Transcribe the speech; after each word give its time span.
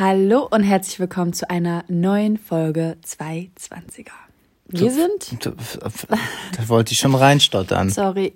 Hallo 0.00 0.46
und 0.48 0.62
herzlich 0.62 1.00
willkommen 1.00 1.32
zu 1.32 1.50
einer 1.50 1.82
neuen 1.88 2.36
Folge 2.36 2.98
220er. 3.04 4.12
Wir 4.68 4.92
sind. 4.92 5.36
Da 5.42 6.68
wollte 6.68 6.92
ich 6.92 7.00
schon 7.00 7.16
reinstottern. 7.16 7.90
Sorry. 7.90 8.32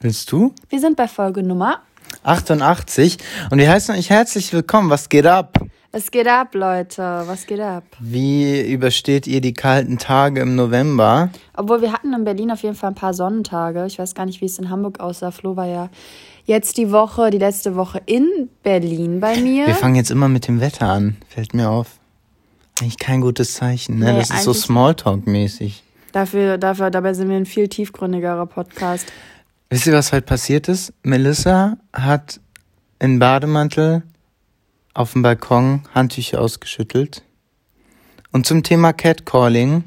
Willst 0.00 0.32
du? 0.32 0.52
Wir 0.68 0.80
sind 0.80 0.96
bei 0.96 1.06
Folge 1.06 1.44
Nummer 1.44 1.80
88 2.24 3.18
und 3.52 3.58
wir 3.58 3.70
heißen 3.70 3.94
euch 3.94 4.10
herzlich 4.10 4.52
willkommen. 4.52 4.90
Was 4.90 5.08
geht 5.08 5.26
ab? 5.26 5.56
Was 5.92 6.10
geht 6.10 6.26
ab, 6.26 6.56
Leute? 6.56 7.22
Was 7.26 7.46
geht 7.46 7.60
ab? 7.60 7.84
Wie 8.00 8.68
übersteht 8.68 9.28
ihr 9.28 9.40
die 9.40 9.54
kalten 9.54 9.96
Tage 9.96 10.40
im 10.40 10.56
November? 10.56 11.30
Obwohl 11.56 11.82
wir 11.82 11.92
hatten 11.92 12.12
in 12.12 12.24
Berlin 12.24 12.50
auf 12.50 12.64
jeden 12.64 12.74
Fall 12.74 12.90
ein 12.90 12.96
paar 12.96 13.14
Sonnentage. 13.14 13.86
Ich 13.86 14.00
weiß 14.00 14.16
gar 14.16 14.26
nicht, 14.26 14.40
wie 14.40 14.46
es 14.46 14.58
in 14.58 14.70
Hamburg 14.70 14.98
aussah. 14.98 15.30
Flo 15.30 15.54
war 15.54 15.66
ja 15.66 15.88
jetzt 16.44 16.76
die 16.76 16.90
Woche, 16.90 17.30
die 17.30 17.38
letzte 17.38 17.76
Woche 17.76 18.00
in 18.06 18.48
Berlin 18.62 19.20
bei 19.20 19.36
mir. 19.36 19.66
Wir 19.66 19.74
fangen 19.74 19.94
jetzt 19.94 20.10
immer 20.10 20.28
mit 20.28 20.48
dem 20.48 20.60
Wetter 20.60 20.88
an, 20.88 21.16
fällt 21.28 21.54
mir 21.54 21.70
auf. 21.70 21.98
Eigentlich 22.80 22.98
kein 22.98 23.20
gutes 23.20 23.54
Zeichen, 23.54 23.98
ne? 23.98 24.12
Nee, 24.12 24.18
das 24.18 24.30
ist 24.30 24.44
so 24.44 24.52
Smalltalk-mäßig. 24.52 25.82
Dafür, 26.12 26.58
dafür, 26.58 26.90
dabei 26.90 27.14
sind 27.14 27.28
wir 27.28 27.36
ein 27.36 27.46
viel 27.46 27.68
tiefgründigerer 27.68 28.46
Podcast. 28.46 29.06
Wisst 29.70 29.86
ihr, 29.86 29.92
was 29.94 30.12
heute 30.12 30.26
passiert 30.26 30.68
ist? 30.68 30.92
Melissa 31.02 31.78
hat 31.92 32.40
in 32.98 33.18
Bademantel 33.18 34.02
auf 34.94 35.12
dem 35.12 35.22
Balkon 35.22 35.82
Handtücher 35.94 36.40
ausgeschüttelt. 36.40 37.22
Und 38.32 38.46
zum 38.46 38.62
Thema 38.62 38.92
Catcalling. 38.92 39.84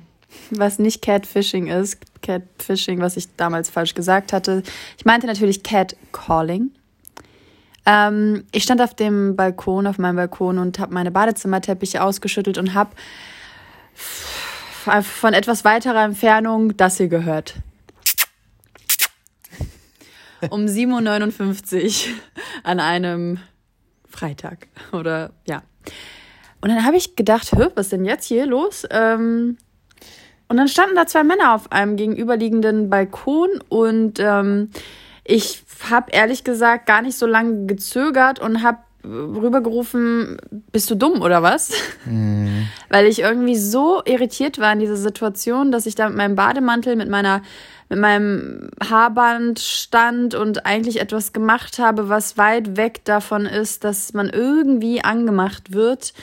Was 0.52 0.80
nicht 0.80 1.02
Catfishing 1.02 1.68
ist. 1.68 1.98
Catfishing, 2.26 3.00
was 3.00 3.18
ich 3.18 3.36
damals 3.36 3.70
falsch 3.70 3.94
gesagt 3.94 4.34
hatte. 4.34 4.64
Ich 4.98 5.06
meinte 5.06 5.28
natürlich 5.28 5.64
Catcalling. 5.64 6.72
Ähm, 7.86 8.46
ich 8.52 8.64
stand 8.64 8.82
auf 8.82 8.96
dem 8.96 9.36
Balkon, 9.36 9.86
auf 9.86 10.00
meinem 10.00 10.16
Balkon 10.16 10.58
und 10.58 10.80
habe 10.80 10.94
meine 10.94 11.12
Badezimmerteppiche 11.12 12.02
ausgeschüttelt 12.02 12.58
und 12.58 12.74
habe 12.74 12.92
von 13.94 15.34
etwas 15.34 15.66
weiterer 15.66 16.04
Entfernung 16.04 16.76
das 16.78 16.98
hier 16.98 17.08
gehört. 17.08 17.56
Um 20.50 20.66
7.59 20.66 22.08
Uhr 22.08 22.16
an 22.64 22.80
einem 22.80 23.40
Freitag 24.10 24.68
oder 24.92 25.32
ja. 25.48 25.64
Und 26.62 26.70
dann 26.70 26.86
habe 26.86 26.98
ich 26.98 27.16
gedacht, 27.16 27.52
was 27.54 27.86
ist 27.86 27.92
denn 27.92 28.06
jetzt 28.06 28.26
hier 28.26 28.46
los? 28.46 28.86
Ähm, 28.90 29.58
und 30.48 30.58
dann 30.58 30.68
standen 30.68 30.96
da 30.96 31.08
zwei 31.08 31.24
Männer 31.24 31.54
auf 31.54 31.72
einem 31.72 31.96
gegenüberliegenden 31.96 32.90
Balkon 32.90 33.50
und 33.70 34.20
ähm, 34.20 34.70
ich 35.24 35.64
habe 35.90 36.12
ehrlich 36.12 36.44
gesagt 36.44 36.86
gar 36.86 37.02
nicht 37.02 37.18
so 37.18 37.26
lange 37.26 37.66
gezögert 37.66 38.40
und 38.40 38.64
habe 38.64 38.80
rübergerufen, 39.04 40.38
bist 40.72 40.90
du 40.90 40.96
dumm 40.96 41.22
oder 41.22 41.44
was? 41.44 41.72
Weil 42.90 43.06
ich 43.06 43.20
irgendwie 43.20 43.56
so 43.56 44.02
irritiert 44.06 44.60
war 44.60 44.74
in 44.74 44.80
dieser 44.80 44.96
Situation, 44.96 45.72
dass 45.72 45.86
ich 45.86 45.96
da 45.96 46.08
mit 46.08 46.18
meinem 46.18 46.36
Bademantel, 46.36 46.96
mit 46.96 47.10
meiner 47.10 47.42
mit 47.88 48.00
meinem 48.00 48.72
Haarband 48.84 49.60
stand 49.60 50.34
und 50.34 50.66
eigentlich 50.66 51.00
etwas 51.00 51.34
gemacht 51.34 51.78
habe, 51.78 52.10
was 52.10 52.36
weit 52.36 52.78
weg 52.78 53.06
davon 53.06 53.46
ist, 53.46 53.84
dass 53.84 54.14
man 54.14 54.30
irgendwie 54.30 55.04
angemacht 55.04 55.72
wird. 55.72 56.14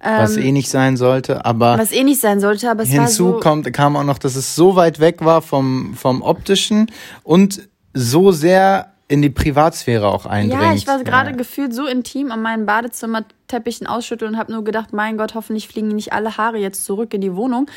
Was 0.00 0.36
eh 0.36 0.52
nicht 0.52 0.68
sein 0.70 0.96
sollte, 0.96 1.44
aber 1.44 1.74
Ähm, 1.74 1.78
Was 1.80 1.92
eh 1.92 2.04
nicht 2.04 2.20
sein 2.20 2.40
sollte, 2.40 2.70
aber 2.70 2.82
es 2.84 2.90
war 2.96 3.04
hinzu 3.06 3.32
so. 3.32 3.40
kommt, 3.40 3.72
kam 3.72 3.96
auch 3.96 4.04
noch, 4.04 4.18
dass 4.18 4.36
es 4.36 4.54
so 4.54 4.76
weit 4.76 5.00
weg 5.00 5.24
war 5.24 5.42
vom, 5.42 5.94
vom 5.94 6.22
optischen 6.22 6.90
und 7.24 7.68
so 7.94 8.30
sehr 8.32 8.92
in 9.08 9.22
die 9.22 9.30
Privatsphäre 9.30 10.06
auch 10.06 10.26
eindringt. 10.26 10.62
Ja, 10.62 10.74
ich 10.74 10.86
war 10.86 11.02
gerade 11.02 11.30
Ja. 11.30 11.36
gefühlt 11.36 11.74
so 11.74 11.86
intim 11.86 12.30
an 12.30 12.42
meinen 12.42 12.66
Badezimmerteppichen 12.66 13.86
ausschütteln 13.86 14.34
und 14.34 14.38
habe 14.38 14.52
nur 14.52 14.64
gedacht, 14.64 14.92
mein 14.92 15.16
Gott, 15.16 15.34
hoffentlich 15.34 15.66
fliegen 15.66 15.88
nicht 15.88 16.12
alle 16.12 16.36
Haare 16.36 16.58
jetzt 16.58 16.84
zurück 16.84 17.14
in 17.14 17.22
die 17.22 17.34
Wohnung. 17.34 17.70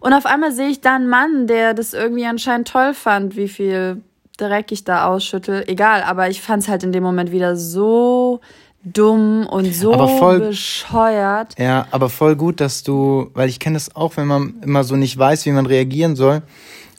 Und 0.00 0.12
auf 0.12 0.26
einmal 0.26 0.52
sehe 0.52 0.68
ich 0.68 0.82
da 0.82 0.94
einen 0.96 1.08
Mann, 1.08 1.46
der 1.46 1.72
das 1.72 1.94
irgendwie 1.94 2.26
anscheinend 2.26 2.68
toll 2.68 2.92
fand, 2.92 3.36
wie 3.36 3.48
viel 3.48 4.02
Dreck 4.36 4.72
ich 4.72 4.84
da 4.84 5.06
ausschüttel. 5.06 5.64
Egal, 5.68 6.02
aber 6.02 6.28
ich 6.28 6.42
fand 6.42 6.62
es 6.64 6.68
halt 6.68 6.82
in 6.82 6.92
dem 6.92 7.02
Moment 7.02 7.32
wieder 7.32 7.56
so 7.56 8.40
dumm 8.84 9.46
und 9.46 9.74
so 9.74 9.92
Aber 9.94 10.08
voll- 10.08 10.40
bescheuert. 10.40 11.58
Ja, 11.58 11.86
aber 11.90 12.08
voll 12.10 12.36
gut, 12.36 12.60
dass 12.60 12.82
du, 12.82 13.30
weil 13.34 13.48
ich 13.48 13.58
kenne 13.58 13.74
das 13.74 13.94
auch, 13.96 14.16
wenn 14.16 14.26
man 14.26 14.54
immer 14.62 14.84
so 14.84 14.96
nicht 14.96 15.18
weiß, 15.18 15.46
wie 15.46 15.52
man 15.52 15.66
reagieren 15.66 16.16
soll. 16.16 16.42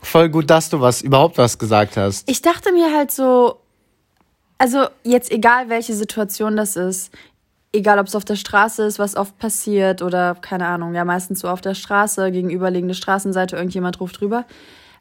Voll 0.01 0.29
gut, 0.29 0.49
dass 0.49 0.69
du 0.69 0.81
was, 0.81 1.01
überhaupt 1.01 1.37
was 1.37 1.57
gesagt 1.57 1.97
hast. 1.97 2.29
Ich 2.29 2.41
dachte 2.41 2.71
mir 2.71 2.95
halt 2.95 3.11
so, 3.11 3.57
also 4.57 4.85
jetzt 5.03 5.31
egal 5.31 5.69
welche 5.69 5.93
Situation 5.93 6.55
das 6.55 6.75
ist, 6.75 7.11
egal 7.73 7.99
ob 7.99 8.07
es 8.07 8.15
auf 8.15 8.25
der 8.25 8.35
Straße 8.35 8.83
ist, 8.83 8.99
was 8.99 9.15
oft 9.15 9.37
passiert 9.37 10.01
oder 10.01 10.35
keine 10.35 10.65
Ahnung, 10.67 10.93
ja 10.93 11.03
meistens 11.05 11.39
so 11.39 11.49
auf 11.49 11.61
der 11.61 11.73
Straße, 11.75 12.31
gegenüberliegende 12.31 12.95
Straßenseite, 12.95 13.55
irgendjemand 13.57 13.99
ruft 13.99 14.21
drüber. 14.21 14.45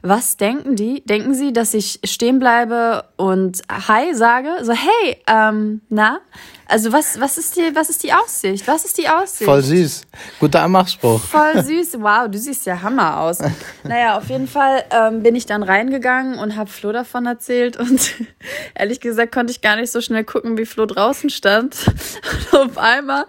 Was 0.07 0.37
denken 0.37 0.77
die? 0.77 1.03
Denken 1.07 1.33
sie, 1.33 1.55
dass 1.55 1.73
ich 1.73 1.99
stehen 2.05 2.39
bleibe 2.39 3.05
und 3.17 3.63
Hi 3.71 4.13
sage? 4.15 4.51
So, 4.61 4.75
hey, 4.75 5.17
ähm, 5.27 5.81
na? 5.89 6.21
Also 6.67 6.93
was, 6.93 7.19
was 7.19 7.39
ist 7.39 7.57
die, 7.57 7.75
was 7.75 7.89
ist 7.89 8.03
die 8.03 8.13
Aussicht? 8.13 8.69
Was 8.69 8.85
ist 8.85 8.99
die 8.99 9.09
Aussicht? 9.09 9.45
Voll 9.45 9.63
süß. 9.63 10.03
Guter 10.41 10.61
Anmachspruch. 10.63 11.21
Voll 11.21 11.63
süß. 11.65 12.01
Wow, 12.01 12.29
du 12.31 12.37
siehst 12.37 12.67
ja 12.67 12.83
Hammer 12.83 13.21
aus. 13.21 13.39
Naja, 13.83 14.19
auf 14.19 14.29
jeden 14.29 14.47
Fall 14.47 14.85
ähm, 14.91 15.23
bin 15.23 15.37
ich 15.37 15.47
dann 15.47 15.63
reingegangen 15.63 16.39
und 16.39 16.55
habe 16.55 16.69
Flo 16.69 16.93
davon 16.93 17.25
erzählt. 17.25 17.79
Und 17.79 18.13
ehrlich 18.75 19.01
gesagt 19.01 19.33
konnte 19.33 19.53
ich 19.53 19.63
gar 19.63 19.77
nicht 19.77 19.91
so 19.91 20.03
schnell 20.03 20.25
gucken, 20.25 20.59
wie 20.59 20.67
Flo 20.67 20.85
draußen 20.85 21.31
stand. 21.31 21.77
Und 22.53 22.61
auf 22.61 22.79
einmal 22.79 23.25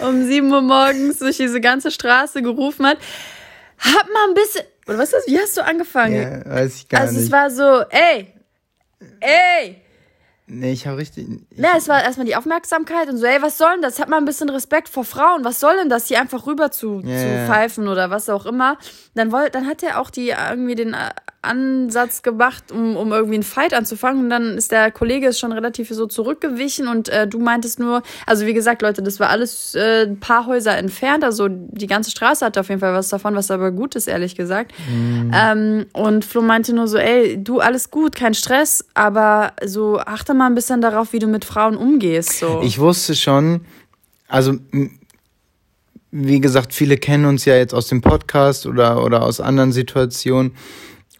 um 0.00 0.24
7 0.24 0.52
Uhr 0.52 0.60
morgens 0.60 1.20
durch 1.20 1.36
diese 1.36 1.60
ganze 1.60 1.92
Straße 1.92 2.42
gerufen 2.42 2.84
hat, 2.84 2.98
hab 3.78 4.06
mal 4.12 4.28
ein 4.28 4.34
bisschen... 4.34 4.64
Oder 4.86 4.98
was 4.98 5.12
ist 5.12 5.14
das? 5.14 5.26
Wie 5.26 5.38
hast 5.38 5.56
du 5.56 5.64
angefangen? 5.64 6.14
Ja, 6.44 6.54
weiß 6.54 6.76
ich 6.76 6.88
gar 6.88 7.00
also 7.02 7.16
es 7.16 7.22
nicht. 7.22 7.32
war 7.32 7.50
so, 7.50 7.82
ey, 7.90 8.32
ey. 9.20 9.82
nee, 10.46 10.72
ich 10.72 10.86
habe 10.86 10.98
richtig. 10.98 11.26
Ich, 11.50 11.58
Ja, 11.58 11.70
es 11.76 11.88
war 11.88 12.02
erstmal 12.04 12.26
die 12.26 12.36
Aufmerksamkeit 12.36 13.08
und 13.08 13.16
so, 13.16 13.26
ey, 13.26 13.42
was 13.42 13.58
soll 13.58 13.72
denn 13.72 13.82
das? 13.82 13.98
Hat 13.98 14.08
mal 14.08 14.18
ein 14.18 14.24
bisschen 14.24 14.48
Respekt 14.48 14.88
vor 14.88 15.04
Frauen. 15.04 15.44
Was 15.44 15.58
soll 15.58 15.76
denn 15.76 15.88
das, 15.88 16.06
hier 16.06 16.20
einfach 16.20 16.46
rüber 16.46 16.70
zu, 16.70 17.00
Ja, 17.04 17.18
zu 17.18 17.46
pfeifen 17.52 17.88
oder 17.88 18.10
was 18.10 18.28
auch 18.28 18.46
immer? 18.46 18.78
Dann, 19.14 19.32
wollt, 19.32 19.54
dann 19.56 19.66
hat 19.66 19.82
er 19.82 20.00
auch 20.00 20.10
die 20.10 20.28
irgendwie 20.28 20.76
den 20.76 20.94
äh, 20.94 21.10
Ansatz 21.46 22.22
gemacht, 22.22 22.72
um, 22.72 22.96
um 22.96 23.12
irgendwie 23.12 23.34
einen 23.34 23.42
Fight 23.42 23.74
anzufangen. 23.74 24.24
Und 24.24 24.30
dann 24.30 24.56
ist 24.56 24.72
der 24.72 24.90
Kollege 24.90 25.32
schon 25.32 25.52
relativ 25.52 25.88
so 25.90 26.06
zurückgewichen 26.06 26.88
und 26.88 27.08
äh, 27.08 27.26
du 27.26 27.38
meintest 27.38 27.78
nur, 27.78 28.02
also 28.26 28.46
wie 28.46 28.54
gesagt, 28.54 28.82
Leute, 28.82 29.02
das 29.02 29.20
war 29.20 29.30
alles 29.30 29.74
äh, 29.74 30.04
ein 30.04 30.20
paar 30.20 30.46
Häuser 30.46 30.76
entfernt. 30.76 31.24
Also 31.24 31.48
die 31.48 31.86
ganze 31.86 32.10
Straße 32.10 32.44
hatte 32.44 32.60
auf 32.60 32.68
jeden 32.68 32.80
Fall 32.80 32.92
was 32.92 33.08
davon, 33.08 33.34
was 33.34 33.50
aber 33.50 33.70
gut 33.70 33.94
ist, 33.94 34.08
ehrlich 34.08 34.34
gesagt. 34.34 34.72
Mhm. 34.90 35.30
Ähm, 35.34 35.86
und 35.92 36.24
Flo 36.24 36.42
meinte 36.42 36.74
nur 36.74 36.88
so, 36.88 36.98
ey, 36.98 37.42
du, 37.42 37.60
alles 37.60 37.90
gut, 37.90 38.14
kein 38.14 38.34
Stress, 38.34 38.84
aber 38.94 39.52
so 39.64 39.98
achte 39.98 40.34
mal 40.34 40.46
ein 40.46 40.54
bisschen 40.54 40.80
darauf, 40.80 41.12
wie 41.12 41.18
du 41.18 41.26
mit 41.26 41.44
Frauen 41.44 41.76
umgehst. 41.76 42.40
So. 42.40 42.60
ich 42.62 42.78
wusste 42.78 43.14
schon, 43.14 43.62
also 44.28 44.54
wie 46.18 46.40
gesagt, 46.40 46.72
viele 46.72 46.96
kennen 46.96 47.26
uns 47.26 47.44
ja 47.44 47.56
jetzt 47.56 47.74
aus 47.74 47.88
dem 47.88 48.00
Podcast 48.00 48.66
oder, 48.66 49.04
oder 49.04 49.22
aus 49.22 49.40
anderen 49.40 49.72
Situationen. 49.72 50.52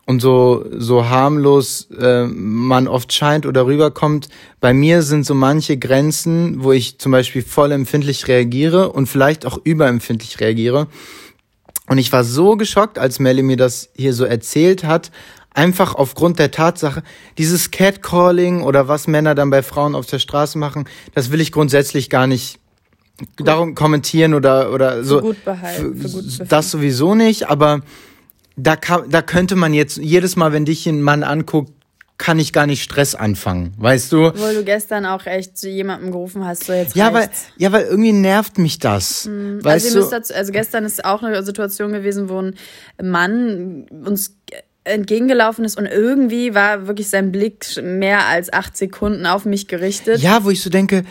Und 0.08 0.20
so, 0.20 0.64
so 0.70 1.08
harmlos 1.08 1.88
äh, 1.98 2.26
man 2.26 2.86
oft 2.86 3.12
scheint 3.12 3.44
oder 3.44 3.66
rüberkommt, 3.66 4.28
bei 4.60 4.72
mir 4.72 5.02
sind 5.02 5.26
so 5.26 5.34
manche 5.34 5.78
Grenzen, 5.78 6.62
wo 6.62 6.70
ich 6.70 6.98
zum 6.98 7.10
Beispiel 7.10 7.42
voll 7.42 7.72
empfindlich 7.72 8.28
reagiere 8.28 8.92
und 8.92 9.08
vielleicht 9.08 9.44
auch 9.44 9.58
überempfindlich 9.64 10.38
reagiere. 10.38 10.86
Und 11.88 11.98
ich 11.98 12.12
war 12.12 12.22
so 12.22 12.56
geschockt, 12.56 13.00
als 13.00 13.18
Melly 13.18 13.42
mir 13.42 13.56
das 13.56 13.90
hier 13.96 14.12
so 14.12 14.24
erzählt 14.24 14.84
hat, 14.84 15.10
einfach 15.56 15.94
aufgrund 15.94 16.38
der 16.38 16.50
Tatsache, 16.50 17.02
dieses 17.38 17.70
Catcalling 17.70 18.62
oder 18.62 18.88
was 18.88 19.06
Männer 19.08 19.34
dann 19.34 19.50
bei 19.50 19.62
Frauen 19.62 19.94
auf 19.94 20.06
der 20.06 20.18
Straße 20.18 20.58
machen, 20.58 20.84
das 21.14 21.30
will 21.30 21.40
ich 21.40 21.50
grundsätzlich 21.50 22.10
gar 22.10 22.26
nicht 22.26 22.60
darum 23.36 23.74
kommentieren 23.74 24.34
oder 24.34 24.72
oder 24.72 25.02
so. 25.02 25.20
gut 25.20 25.44
behalten, 25.44 25.96
für 25.96 26.10
gut 26.10 26.24
befinden. 26.24 26.48
das 26.48 26.70
sowieso 26.70 27.14
nicht, 27.14 27.48
aber 27.48 27.80
da 28.56 28.76
kann, 28.76 29.08
da 29.10 29.22
könnte 29.22 29.54
man 29.56 29.74
jetzt 29.74 29.98
jedes 29.98 30.36
Mal, 30.36 30.52
wenn 30.52 30.64
dich 30.64 30.86
ein 30.86 31.02
Mann 31.02 31.22
anguckt, 31.22 31.72
kann 32.18 32.38
ich 32.38 32.54
gar 32.54 32.66
nicht 32.66 32.82
Stress 32.82 33.14
anfangen, 33.14 33.74
weißt 33.76 34.10
du? 34.12 34.28
Obwohl 34.28 34.54
du 34.54 34.64
gestern 34.64 35.04
auch 35.04 35.26
echt 35.26 35.58
zu 35.58 35.68
jemandem 35.68 36.12
gerufen 36.12 36.46
hast, 36.46 36.64
so 36.64 36.72
jetzt 36.72 36.96
Ja, 36.96 37.12
weil 37.12 37.28
ja, 37.58 37.72
weil 37.72 37.84
irgendwie 37.84 38.12
nervt 38.12 38.56
mich 38.56 38.78
das. 38.78 39.28
Also, 39.28 39.64
Weißt 39.64 39.94
ihr 39.94 40.00
du? 40.00 40.08
dazu, 40.08 40.32
also 40.34 40.52
gestern 40.52 40.84
ist 40.86 41.04
auch 41.04 41.22
eine 41.22 41.42
Situation 41.42 41.92
gewesen, 41.92 42.30
wo 42.30 42.40
ein 42.40 42.54
Mann 43.02 43.86
uns 43.90 44.34
entgegengelaufen 44.84 45.64
ist 45.64 45.76
und 45.76 45.84
irgendwie 45.84 46.54
war 46.54 46.86
wirklich 46.86 47.08
sein 47.08 47.32
Blick 47.32 47.66
mehr 47.82 48.26
als 48.26 48.50
acht 48.50 48.76
Sekunden 48.76 49.26
auf 49.26 49.44
mich 49.44 49.68
gerichtet. 49.68 50.20
Ja, 50.20 50.44
wo 50.44 50.50
ich 50.50 50.62
so 50.62 50.70
denke, 50.70 51.04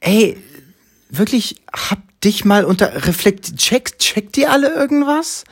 ey, 0.00 0.38
wirklich, 1.10 1.56
hab 1.72 1.98
dich 2.22 2.44
mal 2.44 2.64
unter 2.64 3.06
reflekt, 3.06 3.56
checkt, 3.56 3.98
checkt 3.98 4.36
ihr 4.38 4.50
alle 4.50 4.72
irgendwas? 4.72 5.44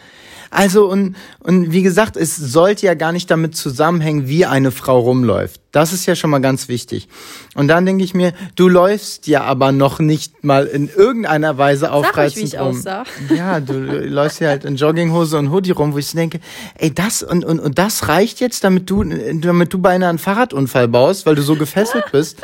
Also, 0.50 0.88
und, 0.90 1.16
und 1.40 1.72
wie 1.72 1.82
gesagt, 1.82 2.16
es 2.16 2.36
sollte 2.36 2.86
ja 2.86 2.94
gar 2.94 3.12
nicht 3.12 3.30
damit 3.30 3.56
zusammenhängen, 3.56 4.28
wie 4.28 4.46
eine 4.46 4.70
Frau 4.70 4.98
rumläuft. 5.00 5.60
Das 5.72 5.92
ist 5.92 6.06
ja 6.06 6.14
schon 6.14 6.30
mal 6.30 6.38
ganz 6.38 6.68
wichtig. 6.68 7.08
Und 7.54 7.68
dann 7.68 7.84
denke 7.84 8.02
ich 8.02 8.14
mir, 8.14 8.32
du 8.54 8.68
läufst 8.68 9.26
ja 9.26 9.42
aber 9.42 9.72
noch 9.72 9.98
nicht 9.98 10.42
mal 10.42 10.64
in 10.64 10.88
irgendeiner 10.88 11.58
Weise 11.58 11.92
aufreizend 11.92 12.16
Sag 12.16 12.26
euch, 12.26 12.36
wie 12.36 12.56
ich 12.56 12.60
rum. 12.60 12.76
Aussah. 12.78 13.04
Ja, 13.34 13.60
du 13.60 13.74
läufst 13.74 14.40
ja 14.40 14.48
halt 14.48 14.64
in 14.64 14.76
Jogginghose 14.76 15.36
und 15.36 15.50
Hoodie 15.50 15.72
rum, 15.72 15.92
wo 15.92 15.98
ich 15.98 16.10
denke, 16.12 16.40
ey, 16.76 16.94
das 16.94 17.22
und, 17.22 17.44
und, 17.44 17.60
und 17.60 17.78
das 17.78 18.08
reicht 18.08 18.40
jetzt, 18.40 18.64
damit 18.64 18.88
du, 18.88 19.04
damit 19.04 19.72
du 19.72 19.78
beinahe 19.78 20.08
einen 20.08 20.18
Fahrradunfall 20.18 20.88
baust, 20.88 21.26
weil 21.26 21.34
du 21.34 21.42
so 21.42 21.56
gefesselt 21.56 22.04
bist. 22.10 22.40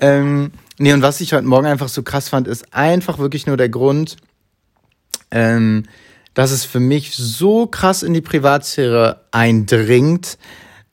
ähm, 0.00 0.52
nee, 0.78 0.92
und 0.92 1.02
was 1.02 1.20
ich 1.20 1.34
heute 1.34 1.46
Morgen 1.46 1.66
einfach 1.66 1.88
so 1.88 2.02
krass 2.02 2.28
fand, 2.30 2.48
ist 2.48 2.72
einfach 2.72 3.18
wirklich 3.18 3.46
nur 3.46 3.56
der 3.56 3.68
Grund, 3.68 4.16
ähm, 5.30 5.84
dass 6.34 6.50
es 6.50 6.64
für 6.64 6.80
mich 6.80 7.14
so 7.14 7.66
krass 7.66 8.02
in 8.02 8.14
die 8.14 8.20
Privatsphäre 8.20 9.24
eindringt, 9.30 10.38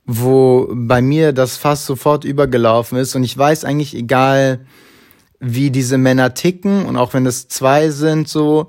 wo 0.05 0.67
bei 0.73 1.01
mir 1.01 1.33
das 1.33 1.57
fast 1.57 1.85
sofort 1.85 2.23
übergelaufen 2.23 2.97
ist 2.97 3.15
und 3.15 3.23
ich 3.23 3.37
weiß 3.37 3.63
eigentlich 3.63 3.95
egal, 3.95 4.65
wie 5.39 5.71
diese 5.71 5.97
Männer 5.97 6.33
ticken 6.33 6.85
und 6.85 6.97
auch 6.97 7.13
wenn 7.13 7.25
es 7.25 7.47
zwei 7.47 7.89
sind 7.89 8.27
so, 8.27 8.67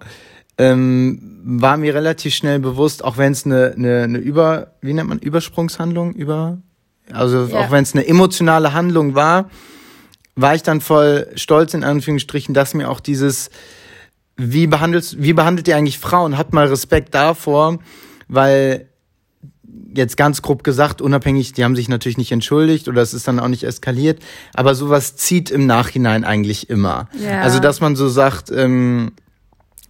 ähm, 0.59 1.41
war 1.43 1.77
mir 1.79 1.95
relativ 1.95 2.35
schnell 2.35 2.59
bewusst, 2.59 3.03
auch 3.03 3.17
wenn 3.17 3.33
es 3.33 3.47
eine, 3.47 3.73
eine, 3.77 4.03
eine 4.03 4.19
Über, 4.19 4.75
wie 4.83 4.93
nennt 4.93 5.09
man, 5.09 5.19
Übersprungshandlung, 5.19 6.13
über, 6.13 6.59
also 7.11 7.47
ja. 7.47 7.59
auch 7.59 7.71
wenn 7.71 7.83
es 7.83 7.95
eine 7.95 8.07
emotionale 8.07 8.73
Handlung 8.73 9.15
war, 9.15 9.51
war 10.37 10.55
ich 10.55 10.63
dann 10.63 10.81
voll 10.81 11.29
stolz 11.35 11.75
in 11.75 11.83
Anführungsstrichen, 11.83 12.55
dass 12.55 12.75
mir 12.75 12.91
auch 12.91 13.01
dieses 13.01 13.51
wie 14.41 14.67
behandelt, 14.67 15.17
wie 15.19 15.33
behandelt 15.33 15.69
ihr 15.69 15.77
eigentlich 15.77 15.99
Frauen? 15.99 16.39
Habt 16.39 16.53
mal 16.53 16.67
Respekt 16.67 17.15
davor, 17.15 17.79
weil 18.29 18.87
jetzt 19.95 20.17
ganz 20.17 20.43
grob 20.43 20.65
gesagt, 20.65 21.03
unabhängig, 21.03 21.53
die 21.53 21.65
haben 21.65 21.77
sich 21.77 21.89
natürlich 21.89 22.19
nicht 22.19 22.33
entschuldigt 22.33 22.89
oder 22.89 23.03
es 23.03 23.15
ist 23.15 23.27
dann 23.29 23.41
auch 23.41 23.49
nicht 23.49 23.65
eskaliert, 23.65 24.21
aber 24.55 24.75
sowas 24.75 25.17
zieht 25.17 25.51
im 25.51 25.67
Nachhinein 25.67 26.25
eigentlich 26.25 26.71
immer. 26.71 27.09
Ja. 27.19 27.43
Also, 27.43 27.59
dass 27.59 27.81
man 27.81 27.97
so 27.97 28.09
sagt, 28.09 28.51
ähm, 28.51 29.13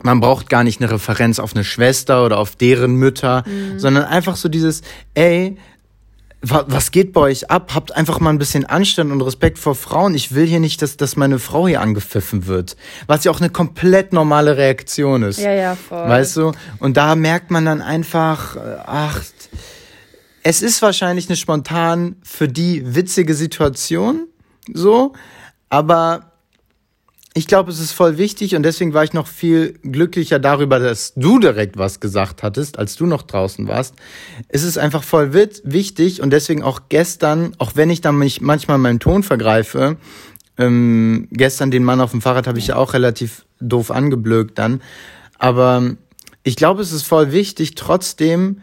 man 0.02 0.20
braucht 0.20 0.48
gar 0.48 0.64
nicht 0.64 0.80
eine 0.80 0.90
Referenz 0.90 1.38
auf 1.38 1.54
eine 1.54 1.64
Schwester 1.64 2.24
oder 2.24 2.38
auf 2.38 2.56
deren 2.56 2.94
Mütter, 2.94 3.44
mhm. 3.46 3.78
sondern 3.78 4.04
einfach 4.04 4.36
so 4.36 4.48
dieses, 4.48 4.82
ey, 5.14 5.58
was 6.42 6.90
geht 6.90 7.12
bei 7.12 7.20
euch 7.20 7.50
ab? 7.50 7.72
Habt 7.74 7.94
einfach 7.94 8.18
mal 8.18 8.30
ein 8.30 8.38
bisschen 8.38 8.64
Anstand 8.64 9.12
und 9.12 9.20
Respekt 9.20 9.58
vor 9.58 9.74
Frauen. 9.74 10.14
Ich 10.14 10.34
will 10.34 10.46
hier 10.46 10.60
nicht, 10.60 10.80
dass, 10.80 10.96
dass 10.96 11.16
meine 11.16 11.38
Frau 11.38 11.68
hier 11.68 11.82
angepfiffen 11.82 12.46
wird. 12.46 12.76
Was 13.06 13.24
ja 13.24 13.30
auch 13.30 13.40
eine 13.40 13.50
komplett 13.50 14.14
normale 14.14 14.56
Reaktion 14.56 15.22
ist. 15.22 15.38
Ja, 15.38 15.52
ja, 15.52 15.74
voll. 15.76 16.08
Weißt 16.08 16.36
du? 16.36 16.52
Und 16.78 16.96
da 16.96 17.14
merkt 17.14 17.50
man 17.50 17.66
dann 17.66 17.82
einfach, 17.82 18.56
äh, 18.56 18.76
ach, 18.86 19.22
es 20.42 20.62
ist 20.62 20.80
wahrscheinlich 20.80 21.28
eine 21.28 21.36
spontan 21.36 22.16
für 22.22 22.48
die 22.48 22.94
witzige 22.94 23.34
Situation, 23.34 24.26
so, 24.72 25.12
aber 25.68 26.29
ich 27.32 27.46
glaube, 27.46 27.70
es 27.70 27.78
ist 27.78 27.92
voll 27.92 28.18
wichtig 28.18 28.56
und 28.56 28.64
deswegen 28.64 28.92
war 28.92 29.04
ich 29.04 29.12
noch 29.12 29.28
viel 29.28 29.74
glücklicher 29.82 30.40
darüber, 30.40 30.80
dass 30.80 31.14
du 31.14 31.38
direkt 31.38 31.78
was 31.78 32.00
gesagt 32.00 32.42
hattest, 32.42 32.78
als 32.78 32.96
du 32.96 33.06
noch 33.06 33.22
draußen 33.22 33.68
warst. 33.68 33.94
Es 34.48 34.64
ist 34.64 34.78
einfach 34.78 35.04
voll 35.04 35.32
wichtig 35.32 36.22
und 36.22 36.30
deswegen 36.30 36.64
auch 36.64 36.82
gestern, 36.88 37.54
auch 37.58 37.72
wenn 37.76 37.88
ich 37.88 38.00
dann 38.00 38.18
mich 38.18 38.40
manchmal 38.40 38.78
meinen 38.78 38.98
Ton 38.98 39.22
vergreife, 39.22 39.96
ähm, 40.58 41.28
gestern 41.30 41.70
den 41.70 41.84
Mann 41.84 42.00
auf 42.00 42.10
dem 42.10 42.20
Fahrrad 42.20 42.48
habe 42.48 42.58
ich 42.58 42.68
ja 42.68 42.76
auch 42.76 42.94
relativ 42.94 43.44
doof 43.60 43.92
angeblökt 43.92 44.58
dann, 44.58 44.82
aber 45.38 45.96
ich 46.42 46.56
glaube, 46.56 46.82
es 46.82 46.90
ist 46.90 47.02
voll 47.02 47.30
wichtig 47.30 47.76
trotzdem, 47.76 48.60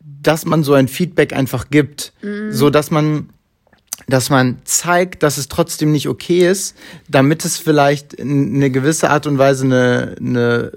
dass 0.00 0.46
man 0.46 0.64
so 0.64 0.72
ein 0.72 0.88
Feedback 0.88 1.34
einfach 1.34 1.68
gibt, 1.70 2.14
mhm. 2.22 2.52
so 2.52 2.70
dass 2.70 2.90
man 2.90 3.28
dass 4.08 4.30
man 4.30 4.58
zeigt, 4.64 5.22
dass 5.22 5.38
es 5.38 5.48
trotzdem 5.48 5.92
nicht 5.92 6.08
okay 6.08 6.48
ist, 6.48 6.76
damit 7.08 7.44
es 7.44 7.58
vielleicht 7.58 8.12
in 8.12 8.54
eine 8.54 8.70
gewisse 8.70 9.10
Art 9.10 9.26
und 9.26 9.38
Weise 9.38 9.64
eine, 9.64 10.16
eine 10.18 10.72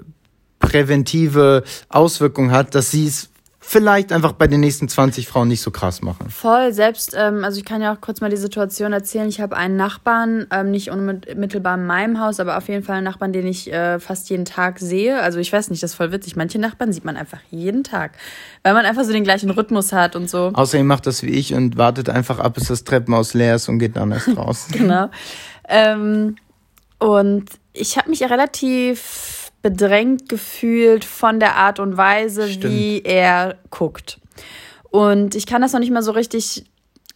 präventive 0.58 1.64
Auswirkung 1.88 2.50
hat, 2.50 2.74
dass 2.74 2.90
sie 2.90 3.06
es 3.06 3.29
vielleicht 3.70 4.10
einfach 4.10 4.32
bei 4.32 4.48
den 4.48 4.58
nächsten 4.58 4.88
20 4.88 5.28
Frauen 5.28 5.46
nicht 5.46 5.60
so 5.60 5.70
krass 5.70 6.02
machen. 6.02 6.28
Voll, 6.28 6.72
selbst, 6.72 7.14
ähm, 7.16 7.44
also 7.44 7.56
ich 7.56 7.64
kann 7.64 7.80
ja 7.80 7.94
auch 7.94 8.00
kurz 8.00 8.20
mal 8.20 8.28
die 8.28 8.36
Situation 8.36 8.92
erzählen. 8.92 9.28
Ich 9.28 9.40
habe 9.40 9.56
einen 9.56 9.76
Nachbarn, 9.76 10.48
ähm, 10.50 10.72
nicht 10.72 10.90
unmittelbar 10.90 11.76
in 11.76 11.86
meinem 11.86 12.18
Haus, 12.18 12.40
aber 12.40 12.58
auf 12.58 12.68
jeden 12.68 12.82
Fall 12.82 12.96
einen 12.96 13.04
Nachbarn, 13.04 13.32
den 13.32 13.46
ich 13.46 13.72
äh, 13.72 14.00
fast 14.00 14.28
jeden 14.28 14.44
Tag 14.44 14.80
sehe. 14.80 15.22
Also 15.22 15.38
ich 15.38 15.52
weiß 15.52 15.70
nicht, 15.70 15.84
das 15.84 15.92
ist 15.92 15.96
voll 15.96 16.10
witzig. 16.10 16.34
Manche 16.34 16.58
Nachbarn 16.58 16.92
sieht 16.92 17.04
man 17.04 17.16
einfach 17.16 17.38
jeden 17.52 17.84
Tag, 17.84 18.18
weil 18.64 18.74
man 18.74 18.84
einfach 18.84 19.04
so 19.04 19.12
den 19.12 19.22
gleichen 19.22 19.50
Rhythmus 19.50 19.92
hat 19.92 20.16
und 20.16 20.28
so. 20.28 20.50
Außerdem 20.52 20.88
macht 20.88 21.06
das 21.06 21.22
wie 21.22 21.30
ich 21.30 21.54
und 21.54 21.76
wartet 21.76 22.08
einfach 22.08 22.40
ab, 22.40 22.54
bis 22.54 22.66
das 22.66 22.82
Treppenhaus 22.82 23.34
leer 23.34 23.54
ist 23.54 23.68
und 23.68 23.78
geht 23.78 23.94
dann 23.94 24.10
erst 24.10 24.36
raus. 24.36 24.66
genau. 24.72 25.10
Ähm, 25.68 26.34
und 26.98 27.44
ich 27.72 27.96
habe 27.96 28.10
mich 28.10 28.24
relativ 28.24 29.39
bedrängt 29.62 30.28
gefühlt 30.28 31.04
von 31.04 31.40
der 31.40 31.56
Art 31.56 31.78
und 31.78 31.96
Weise, 31.96 32.48
Stimmt. 32.48 32.74
wie 32.74 33.02
er 33.02 33.56
guckt. 33.70 34.18
Und 34.90 35.34
ich 35.34 35.46
kann 35.46 35.62
das 35.62 35.72
noch 35.72 35.80
nicht 35.80 35.92
mal 35.92 36.02
so 36.02 36.12
richtig 36.12 36.64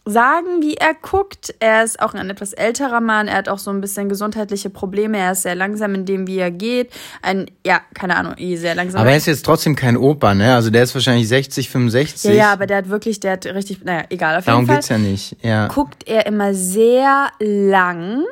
sagen, 0.05 0.61
wie 0.61 0.75
er 0.75 0.93
guckt. 0.93 1.55
Er 1.59 1.83
ist 1.83 1.99
auch 1.99 2.13
ein 2.13 2.29
etwas 2.29 2.53
älterer 2.53 3.01
Mann. 3.01 3.27
Er 3.27 3.37
hat 3.37 3.49
auch 3.49 3.57
so 3.57 3.71
ein 3.71 3.81
bisschen 3.81 4.07
gesundheitliche 4.07 4.69
Probleme. 4.69 5.17
Er 5.17 5.31
ist 5.31 5.41
sehr 5.41 5.55
langsam 5.55 5.95
in 5.95 6.05
dem, 6.05 6.27
wie 6.27 6.37
er 6.37 6.51
geht. 6.51 6.91
Ein, 7.23 7.47
ja, 7.65 7.81
keine 7.95 8.15
Ahnung, 8.15 8.35
eh 8.37 8.55
sehr 8.55 8.75
langsam. 8.75 9.01
Aber 9.01 9.09
er 9.09 9.17
ist 9.17 9.25
jetzt 9.25 9.43
trotzdem 9.43 9.75
kein 9.75 9.97
Opa, 9.97 10.35
ne? 10.35 10.53
Also 10.53 10.69
der 10.69 10.83
ist 10.83 10.93
wahrscheinlich 10.93 11.27
60, 11.27 11.69
65. 11.69 12.31
Ja, 12.31 12.37
ja, 12.37 12.53
aber 12.53 12.67
der 12.67 12.77
hat 12.77 12.89
wirklich, 12.89 13.19
der 13.19 13.33
hat 13.33 13.45
richtig, 13.47 13.83
naja, 13.83 14.03
egal. 14.09 14.37
Auf 14.37 14.45
Darum 14.45 14.61
jeden 14.61 14.67
Fall 14.67 14.75
geht's 14.77 14.89
ja 14.89 14.97
nicht, 14.99 15.37
ja. 15.41 15.67
Guckt 15.67 16.07
er 16.07 16.27
immer 16.27 16.53
sehr 16.53 17.29
lang 17.39 18.23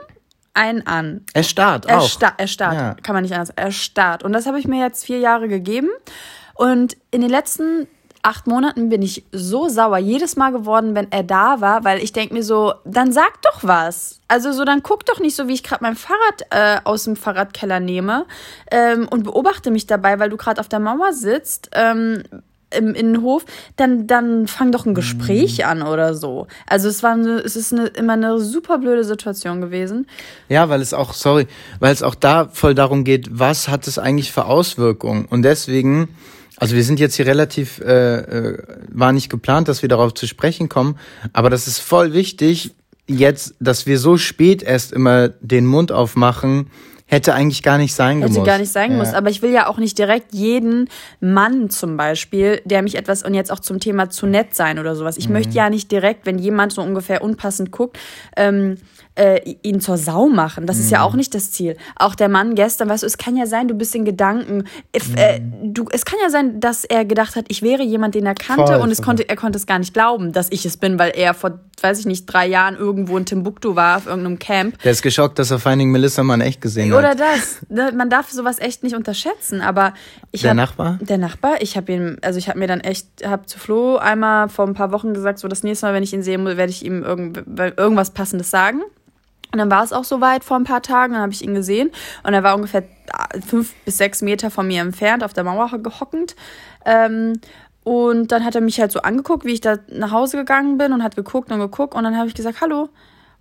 einen 0.54 0.86
an. 0.86 1.26
Er 1.34 1.44
starrt 1.44 1.86
er 1.86 2.00
auch. 2.00 2.10
Sta 2.10 2.34
er 2.38 2.48
starrt, 2.48 2.76
ja. 2.76 2.96
kann 3.02 3.14
man 3.14 3.24
nicht 3.24 3.34
anders. 3.34 3.52
Er 3.56 3.72
starrt. 3.72 4.24
Und 4.24 4.34
das 4.34 4.46
habe 4.46 4.60
ich 4.60 4.68
mir 4.68 4.84
jetzt 4.84 5.06
vier 5.06 5.20
Jahre 5.20 5.48
gegeben. 5.48 5.90
Und 6.56 6.98
in 7.12 7.22
den 7.22 7.30
letzten 7.30 7.88
acht 8.24 8.48
Monaten 8.48 8.90
bin 8.90 9.02
ich 9.02 9.26
so 9.32 9.68
sauer 9.68 9.98
jedes 9.98 10.38
Mal 10.38 10.52
geworden, 10.52 10.96
wenn 10.96 11.12
er 11.12 11.24
da 11.24 11.60
war, 11.60 11.84
weil 11.84 12.02
ich 12.02 12.14
denke 12.14 12.34
mir 12.34 12.44
so, 12.44 12.74
dann 12.86 13.12
sag 13.12 13.42
doch 13.42 13.64
was. 13.64 14.22
Also 14.30 14.54
so, 14.54 14.64
dann 14.64 14.82
guck 14.82 15.06
doch 15.06 15.20
nicht 15.20 15.36
so, 15.36 15.48
wie 15.48 15.54
ich 15.54 15.64
gerade 15.64 15.84
mein 15.84 15.98
Fahrrad 15.98 16.46
äh, 16.50 16.80
aus 16.86 17.04
dem 17.04 17.18
Fahrradkeller 17.18 17.82
nehme 17.82 18.26
ähm, 18.72 19.08
und 19.10 19.24
beobachte 19.24 19.72
mich 19.72 19.88
dabei, 19.88 20.20
weil 20.20 20.30
du 20.30 20.38
gerade 20.38 20.62
auf 20.62 20.70
der 20.70 20.80
Mauer 20.80 21.12
sitzt. 21.12 21.70
Ähm, 21.74 22.24
im 22.78 22.94
Innenhof, 22.94 23.46
dann, 23.76 24.08
dann 24.08 24.48
fang 24.48 24.72
doch 24.72 24.86
ein 24.86 24.94
Gespräch 24.94 25.60
mhm. 25.60 25.66
an 25.66 25.82
oder 25.84 26.14
so. 26.16 26.48
Also 26.68 26.90
es 26.90 27.04
war 27.04 27.14
eine, 27.14 27.40
es 27.40 27.56
ist 27.56 27.74
eine, 27.74 27.88
immer 27.88 28.14
eine 28.14 28.40
super 28.40 28.78
blöde 28.78 29.04
Situation 29.04 29.62
gewesen. 29.62 30.08
Ja, 30.50 30.70
weil 30.70 30.82
es 30.82 30.94
auch, 30.94 31.14
sorry, 31.14 31.48
weil 31.80 31.94
es 31.94 32.04
auch 32.04 32.16
da 32.16 32.50
voll 32.52 32.76
darum 32.76 33.04
geht, 33.04 33.28
was 33.32 33.68
hat 33.68 33.88
es 33.88 33.98
eigentlich 33.98 34.32
für 34.32 34.46
Auswirkungen? 34.46 35.26
Und 35.26 35.44
deswegen, 35.44 36.10
also 36.58 36.76
wir 36.76 36.84
sind 36.84 37.00
jetzt 37.00 37.16
hier 37.16 37.26
relativ, 37.26 37.80
äh, 37.80 38.18
äh, 38.18 38.64
war 38.90 39.12
nicht 39.12 39.30
geplant, 39.30 39.68
dass 39.68 39.82
wir 39.82 39.90
darauf 39.90 40.14
zu 40.14 40.28
sprechen 40.28 40.70
kommen, 40.70 40.98
aber 41.34 41.50
das 41.50 41.68
ist 41.68 41.80
voll 41.80 42.14
wichtig, 42.14 42.76
jetzt, 43.08 43.56
dass 43.60 43.86
wir 43.86 44.00
so 44.00 44.18
spät 44.18 44.64
erst 44.64 44.94
immer 44.94 45.30
den 45.30 45.66
Mund 45.66 45.92
aufmachen, 45.92 46.68
Hätte 47.14 47.34
eigentlich 47.34 47.62
gar 47.62 47.78
nicht 47.78 47.94
sein 47.94 48.18
Hätte 48.18 48.34
gemusst. 48.34 48.48
gar 48.48 48.58
nicht 48.58 48.72
sein 48.72 48.98
ja. 48.98 49.14
Aber 49.14 49.30
ich 49.30 49.42
will 49.42 49.52
ja 49.52 49.68
auch 49.68 49.78
nicht 49.78 49.98
direkt 49.98 50.34
jeden 50.34 50.90
Mann 51.20 51.70
zum 51.70 51.96
Beispiel, 51.96 52.62
der 52.66 52.82
mich 52.82 52.96
etwas, 52.96 53.24
und 53.24 53.34
jetzt 53.36 53.52
auch 53.52 53.60
zum 53.60 53.80
Thema 53.80 54.10
zu 54.10 54.26
nett 54.26 54.56
sein 54.56 54.80
oder 54.80 54.96
sowas. 54.96 55.18
Ich 55.18 55.28
mhm. 55.28 55.34
möchte 55.34 55.54
ja 55.54 55.70
nicht 55.70 55.92
direkt, 55.92 56.26
wenn 56.26 56.40
jemand 56.40 56.74
so 56.74 56.82
ungefähr 56.82 57.22
unpassend 57.22 57.72
guckt, 57.72 58.00
ähm, 58.36 58.78
äh, 59.16 59.56
ihn 59.62 59.80
zur 59.80 59.98
Sau 59.98 60.28
machen. 60.28 60.66
Das 60.66 60.78
mhm. 60.78 60.84
ist 60.84 60.92
ja 60.92 61.00
mhm. 61.00 61.06
auch 61.06 61.14
nicht 61.14 61.36
das 61.36 61.52
Ziel. 61.52 61.78
Auch 61.96 62.16
der 62.16 62.30
Mann 62.30 62.56
gestern, 62.56 62.90
weißt 62.90 63.04
du, 63.04 63.08
es 63.08 63.18
kann 63.18 63.36
ja 63.36 63.46
sein, 63.46 63.68
du 63.68 63.76
bist 63.76 63.94
in 63.94 64.06
Gedanken. 64.06 64.64
If, 64.96 65.16
äh, 65.16 65.40
mhm. 65.40 65.74
du, 65.74 65.86
es 65.92 66.06
kann 66.06 66.18
ja 66.22 66.30
sein, 66.30 66.60
dass 66.60 66.84
er 66.84 67.06
gedacht 67.06 67.36
hat, 67.36 67.46
ich 67.50 67.62
wäre 67.62 67.84
jemand, 67.84 68.16
den 68.16 68.26
er 68.26 68.34
kannte 68.34 68.74
voll, 68.74 68.82
und 68.82 68.92
es 68.92 69.02
konnte, 69.02 69.28
er 69.30 69.36
konnte 69.36 69.58
es 69.58 69.66
gar 69.68 69.80
nicht 69.80 69.94
glauben, 69.94 70.32
dass 70.32 70.48
ich 70.52 70.66
es 70.66 70.78
bin, 70.78 70.98
weil 70.98 71.12
er 71.16 71.34
vor, 71.34 71.60
weiß 71.82 72.00
ich 72.00 72.06
nicht, 72.06 72.26
drei 72.26 72.48
Jahren 72.48 72.76
irgendwo 72.76 73.18
in 73.18 73.26
Timbuktu 73.26 73.76
war, 73.76 73.98
auf 73.98 74.08
irgendeinem 74.08 74.40
Camp. 74.40 74.82
Der 74.82 74.92
ist 74.92 75.04
geschockt, 75.04 75.38
dass 75.38 75.52
er 75.52 75.60
Finding 75.60 75.92
Melissa 75.92 76.24
mal 76.24 76.42
echt 76.42 76.62
gesehen 76.62 76.92
hat. 76.92 76.98
Oder 76.98 77.16
das. 77.16 77.62
Ne, 77.70 77.92
man 77.96 78.10
darf 78.10 78.32
sowas 78.32 78.60
echt 78.60 78.84
nicht 78.84 78.96
unterschätzen, 78.96 79.62
aber 79.62 79.94
ich 80.32 80.42
Der 80.42 80.52
hab, 80.52 80.58
Nachbar? 80.58 81.00
Der 81.02 81.18
Nachbar, 81.18 81.62
ich 81.62 81.78
habe 81.78 81.92
ihn, 81.92 82.18
also 82.22 82.40
ich 82.40 82.50
habe 82.50 82.58
mir 82.58 82.68
dann 82.68 82.80
echt, 82.80 83.08
habe 83.24 83.46
zu 83.46 83.60
Flo 83.60 83.98
einmal 83.98 84.50
vor 84.50 84.66
ein 84.66 84.74
paar 84.74 84.92
Wochen 84.92 85.14
gesagt, 85.14 85.40
so 85.40 85.48
das 85.48 85.64
nächste 85.64 85.86
Mal, 85.86 85.94
wenn 85.94 86.04
ich 86.04 86.14
ihn 86.14 86.24
sehe, 86.24 86.44
werde 86.44 86.72
ich 86.72 86.84
ihm 86.84 87.04
irgend, 87.04 87.44
irgendwas 87.78 88.12
Passendes 88.12 88.50
sagen. 88.50 88.82
Und 89.54 89.60
dann 89.60 89.70
war 89.70 89.84
es 89.84 89.94
auch 89.94 90.04
soweit 90.04 90.44
vor 90.44 90.58
ein 90.58 90.64
paar 90.64 90.82
Tagen, 90.82 91.14
dann 91.14 91.22
habe 91.22 91.32
ich 91.32 91.44
ihn 91.44 91.54
gesehen 91.54 91.92
und 92.24 92.34
er 92.34 92.42
war 92.42 92.56
ungefähr 92.56 92.84
fünf 93.48 93.76
bis 93.86 94.00
sechs 94.00 94.24
Meter 94.24 94.50
von 94.50 94.66
mir 94.66 94.82
entfernt 94.82 95.24
auf 95.24 95.34
der 95.34 95.44
Mauer 95.44 95.70
gehockend. 95.78 96.36
Ähm, 96.86 97.34
und 97.84 98.32
dann 98.32 98.44
hat 98.44 98.56
er 98.56 98.62
mich 98.62 98.80
halt 98.80 98.92
so 98.92 99.02
angeguckt, 99.02 99.46
wie 99.46 99.54
ich 99.54 99.62
da 99.62 99.78
nach 99.90 100.10
Hause 100.10 100.38
gegangen 100.38 100.80
bin 100.80 100.92
und 100.92 101.04
hat 101.04 101.16
geguckt 101.16 101.52
und 101.52 101.60
geguckt 101.60 101.94
und 101.94 102.04
dann 102.04 102.18
habe 102.18 102.28
ich 102.28 102.34
gesagt, 102.34 102.62
hallo. 102.62 102.90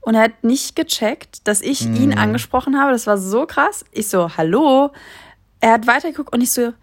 Und 0.03 0.15
er 0.15 0.25
hat 0.25 0.45
nicht 0.45 0.77
gecheckt, 0.77 1.49
dass 1.49 1.63
ich 1.63 1.87
mhm. 1.87 1.97
ihn 1.97 2.19
angesprochen 2.19 2.79
habe. 2.79 2.93
Das 2.93 3.07
war 3.07 3.17
so 3.17 3.47
krass. 3.47 3.85
Ich 3.93 4.09
so, 4.09 4.37
hallo. 4.37 4.91
Er 5.61 5.73
hat 5.73 5.87
weitergeguckt 5.87 6.35
und 6.35 6.43
ich 6.43 6.51
so, 6.51 6.75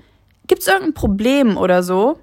gibt's 0.47 0.67
irgendein 0.67 0.95
Problem 0.95 1.55
oder 1.55 1.83
so? 1.83 2.17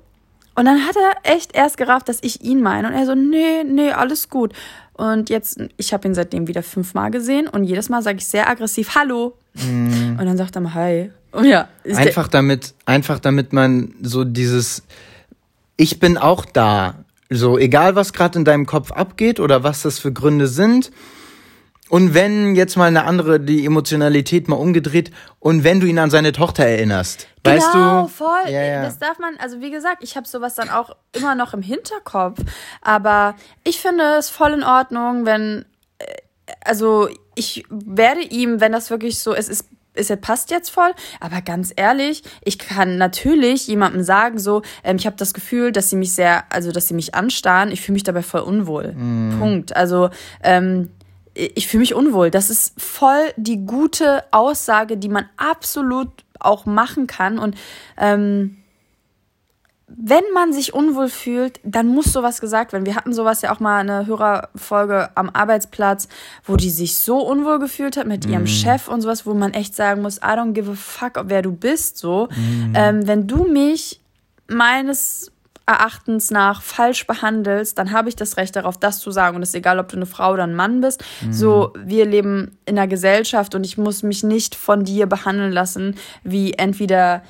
Und 0.57 0.65
dann 0.65 0.87
hat 0.87 0.97
er 0.97 1.35
echt 1.35 1.55
erst 1.55 1.77
gerafft, 1.77 2.09
dass 2.09 2.23
ich 2.23 2.43
ihn 2.43 2.63
meine. 2.63 2.89
Und 2.89 2.95
er 2.95 3.05
so, 3.05 3.15
nee, 3.15 3.63
nee, 3.63 3.93
alles 3.93 4.31
gut. 4.31 4.55
Und 4.97 5.29
jetzt, 5.29 5.61
ich 5.77 5.93
habe 5.93 6.09
ihn 6.09 6.15
seitdem 6.15 6.49
wieder 6.49 6.63
fünfmal 6.63 7.11
gesehen 7.11 7.49
und 7.49 7.65
jedes 7.65 7.91
Mal 7.91 8.01
sage 8.01 8.17
ich 8.19 8.27
sehr 8.27 8.49
aggressiv 8.49 8.95
Hallo. 8.95 9.37
Mm. 9.53 10.17
Und 10.19 10.25
dann 10.25 10.39
sagt 10.39 10.57
er 10.57 10.63
mal 10.63 10.73
Hi. 10.73 11.11
Und 11.33 11.45
ja. 11.45 11.69
Einfach 11.85 12.29
damit, 12.29 12.75
einfach 12.87 13.19
damit 13.19 13.53
man 13.53 13.95
so 14.01 14.25
dieses 14.25 14.85
Ich 15.77 16.01
bin 16.01 16.17
auch 16.17 16.47
da. 16.47 17.05
So, 17.29 17.59
egal 17.59 17.95
was 17.95 18.15
gerade 18.15 18.39
in 18.39 18.47
deinem 18.47 18.65
Kopf 18.65 18.91
abgeht 18.91 19.39
oder 19.39 19.63
was 19.63 19.83
das 19.83 19.99
für 19.99 20.13
Gründe 20.13 20.47
sind, 20.47 20.91
und 21.89 22.15
wenn 22.15 22.57
jetzt 22.57 22.77
mal 22.77 22.87
eine 22.87 23.05
andere, 23.05 23.39
die 23.39 23.65
Emotionalität 23.65 24.49
mal 24.49 24.57
umgedreht 24.57 25.11
und 25.39 25.63
wenn 25.63 25.81
du 25.81 25.87
ihn 25.87 25.99
an 25.99 26.11
seine 26.11 26.33
Tochter 26.33 26.65
erinnerst, 26.65 27.29
genau, 27.43 27.57
weißt 27.57 27.69
du? 27.69 27.79
Genau, 27.79 28.07
voll. 28.09 28.51
Ja, 28.51 28.63
ja. 28.63 28.83
Das 28.83 28.99
darf 28.99 29.19
man, 29.19 29.37
also 29.39 29.61
wie 29.61 29.71
gesagt, 29.71 30.03
ich 30.03 30.17
habe 30.17 30.27
sowas 30.27 30.55
dann 30.57 30.69
auch 30.69 30.97
immer 31.13 31.35
noch 31.35 31.55
im 31.55 31.63
Hinterkopf. 31.63 32.41
Aber 32.83 33.37
ich 33.63 33.81
finde 33.81 34.05
es 34.19 34.31
voll 34.31 34.53
in 34.53 34.65
Ordnung, 34.65 35.27
wenn, 35.27 35.65
äh, 35.99 36.07
also 36.65 37.09
ich 37.37 37.65
werde 37.71 38.23
ihm, 38.23 38.61
wenn 38.61 38.73
das 38.73 38.91
wirklich 38.91 39.19
so 39.19 39.33
ist, 39.33 39.49
ist 39.49 39.67
ist 39.97 40.11
er 40.11 40.17
passt 40.17 40.51
jetzt 40.51 40.69
voll, 40.69 40.93
aber 41.21 41.41
ganz 41.41 41.73
ehrlich, 41.75 42.23
ich 42.45 42.59
kann 42.59 42.99
natürlich 42.99 43.67
jemandem 43.67 44.03
sagen 44.03 44.39
so, 44.39 44.61
ähm, 44.85 44.97
ich 44.97 45.07
habe 45.07 45.17
das 45.17 45.33
Gefühl, 45.33 45.73
dass 45.73 45.89
sie 45.89 45.97
mich 45.97 46.13
sehr, 46.13 46.45
also 46.51 46.71
dass 46.71 46.89
sie 46.89 46.95
mich 46.95 47.15
anstarren, 47.15 47.73
ich 47.73 47.81
fühle 47.81 47.95
mich 47.95 48.03
dabei 48.03 48.23
voll 48.23 48.43
unwohl. 48.43 48.93
Mm. 48.93 49.39
Punkt. 49.39 49.75
Also 49.75 50.11
ähm, 50.43 50.91
ich 51.37 51.69
fühle 51.69 51.81
mich 51.81 51.95
unwohl. 51.95 52.31
Das 52.31 52.51
ist 52.51 52.81
voll 52.81 53.33
die 53.37 53.65
gute 53.67 54.25
Aussage, 54.31 54.97
die 54.97 55.09
man 55.09 55.27
absolut 55.37 56.09
auch 56.41 56.67
machen 56.67 57.07
kann. 57.07 57.39
Und 57.39 57.57
ähm, 57.97 58.57
wenn 59.89 60.25
man 60.35 60.53
sich 60.53 60.75
unwohl 60.75 61.09
fühlt, 61.09 61.61
dann 61.63 61.87
muss 61.89 62.13
sowas 62.13 62.41
gesagt 62.41 62.73
werden. 62.73 62.87
Wir 62.87 62.97
hatten 62.97 63.13
sowas 63.13 63.43
ja 63.43 63.55
auch 63.55 63.61
mal 63.61 63.79
eine 63.79 64.07
Hörerfolge 64.07 65.11
am 65.15 65.31
Arbeitsplatz, 65.31 66.09
wo 66.45 66.57
die 66.57 66.71
sich 66.71 66.97
so 66.97 67.19
unwohl 67.19 67.59
gefühlt 67.61 67.97
hat 67.97 68.07
mit 68.07 68.27
ihrem 68.27 68.45
mm. 68.45 68.49
Chef 68.49 68.89
und 68.89 69.03
sowas, 69.03 69.27
wo 69.27 69.35
man 69.35 69.55
echt 69.55 69.75
sagen 69.77 70.03
muss, 70.03 70.19
I 70.19 70.35
don't 70.35 70.53
give 70.53 70.71
a 70.71 70.75
fuck, 70.75 71.23
wer 71.27 71.43
du 71.43 71.53
bist, 71.53 71.99
so. 71.99 72.29
Mm. 72.31 72.73
Ähm, 72.75 73.07
wenn 73.07 73.27
du 73.29 73.45
mich 73.45 74.01
meines 74.49 75.31
Erachtens 75.67 76.31
nach 76.31 76.63
falsch 76.63 77.07
behandelst, 77.07 77.77
dann 77.77 77.91
habe 77.91 78.09
ich 78.09 78.15
das 78.15 78.37
Recht 78.37 78.55
darauf, 78.55 78.79
das 78.79 79.01
zu 79.01 79.11
sagen. 79.11 79.37
Und 79.37 79.43
es 79.43 79.49
ist 79.51 79.57
egal, 79.57 79.81
ob 79.81 79.89
du 79.89 79.97
eine 79.97 80.07
Frau 80.07 80.33
oder 80.33 80.45
ein 80.45 80.55
Mann 80.55 80.81
bist. 80.81 81.05
Mhm. 81.23 81.33
So, 81.33 81.73
wir 81.77 82.07
leben 82.07 82.57
in 82.67 82.79
einer 82.79 82.87
Gesellschaft 82.87 83.55
und 83.57 83.65
ich 83.65 83.77
muss 83.77 84.05
mich 84.05 84.23
nicht 84.23 84.55
von 84.55 84.85
dir 84.85 85.07
behandeln 85.07 85.53
lassen, 85.53 85.97
wie 86.23 86.53
entweder 86.53 87.23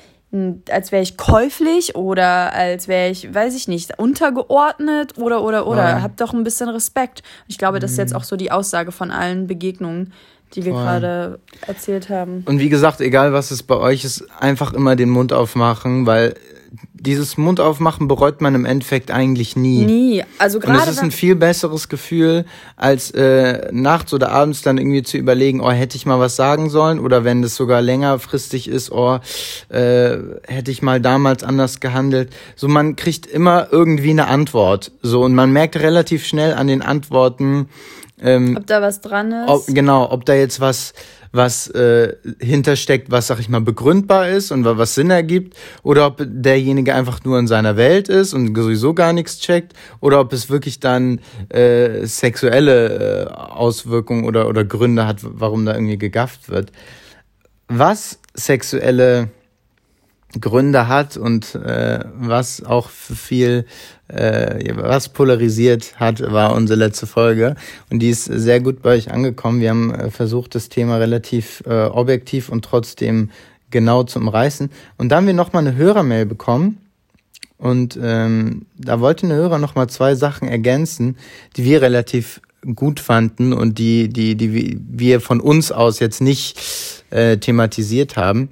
als 0.69 0.91
wäre 0.91 1.01
ich 1.01 1.15
käuflich 1.15 1.95
oder 1.95 2.53
als 2.53 2.89
wäre 2.89 3.09
ich, 3.09 3.33
weiß 3.33 3.55
ich 3.55 3.69
nicht, 3.69 3.97
untergeordnet 3.97 5.17
oder 5.17 5.41
oder 5.41 5.65
oder. 5.65 5.89
Ja. 5.89 6.01
Hab 6.01 6.17
doch 6.17 6.33
ein 6.33 6.43
bisschen 6.43 6.67
Respekt. 6.67 7.23
Ich 7.47 7.57
glaube, 7.57 7.79
das 7.79 7.91
ist 7.91 7.97
jetzt 7.97 8.11
mhm. 8.11 8.17
auch 8.17 8.23
so 8.23 8.35
die 8.35 8.51
Aussage 8.51 8.91
von 8.91 9.09
allen 9.09 9.47
Begegnungen, 9.47 10.11
die 10.53 10.65
wir 10.65 10.73
gerade 10.73 11.39
erzählt 11.65 12.09
haben. 12.09 12.43
Und 12.45 12.59
wie 12.59 12.69
gesagt, 12.69 12.99
egal 12.99 13.31
was 13.31 13.51
es 13.51 13.63
bei 13.63 13.77
euch 13.77 14.03
ist, 14.03 14.27
einfach 14.39 14.73
immer 14.73 14.97
den 14.97 15.09
Mund 15.09 15.31
aufmachen, 15.31 16.05
weil 16.05 16.35
dieses 16.93 17.37
Mund 17.37 17.59
aufmachen 17.59 18.07
bereut 18.07 18.41
man 18.41 18.55
im 18.55 18.65
Endeffekt 18.65 19.11
eigentlich 19.11 19.55
nie. 19.55 19.85
Nie. 19.85 20.23
Also 20.37 20.59
gerade. 20.59 20.79
Und 20.79 20.83
es 20.83 20.89
ist 20.89 21.03
ein 21.03 21.11
viel 21.11 21.35
besseres 21.35 21.89
Gefühl, 21.89 22.45
als 22.75 23.11
äh, 23.11 23.69
nachts 23.71 24.13
oder 24.13 24.31
abends 24.31 24.61
dann 24.61 24.77
irgendwie 24.77 25.03
zu 25.03 25.17
überlegen, 25.17 25.61
oh, 25.61 25.71
hätte 25.71 25.95
ich 25.95 26.05
mal 26.05 26.19
was 26.19 26.35
sagen 26.35 26.69
sollen? 26.69 26.99
Oder 26.99 27.23
wenn 27.23 27.41
das 27.41 27.55
sogar 27.55 27.81
längerfristig 27.81 28.67
ist, 28.67 28.91
oh, 28.91 29.19
äh, 29.69 30.17
hätte 30.47 30.71
ich 30.71 30.81
mal 30.81 30.99
damals 30.99 31.43
anders 31.43 31.79
gehandelt. 31.79 32.33
So, 32.55 32.67
man 32.67 32.95
kriegt 32.95 33.25
immer 33.25 33.67
irgendwie 33.71 34.11
eine 34.11 34.27
Antwort. 34.27 34.91
So, 35.01 35.21
und 35.21 35.35
man 35.35 35.51
merkt 35.51 35.77
relativ 35.77 36.25
schnell 36.25 36.53
an 36.53 36.67
den 36.67 36.81
Antworten, 36.81 37.69
ähm, 38.19 38.57
ob 38.57 38.65
da 38.65 38.81
was 38.81 39.01
dran 39.01 39.31
ist. 39.31 39.49
Ob, 39.49 39.63
genau, 39.67 40.11
ob 40.11 40.25
da 40.25 40.33
jetzt 40.33 40.59
was 40.59 40.93
was 41.31 41.67
äh, 41.69 42.15
hintersteckt, 42.39 43.11
was, 43.11 43.27
sag 43.27 43.39
ich 43.39 43.49
mal, 43.49 43.61
begründbar 43.61 44.29
ist 44.29 44.51
und 44.51 44.65
was 44.65 44.95
Sinn 44.95 45.09
ergibt, 45.09 45.55
oder 45.83 46.07
ob 46.07 46.21
derjenige 46.25 46.93
einfach 46.93 47.23
nur 47.23 47.39
in 47.39 47.47
seiner 47.47 47.77
Welt 47.77 48.09
ist 48.09 48.33
und 48.33 48.55
sowieso 48.55 48.93
gar 48.93 49.13
nichts 49.13 49.39
checkt, 49.39 49.73
oder 49.99 50.19
ob 50.19 50.33
es 50.33 50.49
wirklich 50.49 50.79
dann 50.79 51.19
äh, 51.49 52.05
sexuelle 52.05 53.27
äh, 53.27 53.33
Auswirkungen 53.33 54.25
oder, 54.25 54.47
oder 54.47 54.63
Gründe 54.63 55.07
hat, 55.07 55.19
warum 55.21 55.65
da 55.65 55.73
irgendwie 55.73 55.97
gegafft 55.97 56.49
wird. 56.49 56.71
Was 57.67 58.19
sexuelle 58.33 59.29
Gründe 60.39 60.87
hat 60.87 61.17
und 61.17 61.55
äh, 61.55 61.99
was 62.15 62.63
auch 62.63 62.89
viel 62.89 63.65
äh, 64.07 64.73
was 64.75 65.09
polarisiert 65.09 65.99
hat, 65.99 66.21
war 66.21 66.53
unsere 66.53 66.79
letzte 66.79 67.07
Folge. 67.07 67.55
Und 67.89 67.99
die 67.99 68.09
ist 68.09 68.25
sehr 68.25 68.59
gut 68.59 68.81
bei 68.81 68.95
euch 68.95 69.11
angekommen. 69.11 69.61
Wir 69.61 69.69
haben 69.69 69.93
äh, 69.93 70.11
versucht, 70.11 70.55
das 70.55 70.69
Thema 70.69 70.97
relativ 70.97 71.63
äh, 71.65 71.85
objektiv 71.85 72.49
und 72.49 72.63
trotzdem 72.63 73.29
genau 73.69 74.03
zu 74.03 74.19
umreißen. 74.19 74.69
Und 74.97 75.09
da 75.09 75.17
haben 75.17 75.27
wir 75.27 75.33
nochmal 75.33 75.65
eine 75.65 75.75
Hörermail 75.75 76.25
bekommen. 76.25 76.77
Und 77.57 77.97
ähm, 78.01 78.65
da 78.77 78.99
wollte 78.99 79.25
eine 79.25 79.35
Hörer 79.35 79.57
nochmal 79.57 79.89
zwei 79.89 80.13
Sachen 80.15 80.47
ergänzen, 80.47 81.17
die 81.55 81.63
wir 81.63 81.81
relativ 81.81 82.41
gut 82.75 82.99
fanden 82.99 83.53
und 83.53 83.79
die, 83.79 84.09
die, 84.09 84.35
die 84.35 84.79
wir 84.89 85.21
von 85.21 85.39
uns 85.39 85.71
aus 85.71 85.99
jetzt 85.99 86.21
nicht 86.21 86.59
äh, 87.09 87.37
thematisiert 87.37 88.15
haben. 88.15 88.49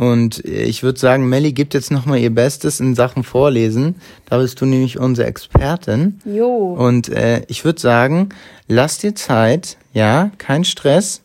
Und 0.00 0.42
ich 0.46 0.82
würde 0.82 0.98
sagen, 0.98 1.28
Melli 1.28 1.52
gibt 1.52 1.74
jetzt 1.74 1.90
nochmal 1.90 2.20
ihr 2.20 2.34
Bestes 2.34 2.80
in 2.80 2.94
Sachen 2.94 3.22
Vorlesen. 3.22 3.96
Da 4.30 4.38
bist 4.38 4.58
du 4.58 4.64
nämlich 4.64 4.98
unsere 4.98 5.28
Expertin. 5.28 6.22
Jo. 6.24 6.72
Und 6.72 7.10
äh, 7.10 7.42
ich 7.48 7.66
würde 7.66 7.78
sagen, 7.78 8.30
lass 8.66 8.96
dir 8.96 9.14
Zeit, 9.14 9.76
ja, 9.92 10.30
kein 10.38 10.64
Stress. 10.64 11.20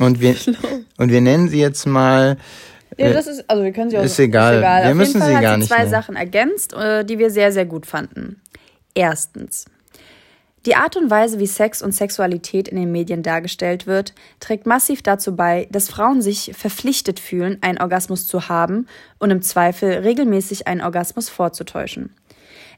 Und 0.00 0.20
wir, 0.20 0.34
und 0.96 1.12
wir 1.12 1.20
nennen 1.20 1.48
sie 1.48 1.60
jetzt 1.60 1.86
mal. 1.86 2.38
Ja, 2.96 3.12
das 3.12 3.28
ist, 3.28 3.48
also 3.48 3.62
wir 3.62 3.70
können 3.70 3.90
sie 3.90 3.98
auch. 3.98 4.02
Ist 4.02 4.18
egal. 4.18 4.54
Ist 4.54 4.58
egal. 4.62 4.82
Wir 4.82 4.90
Auf 4.90 4.96
müssen 4.96 5.08
jeden 5.12 5.20
Fall 5.20 5.28
sie 5.28 5.36
hat 5.36 5.42
gar 5.44 5.52
sie 5.54 5.58
nicht. 5.60 5.68
zwei 5.68 5.78
nennen. 5.78 5.90
Sachen 5.90 6.16
ergänzt, 6.16 6.72
äh, 6.72 7.04
die 7.04 7.20
wir 7.20 7.30
sehr, 7.30 7.52
sehr 7.52 7.66
gut 7.66 7.86
fanden. 7.86 8.40
Erstens. 8.94 9.66
Die 10.66 10.74
Art 10.74 10.96
und 10.96 11.08
Weise, 11.08 11.38
wie 11.38 11.46
Sex 11.46 11.82
und 11.82 11.92
Sexualität 11.92 12.68
in 12.68 12.76
den 12.76 12.90
Medien 12.90 13.22
dargestellt 13.22 13.86
wird, 13.86 14.12
trägt 14.40 14.66
massiv 14.66 15.02
dazu 15.02 15.36
bei, 15.36 15.68
dass 15.70 15.88
Frauen 15.88 16.20
sich 16.20 16.52
verpflichtet 16.56 17.20
fühlen, 17.20 17.58
einen 17.60 17.78
Orgasmus 17.78 18.26
zu 18.26 18.48
haben 18.48 18.86
und 19.18 19.30
im 19.30 19.42
Zweifel 19.42 19.90
regelmäßig 19.90 20.66
einen 20.66 20.80
Orgasmus 20.80 21.28
vorzutäuschen. 21.28 22.14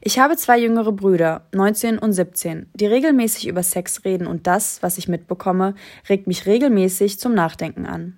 Ich 0.03 0.19
habe 0.19 0.35
zwei 0.35 0.59
jüngere 0.59 0.91
Brüder, 0.91 1.45
19 1.53 1.99
und 1.99 2.13
17, 2.13 2.67
die 2.73 2.87
regelmäßig 2.87 3.47
über 3.47 3.61
Sex 3.61 4.03
reden 4.03 4.25
und 4.25 4.47
das, 4.47 4.81
was 4.81 4.97
ich 4.97 5.07
mitbekomme, 5.07 5.75
regt 6.09 6.27
mich 6.27 6.45
regelmäßig 6.45 7.19
zum 7.19 7.33
Nachdenken 7.33 7.85
an. 7.85 8.17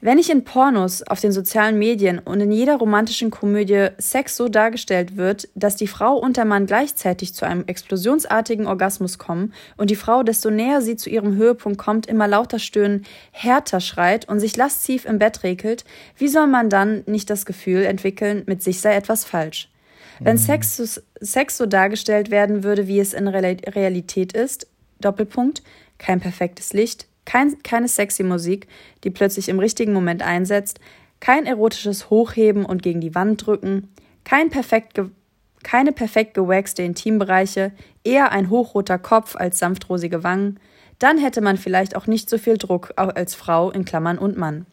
Wenn 0.00 0.18
ich 0.18 0.30
in 0.30 0.44
Pornos, 0.44 1.02
auf 1.02 1.20
den 1.20 1.32
sozialen 1.32 1.76
Medien 1.76 2.20
und 2.20 2.40
in 2.40 2.52
jeder 2.52 2.76
romantischen 2.76 3.32
Komödie 3.32 3.88
Sex 3.98 4.36
so 4.36 4.48
dargestellt 4.48 5.16
wird, 5.16 5.48
dass 5.56 5.74
die 5.74 5.88
Frau 5.88 6.16
und 6.16 6.36
der 6.36 6.44
Mann 6.44 6.66
gleichzeitig 6.66 7.34
zu 7.34 7.44
einem 7.44 7.64
explosionsartigen 7.66 8.68
Orgasmus 8.68 9.18
kommen 9.18 9.52
und 9.76 9.90
die 9.90 9.96
Frau, 9.96 10.22
desto 10.22 10.50
näher 10.50 10.82
sie 10.82 10.94
zu 10.94 11.10
ihrem 11.10 11.34
Höhepunkt 11.34 11.78
kommt, 11.78 12.06
immer 12.06 12.28
lauter 12.28 12.60
stöhnen, 12.60 13.06
härter 13.32 13.80
schreit 13.80 14.28
und 14.28 14.38
sich 14.38 14.56
lasziv 14.56 15.04
im 15.04 15.18
Bett 15.18 15.42
regelt, 15.42 15.84
wie 16.16 16.28
soll 16.28 16.46
man 16.46 16.70
dann 16.70 17.02
nicht 17.06 17.28
das 17.28 17.44
Gefühl 17.44 17.82
entwickeln, 17.82 18.44
mit 18.46 18.62
sich 18.62 18.80
sei 18.80 18.94
etwas 18.94 19.24
falsch? 19.24 19.68
Wenn 20.20 20.36
mhm. 20.36 20.40
Sex, 20.40 21.02
Sex 21.20 21.56
so 21.56 21.66
dargestellt 21.66 22.30
werden 22.30 22.62
würde, 22.62 22.86
wie 22.86 23.00
es 23.00 23.14
in 23.14 23.26
Realität 23.26 24.32
ist, 24.32 24.68
Doppelpunkt, 25.00 25.64
kein 25.98 26.20
perfektes 26.20 26.72
Licht, 26.72 27.08
kein, 27.28 27.62
keine 27.62 27.88
sexy 27.88 28.22
Musik, 28.22 28.68
die 29.04 29.10
plötzlich 29.10 29.50
im 29.50 29.58
richtigen 29.58 29.92
Moment 29.92 30.22
einsetzt, 30.22 30.80
kein 31.20 31.44
erotisches 31.44 32.08
Hochheben 32.08 32.64
und 32.64 32.82
gegen 32.82 33.02
die 33.02 33.14
Wand 33.14 33.46
drücken, 33.46 33.92
kein 34.24 34.48
perfekt 34.48 34.98
keine 35.64 35.92
perfekt 35.92 36.34
gewaxte 36.34 36.82
Intimbereiche, 36.82 37.72
eher 38.04 38.32
ein 38.32 38.48
hochroter 38.48 38.96
Kopf 38.96 39.36
als 39.36 39.58
sanftrosige 39.58 40.22
Wangen, 40.22 40.58
dann 40.98 41.18
hätte 41.18 41.40
man 41.40 41.58
vielleicht 41.58 41.96
auch 41.96 42.06
nicht 42.06 42.30
so 42.30 42.38
viel 42.38 42.56
Druck 42.56 42.92
als 42.96 43.34
Frau 43.34 43.70
in 43.70 43.84
Klammern 43.84 44.18
und 44.18 44.38
Mann. 44.38 44.64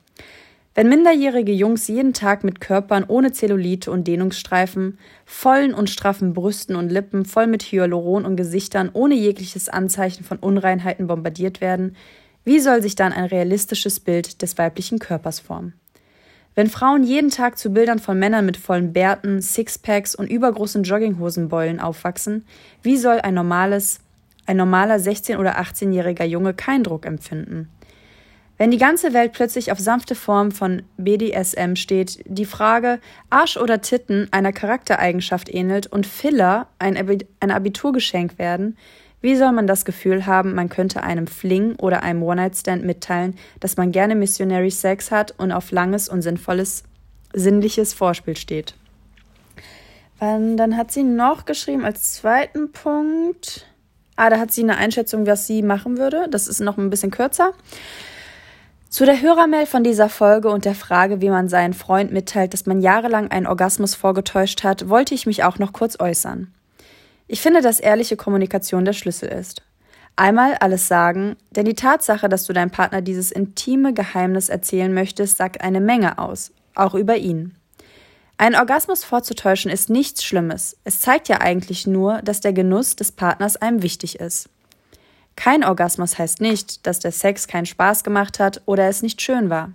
Wenn 0.76 0.88
minderjährige 0.88 1.52
Jungs 1.52 1.88
jeden 1.88 2.14
Tag 2.14 2.44
mit 2.44 2.62
Körpern 2.62 3.04
ohne 3.08 3.32
Zellulite 3.32 3.92
und 3.92 4.08
Dehnungsstreifen, 4.08 5.00
vollen 5.26 5.74
und 5.74 5.90
straffen 5.90 6.34
Brüsten 6.34 6.76
und 6.76 6.90
Lippen, 6.90 7.26
voll 7.26 7.48
mit 7.48 7.64
Hyaluron 7.64 8.26
und 8.26 8.36
Gesichtern 8.38 8.90
ohne 8.94 9.16
jegliches 9.16 9.70
Anzeichen 9.70 10.24
von 10.24 10.38
Unreinheiten 10.38 11.08
bombardiert 11.08 11.62
werden, 11.62 11.96
wie 12.46 12.60
soll 12.60 12.82
sich 12.82 12.96
dann 12.96 13.12
ein 13.12 13.26
realistisches 13.26 14.00
Bild 14.00 14.42
des 14.42 14.58
weiblichen 14.58 15.00
Körpers 15.00 15.40
formen? 15.40 15.74
Wenn 16.54 16.70
Frauen 16.70 17.04
jeden 17.04 17.32
Tag 17.32 17.58
zu 17.58 17.72
Bildern 17.72 18.00
von 18.00 18.18
Männern 18.18 18.46
mit 18.46 18.56
vollen 18.56 18.94
Bärten, 18.94 19.42
Sixpacks 19.42 20.16
und 20.16 20.30
übergroßen 20.30 20.84
Jogginghosenbeulen 20.84 21.82
aufwachsen, 21.82 22.46
wie 22.82 22.96
soll 22.96 23.20
ein 23.20 23.34
normales, 23.34 24.00
ein 24.46 24.56
normaler 24.56 24.96
16- 24.96 25.38
oder 25.38 25.60
18-jähriger 25.60 26.24
Junge 26.24 26.54
keinen 26.54 26.86
Druck 26.86 27.06
empfinden? 27.06 27.68
Wenn 28.58 28.72
die 28.72 28.78
ganze 28.78 29.14
Welt 29.14 29.34
plötzlich 29.34 29.74
auf 29.74 29.80
sanfte 29.80 30.16
Form 30.16 30.52
von 30.52 30.84
BDSM 30.96 31.76
steht, 31.76 32.24
die 32.26 32.46
Frage 32.46 33.00
Arsch 33.30 33.58
oder 33.58 33.82
Titten 33.82 34.30
einer 34.32 34.54
Charaktereigenschaft 34.54 35.54
ähnelt 35.54 35.88
und 35.88 36.08
Filler 36.08 36.68
ein, 36.80 36.96
ein 37.42 37.52
Abiturgeschenk 37.52 38.38
werden, 38.40 38.78
wie 39.26 39.36
soll 39.36 39.52
man 39.54 39.66
das 39.66 39.86
Gefühl 39.86 40.28
haben, 40.28 40.54
man 40.54 40.70
könnte 40.70 41.02
einem 41.02 41.26
Fling 41.26 41.76
oder 41.78 42.04
einem 42.04 42.22
One-Night-Stand 42.22 42.86
mitteilen, 42.86 43.36
dass 43.60 43.76
man 43.76 43.92
gerne 43.92 44.14
Missionary 44.14 44.70
Sex 44.70 45.10
hat 45.10 45.34
und 45.40 45.52
auf 45.52 45.72
langes 45.72 46.08
und 46.08 46.22
sinnvolles, 46.22 46.84
sinnliches 47.34 47.96
Vorspiel 47.96 48.38
steht? 48.38 48.76
Dann 50.20 50.78
hat 50.78 50.92
sie 50.92 51.02
noch 51.02 51.46
geschrieben 51.46 51.86
als 51.86 52.14
zweiten 52.14 52.72
Punkt. 52.72 53.66
Ah, 54.16 54.30
da 54.30 54.38
hat 54.38 54.52
sie 54.52 54.62
eine 54.62 54.78
Einschätzung, 54.78 55.26
was 55.26 55.48
sie 55.48 55.64
machen 55.64 55.98
würde. 55.98 56.28
Das 56.30 56.48
ist 56.48 56.60
noch 56.60 56.78
ein 56.78 56.92
bisschen 56.92 57.10
kürzer. 57.10 57.54
Zu 58.90 59.06
der 59.06 59.22
Hörermail 59.22 59.66
von 59.66 59.84
dieser 59.84 60.08
Folge 60.08 60.50
und 60.50 60.66
der 60.66 60.76
Frage, 60.76 61.20
wie 61.20 61.32
man 61.32 61.50
seinen 61.50 61.74
Freund 61.74 62.14
mitteilt, 62.14 62.54
dass 62.54 62.68
man 62.68 62.80
jahrelang 62.80 63.32
einen 63.32 63.48
Orgasmus 63.48 63.96
vorgetäuscht 63.96 64.64
hat, 64.64 64.88
wollte 64.88 65.16
ich 65.16 65.26
mich 65.26 65.44
auch 65.44 65.58
noch 65.58 65.74
kurz 65.74 66.00
äußern. 66.00 66.54
Ich 67.28 67.42
finde, 67.42 67.62
dass 67.62 67.80
ehrliche 67.80 68.18
Kommunikation 68.18 68.86
der 68.86 68.94
Schlüssel 68.94 69.30
ist. 69.30 69.64
Einmal 70.16 70.56
alles 70.56 70.88
sagen, 70.88 71.36
denn 71.52 71.66
die 71.66 71.74
Tatsache, 71.74 72.30
dass 72.30 72.46
du 72.46 72.54
deinem 72.54 72.72
Partner 72.72 73.02
dieses 73.02 73.32
intime 73.32 73.94
Geheimnis 73.94 74.48
erzählen 74.50 74.94
möchtest, 74.94 75.38
sagt 75.38 75.62
eine 75.62 75.82
Menge 75.82 76.20
aus, 76.20 76.52
auch 76.74 76.94
über 76.94 77.18
ihn. 77.18 77.56
Einen 78.38 78.56
Orgasmus 78.56 79.04
vorzutäuschen 79.04 79.72
ist 79.72 79.90
nichts 79.90 80.24
Schlimmes. 80.24 80.78
Es 80.84 81.02
zeigt 81.02 81.30
ja 81.30 81.42
eigentlich 81.42 81.88
nur, 81.88 82.22
dass 82.22 82.42
der 82.42 82.54
Genuss 82.54 82.96
des 82.96 83.12
Partners 83.12 83.58
einem 83.58 83.82
wichtig 83.82 84.20
ist. 84.20 84.50
Kein 85.36 85.64
Orgasmus 85.64 86.18
heißt 86.18 86.42
nicht, 86.42 86.86
dass 86.86 87.00
der 87.00 87.12
Sex 87.12 87.48
keinen 87.48 87.66
Spaß 87.66 88.04
gemacht 88.04 88.40
hat 88.40 88.62
oder 88.66 88.88
es 88.88 89.02
nicht 89.02 89.22
schön 89.22 89.50
war. 89.50 89.72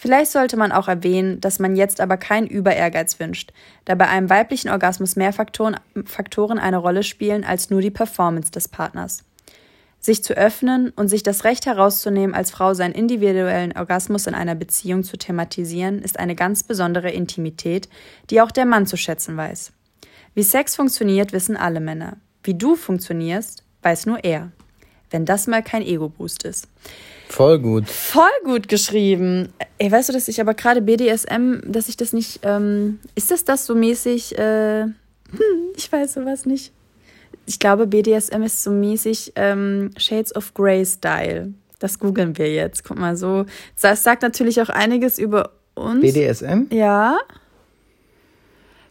Vielleicht 0.00 0.30
sollte 0.30 0.56
man 0.56 0.70
auch 0.70 0.86
erwähnen, 0.86 1.40
dass 1.40 1.58
man 1.58 1.74
jetzt 1.74 2.00
aber 2.00 2.16
keinen 2.16 2.46
Überehrgeiz 2.46 3.18
wünscht, 3.18 3.52
da 3.84 3.96
bei 3.96 4.06
einem 4.06 4.30
weiblichen 4.30 4.70
Orgasmus 4.70 5.16
mehr 5.16 5.32
Faktoren, 5.32 5.76
Faktoren 6.04 6.60
eine 6.60 6.76
Rolle 6.76 7.02
spielen 7.02 7.44
als 7.44 7.68
nur 7.68 7.80
die 7.80 7.90
Performance 7.90 8.52
des 8.52 8.68
Partners. 8.68 9.24
Sich 9.98 10.22
zu 10.22 10.34
öffnen 10.34 10.90
und 10.90 11.08
sich 11.08 11.24
das 11.24 11.42
Recht 11.42 11.66
herauszunehmen, 11.66 12.32
als 12.32 12.52
Frau 12.52 12.74
seinen 12.74 12.94
individuellen 12.94 13.76
Orgasmus 13.76 14.28
in 14.28 14.34
einer 14.34 14.54
Beziehung 14.54 15.02
zu 15.02 15.16
thematisieren, 15.16 16.00
ist 16.00 16.20
eine 16.20 16.36
ganz 16.36 16.62
besondere 16.62 17.10
Intimität, 17.10 17.88
die 18.30 18.40
auch 18.40 18.52
der 18.52 18.66
Mann 18.66 18.86
zu 18.86 18.96
schätzen 18.96 19.36
weiß. 19.36 19.72
Wie 20.34 20.44
Sex 20.44 20.76
funktioniert, 20.76 21.32
wissen 21.32 21.56
alle 21.56 21.80
Männer. 21.80 22.18
Wie 22.44 22.54
du 22.54 22.76
funktionierst, 22.76 23.64
weiß 23.82 24.06
nur 24.06 24.22
er 24.22 24.52
wenn 25.10 25.24
das 25.24 25.46
mal 25.46 25.62
kein 25.62 25.82
Ego-Boost 25.82 26.44
ist. 26.44 26.68
Voll 27.28 27.58
gut. 27.58 27.88
Voll 27.88 28.24
gut 28.44 28.68
geschrieben. 28.68 29.52
Ey, 29.78 29.92
weißt 29.92 30.08
du, 30.08 30.12
dass 30.12 30.28
ich 30.28 30.40
aber 30.40 30.54
gerade 30.54 30.80
BDSM, 30.80 31.60
dass 31.66 31.88
ich 31.88 31.96
das 31.96 32.12
nicht, 32.12 32.40
ähm, 32.42 32.98
ist 33.14 33.30
das 33.30 33.44
das 33.44 33.66
so 33.66 33.74
mäßig, 33.74 34.36
äh, 34.38 34.82
hm, 34.82 34.94
ich 35.76 35.90
weiß 35.92 36.14
sowas 36.14 36.46
nicht. 36.46 36.72
Ich 37.46 37.58
glaube, 37.58 37.86
BDSM 37.86 38.42
ist 38.42 38.62
so 38.62 38.70
mäßig 38.70 39.32
ähm, 39.36 39.90
Shades 39.96 40.34
of 40.34 40.54
Grey 40.54 40.84
Style. 40.84 41.52
Das 41.78 41.98
googeln 41.98 42.36
wir 42.36 42.52
jetzt. 42.52 42.84
Guck 42.84 42.98
mal, 42.98 43.16
so. 43.16 43.44
Das 43.80 44.02
sagt 44.02 44.22
natürlich 44.22 44.60
auch 44.60 44.68
einiges 44.68 45.18
über 45.18 45.52
uns. 45.74 46.00
BDSM? 46.00 46.66
Ja. 46.70 47.18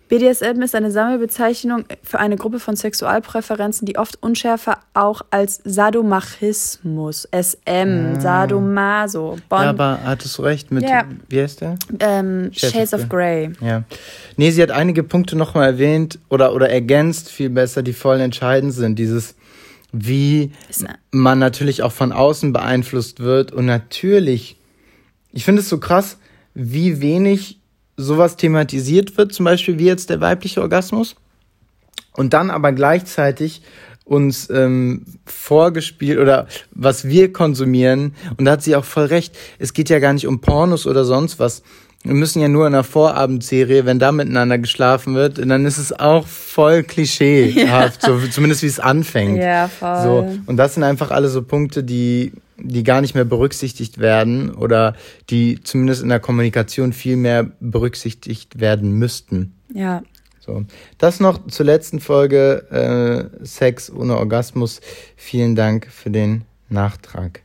BDSM 0.09 0.61
ist 0.61 0.73
eine 0.73 0.91
Sammelbezeichnung 0.91 1.85
für 2.01 2.19
eine 2.19 2.37
Gruppe 2.37 2.59
von 2.59 2.75
Sexualpräferenzen, 2.75 3.85
die 3.85 3.97
oft 3.97 4.21
unschärfer 4.23 4.79
auch 4.93 5.21
als 5.31 5.61
Sadomachismus, 5.65 7.27
SM, 7.31 8.13
ah. 8.15 8.19
Sadomaso. 8.19 9.37
Bon 9.49 9.61
ja, 9.61 9.69
aber 9.69 9.99
hattest 10.03 10.37
du 10.37 10.43
recht 10.43 10.71
mit, 10.71 10.83
ja. 10.83 11.03
wie 11.27 11.41
heißt 11.41 11.61
der? 11.61 11.75
Ähm, 11.99 12.51
Shades, 12.53 12.73
Shades 12.73 12.93
of, 12.93 13.09
Grey. 13.09 13.51
Ja. 13.59 13.83
Nee, 14.37 14.51
sie 14.51 14.61
hat 14.61 14.71
einige 14.71 15.03
Punkte 15.03 15.35
nochmal 15.35 15.71
erwähnt 15.71 16.19
oder, 16.29 16.53
oder 16.53 16.69
ergänzt 16.69 17.29
viel 17.29 17.49
besser, 17.49 17.83
die 17.83 17.93
voll 17.93 18.21
entscheidend 18.21 18.73
sind. 18.73 18.97
Dieses, 18.97 19.35
wie 19.91 20.51
man 21.11 21.39
natürlich 21.39 21.83
auch 21.83 21.91
von 21.91 22.13
außen 22.13 22.53
beeinflusst 22.53 23.19
wird 23.19 23.51
und 23.51 23.65
natürlich, 23.65 24.57
ich 25.33 25.43
finde 25.43 25.61
es 25.61 25.69
so 25.69 25.79
krass, 25.79 26.17
wie 26.53 27.01
wenig 27.01 27.59
sowas 27.97 28.37
thematisiert 28.37 29.17
wird, 29.17 29.33
zum 29.33 29.45
Beispiel 29.45 29.79
wie 29.79 29.85
jetzt 29.85 30.09
der 30.09 30.21
weibliche 30.21 30.61
Orgasmus, 30.61 31.15
und 32.13 32.33
dann 32.33 32.49
aber 32.49 32.71
gleichzeitig 32.71 33.61
uns 34.05 34.49
ähm, 34.49 35.05
vorgespielt 35.25 36.19
oder 36.19 36.47
was 36.71 37.07
wir 37.07 37.33
konsumieren, 37.33 38.15
und 38.37 38.45
da 38.45 38.51
hat 38.53 38.63
sie 38.63 38.75
auch 38.75 38.85
voll 38.85 39.05
recht, 39.05 39.35
es 39.59 39.73
geht 39.73 39.89
ja 39.89 39.99
gar 39.99 40.13
nicht 40.13 40.27
um 40.27 40.39
Pornos 40.39 40.87
oder 40.87 41.03
sonst 41.03 41.39
was. 41.39 41.63
Wir 42.03 42.13
müssen 42.13 42.41
ja 42.41 42.47
nur 42.47 42.67
in 42.67 42.73
einer 42.73 42.83
Vorabendserie, 42.83 43.85
wenn 43.85 43.99
da 43.99 44.11
miteinander 44.11 44.59
geschlafen 44.59 45.15
wird, 45.15 45.39
dann 45.39 45.65
ist 45.65 45.77
es 45.77 45.91
auch 45.91 46.25
voll 46.25 46.83
klischeehaft, 46.83 48.03
ja. 48.07 48.19
so, 48.19 48.27
zumindest 48.27 48.61
wie 48.63 48.67
es 48.67 48.79
anfängt. 48.79 49.39
Ja, 49.39 49.67
voll. 49.67 50.03
So, 50.03 50.39
und 50.45 50.57
das 50.57 50.75
sind 50.75 50.83
einfach 50.83 51.11
alle 51.11 51.27
so 51.27 51.41
Punkte, 51.41 51.83
die 51.83 52.31
die 52.59 52.83
gar 52.83 53.01
nicht 53.01 53.15
mehr 53.15 53.25
berücksichtigt 53.25 53.99
werden 53.99 54.53
oder 54.53 54.95
die 55.29 55.61
zumindest 55.61 56.03
in 56.03 56.09
der 56.09 56.19
Kommunikation 56.19 56.93
viel 56.93 57.15
mehr 57.15 57.51
berücksichtigt 57.59 58.59
werden 58.59 58.93
müssten. 58.93 59.53
Ja. 59.73 60.03
So. 60.39 60.65
Das 60.97 61.19
noch 61.19 61.45
zur 61.47 61.65
letzten 61.65 61.99
Folge 61.99 63.31
äh, 63.41 63.45
Sex 63.45 63.91
ohne 63.91 64.17
Orgasmus. 64.17 64.81
Vielen 65.15 65.55
Dank 65.55 65.87
für 65.87 66.09
den 66.09 66.45
Nachtrag. 66.69 67.41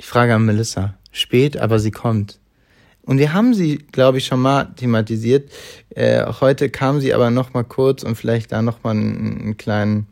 Die 0.00 0.06
Frage 0.06 0.34
an 0.34 0.44
Melissa. 0.44 0.94
Spät, 1.12 1.56
aber 1.56 1.78
sie 1.78 1.92
kommt. 1.92 2.40
Und 3.02 3.18
wir 3.18 3.32
haben 3.32 3.54
sie, 3.54 3.78
glaube 3.78 4.18
ich, 4.18 4.26
schon 4.26 4.40
mal 4.40 4.66
thematisiert. 4.76 5.50
Äh, 5.90 6.24
heute 6.40 6.70
kam 6.70 7.00
sie 7.00 7.14
aber 7.14 7.30
noch 7.30 7.52
mal 7.52 7.64
kurz 7.64 8.02
und 8.02 8.16
vielleicht 8.16 8.52
da 8.52 8.62
noch 8.62 8.82
mal 8.82 8.90
einen, 8.90 9.40
einen 9.40 9.56
kleinen, 9.56 10.06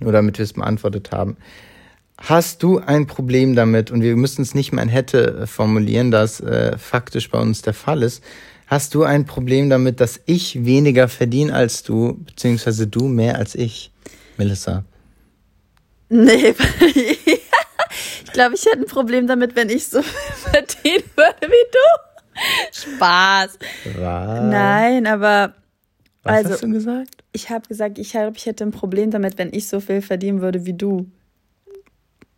nur 0.00 0.12
damit 0.12 0.38
wir 0.38 0.44
es 0.44 0.52
beantwortet 0.52 1.12
haben. 1.12 1.36
Hast 2.18 2.62
du 2.62 2.78
ein 2.78 3.06
Problem 3.06 3.54
damit, 3.54 3.90
und 3.90 4.02
wir 4.02 4.16
müssen 4.16 4.42
es 4.42 4.54
nicht 4.54 4.72
mehr 4.72 4.82
in 4.82 4.88
hätte 4.88 5.40
äh, 5.42 5.46
formulieren, 5.46 6.10
das 6.10 6.40
äh, 6.40 6.78
faktisch 6.78 7.30
bei 7.30 7.38
uns 7.38 7.62
der 7.62 7.74
Fall 7.74 8.02
ist, 8.02 8.24
hast 8.66 8.94
du 8.94 9.04
ein 9.04 9.26
Problem 9.26 9.68
damit, 9.68 10.00
dass 10.00 10.20
ich 10.24 10.64
weniger 10.64 11.08
verdiene 11.08 11.52
als 11.52 11.82
du, 11.82 12.14
beziehungsweise 12.24 12.86
du 12.86 13.08
mehr 13.08 13.36
als 13.36 13.54
ich, 13.54 13.92
Melissa? 14.38 14.84
Nee, 16.08 16.54
ich 18.24 18.32
glaube, 18.32 18.54
ich 18.54 18.64
hätte 18.64 18.80
ein 18.80 18.86
Problem 18.86 19.26
damit, 19.26 19.54
wenn 19.54 19.68
ich 19.68 19.86
so 19.88 20.00
verdienen 20.02 21.04
würde 21.16 21.42
wie 21.42 21.70
du. 21.72 22.38
Spaß. 22.72 23.58
Was? 23.98 24.44
Nein, 24.44 25.06
aber. 25.06 25.54
Was 26.22 26.36
also, 26.36 26.50
hast 26.50 26.62
du 26.62 26.70
gesagt? 26.70 27.10
Ich 27.32 27.50
habe 27.50 27.66
gesagt, 27.68 27.98
ich 27.98 28.10
glaube, 28.10 28.36
ich 28.36 28.46
hätte 28.46 28.64
ein 28.64 28.72
Problem 28.72 29.10
damit, 29.10 29.38
wenn 29.38 29.52
ich 29.52 29.68
so 29.68 29.80
viel 29.80 30.02
verdienen 30.02 30.40
würde 30.40 30.66
wie 30.66 30.74
du 30.74 31.06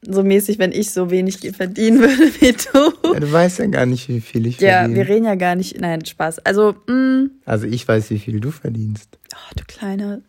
so 0.03 0.23
mäßig, 0.23 0.59
wenn 0.59 0.73
ich 0.73 0.91
so 0.91 1.11
wenig 1.11 1.39
verdienen 1.57 2.01
würde 2.01 2.33
wie 2.41 2.53
du. 2.53 3.13
Ja, 3.13 3.21
du 3.21 3.33
weißt 3.33 3.59
ja 3.59 3.67
gar 3.67 3.87
nicht, 3.87 4.09
wie 4.09 4.21
viel 4.21 4.47
ich 4.47 4.61
ja, 4.61 4.81
verdiene. 4.81 4.99
Ja, 4.99 5.07
wir 5.07 5.15
reden 5.15 5.25
ja 5.25 5.35
gar 5.35 5.55
nicht. 5.57 5.81
Nein, 5.81 6.05
Spaß. 6.05 6.41
Also, 6.41 6.77
mh. 6.87 6.95
Mm. 6.95 7.31
Also 7.45 7.67
ich 7.67 7.87
weiß, 7.87 8.11
wie 8.11 8.19
viel 8.19 8.41
du 8.41 8.51
verdienst. 8.51 9.19
Oh, 9.35 9.55
du 9.57 9.65
kleine. 9.65 10.23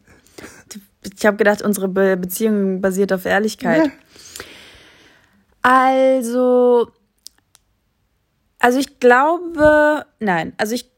Ich 1.17 1.25
habe 1.25 1.37
gedacht, 1.37 1.61
unsere 1.61 1.87
Be 1.87 2.17
Beziehung 2.17 2.81
basiert 2.81 3.13
auf 3.13 3.25
Ehrlichkeit. 3.25 3.85
Ja. 3.85 3.91
Also, 5.61 6.91
also 8.59 8.79
ich 8.79 8.99
glaube, 8.99 10.05
nein, 10.19 10.53
also 10.57 10.73
ich, 10.73 10.89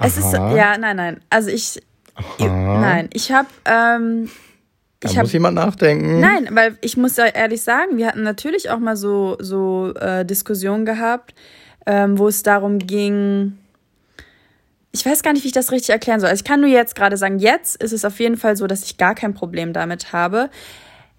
es 0.00 0.18
Aha. 0.18 0.50
ist, 0.50 0.56
ja, 0.56 0.78
nein, 0.78 0.96
nein, 0.96 1.20
also 1.28 1.50
ich, 1.50 1.82
Aha. 2.14 2.80
nein, 2.80 3.10
ich 3.12 3.32
habe, 3.32 3.48
ähm, 3.64 4.30
da 5.00 5.08
ich 5.08 5.16
muss 5.16 5.26
hab, 5.28 5.32
jemand 5.32 5.54
nachdenken. 5.54 6.20
Nein, 6.20 6.48
weil 6.52 6.76
ich 6.80 6.96
muss 6.96 7.16
ja 7.16 7.26
ehrlich 7.26 7.62
sagen, 7.62 7.96
wir 7.96 8.06
hatten 8.08 8.22
natürlich 8.22 8.70
auch 8.70 8.78
mal 8.78 8.96
so, 8.96 9.36
so 9.38 9.94
äh, 9.94 10.24
Diskussionen 10.24 10.84
gehabt, 10.84 11.34
ähm, 11.86 12.18
wo 12.18 12.28
es 12.28 12.42
darum 12.42 12.78
ging, 12.78 13.58
ich 14.92 15.06
weiß 15.06 15.22
gar 15.22 15.32
nicht, 15.32 15.44
wie 15.44 15.48
ich 15.48 15.54
das 15.54 15.70
richtig 15.70 15.90
erklären 15.90 16.18
soll. 16.18 16.30
Also 16.30 16.40
ich 16.40 16.44
kann 16.44 16.60
nur 16.60 16.70
jetzt 16.70 16.94
gerade 16.96 17.16
sagen, 17.16 17.38
jetzt 17.38 17.80
ist 17.82 17.92
es 17.92 18.04
auf 18.04 18.18
jeden 18.18 18.36
Fall 18.36 18.56
so, 18.56 18.66
dass 18.66 18.84
ich 18.84 18.96
gar 18.96 19.14
kein 19.14 19.34
Problem 19.34 19.72
damit 19.72 20.12
habe. 20.12 20.50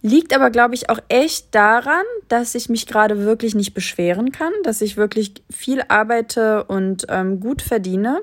Liegt 0.02 0.34
aber, 0.34 0.50
glaube 0.50 0.76
ich, 0.76 0.90
auch 0.90 1.00
echt 1.10 1.54
daran, 1.54 2.04
dass 2.30 2.56
ich 2.56 2.70
mich 2.70 2.88
gerade 2.88 3.26
wirklich 3.26 3.54
nicht 3.54 3.74
beschweren 3.74 4.32
kann, 4.32 4.54
dass 4.64 4.82
ich 4.82 4.98
wirklich 4.98 5.34
viel 5.50 5.84
arbeite 5.88 6.64
und 6.66 7.06
ähm, 7.10 7.40
gut 7.40 7.62
verdiene. 7.62 8.22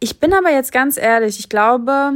Ich 0.00 0.18
bin 0.18 0.32
aber 0.32 0.50
jetzt 0.50 0.72
ganz 0.72 0.96
ehrlich, 0.96 1.38
ich 1.38 1.50
glaube, 1.50 2.14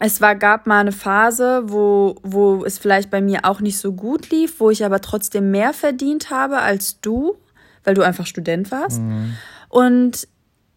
es 0.00 0.20
war, 0.20 0.36
gab 0.36 0.66
mal 0.66 0.80
eine 0.80 0.92
Phase, 0.92 1.62
wo, 1.66 2.16
wo 2.22 2.64
es 2.64 2.78
vielleicht 2.78 3.10
bei 3.10 3.20
mir 3.20 3.44
auch 3.44 3.60
nicht 3.60 3.78
so 3.78 3.92
gut 3.92 4.30
lief, 4.30 4.60
wo 4.60 4.70
ich 4.70 4.84
aber 4.84 5.00
trotzdem 5.00 5.50
mehr 5.50 5.72
verdient 5.72 6.30
habe 6.30 6.58
als 6.58 7.00
du, 7.00 7.36
weil 7.84 7.94
du 7.94 8.02
einfach 8.02 8.26
Student 8.26 8.70
warst. 8.70 9.00
Mhm. 9.00 9.34
Und 9.68 10.28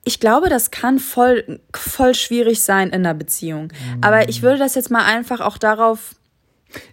ich 0.03 0.19
glaube, 0.19 0.49
das 0.49 0.71
kann 0.71 0.97
voll, 0.97 1.59
voll 1.73 2.15
schwierig 2.15 2.63
sein 2.63 2.89
in 2.89 3.05
einer 3.05 3.13
Beziehung. 3.13 3.65
Mhm. 3.65 4.01
Aber 4.01 4.29
ich 4.29 4.41
würde 4.41 4.57
das 4.57 4.73
jetzt 4.73 4.89
mal 4.89 5.05
einfach 5.05 5.39
auch 5.41 5.59
darauf 5.59 6.15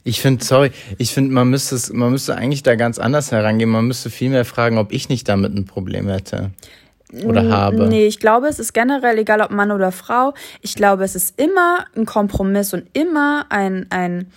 Ich 0.04 0.20
finde, 0.20 0.44
sorry, 0.44 0.70
ich 0.98 1.14
finde, 1.14 1.32
man 1.32 1.48
müsste 1.48 1.76
es, 1.76 1.90
man 1.90 2.10
müsste 2.10 2.36
eigentlich 2.36 2.62
da 2.62 2.74
ganz 2.74 2.98
anders 2.98 3.32
herangehen. 3.32 3.70
Man 3.70 3.86
müsste 3.86 4.10
viel 4.10 4.28
mehr 4.28 4.44
fragen, 4.44 4.76
ob 4.76 4.92
ich 4.92 5.08
nicht 5.08 5.28
damit 5.28 5.54
ein 5.54 5.64
Problem 5.64 6.08
hätte. 6.08 6.50
Oder 7.24 7.48
habe. 7.48 7.88
Nee, 7.88 8.06
ich 8.06 8.18
glaube, 8.18 8.48
es 8.48 8.58
ist 8.58 8.74
generell 8.74 9.18
egal, 9.18 9.40
ob 9.40 9.50
Mann 9.50 9.70
oder 9.70 9.92
Frau. 9.92 10.34
Ich 10.60 10.74
glaube, 10.74 11.04
es 11.04 11.14
ist 11.14 11.40
immer 11.40 11.84
ein 11.96 12.04
Kompromiss 12.04 12.74
und 12.74 12.84
immer 12.92 13.46
ein, 13.48 13.86
ein 13.90 14.30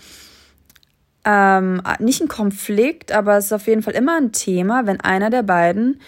ähm, 1.26 1.82
nicht 2.00 2.22
ein 2.22 2.28
Konflikt, 2.28 3.12
aber 3.12 3.38
es 3.38 3.46
ist 3.46 3.54
auf 3.54 3.68
jeden 3.68 3.84
Fall 3.84 3.94
immer 3.94 4.18
ein 4.18 4.32
Thema, 4.32 4.88
wenn 4.88 5.00
einer 5.02 5.30
der 5.30 5.44
beiden 5.44 6.00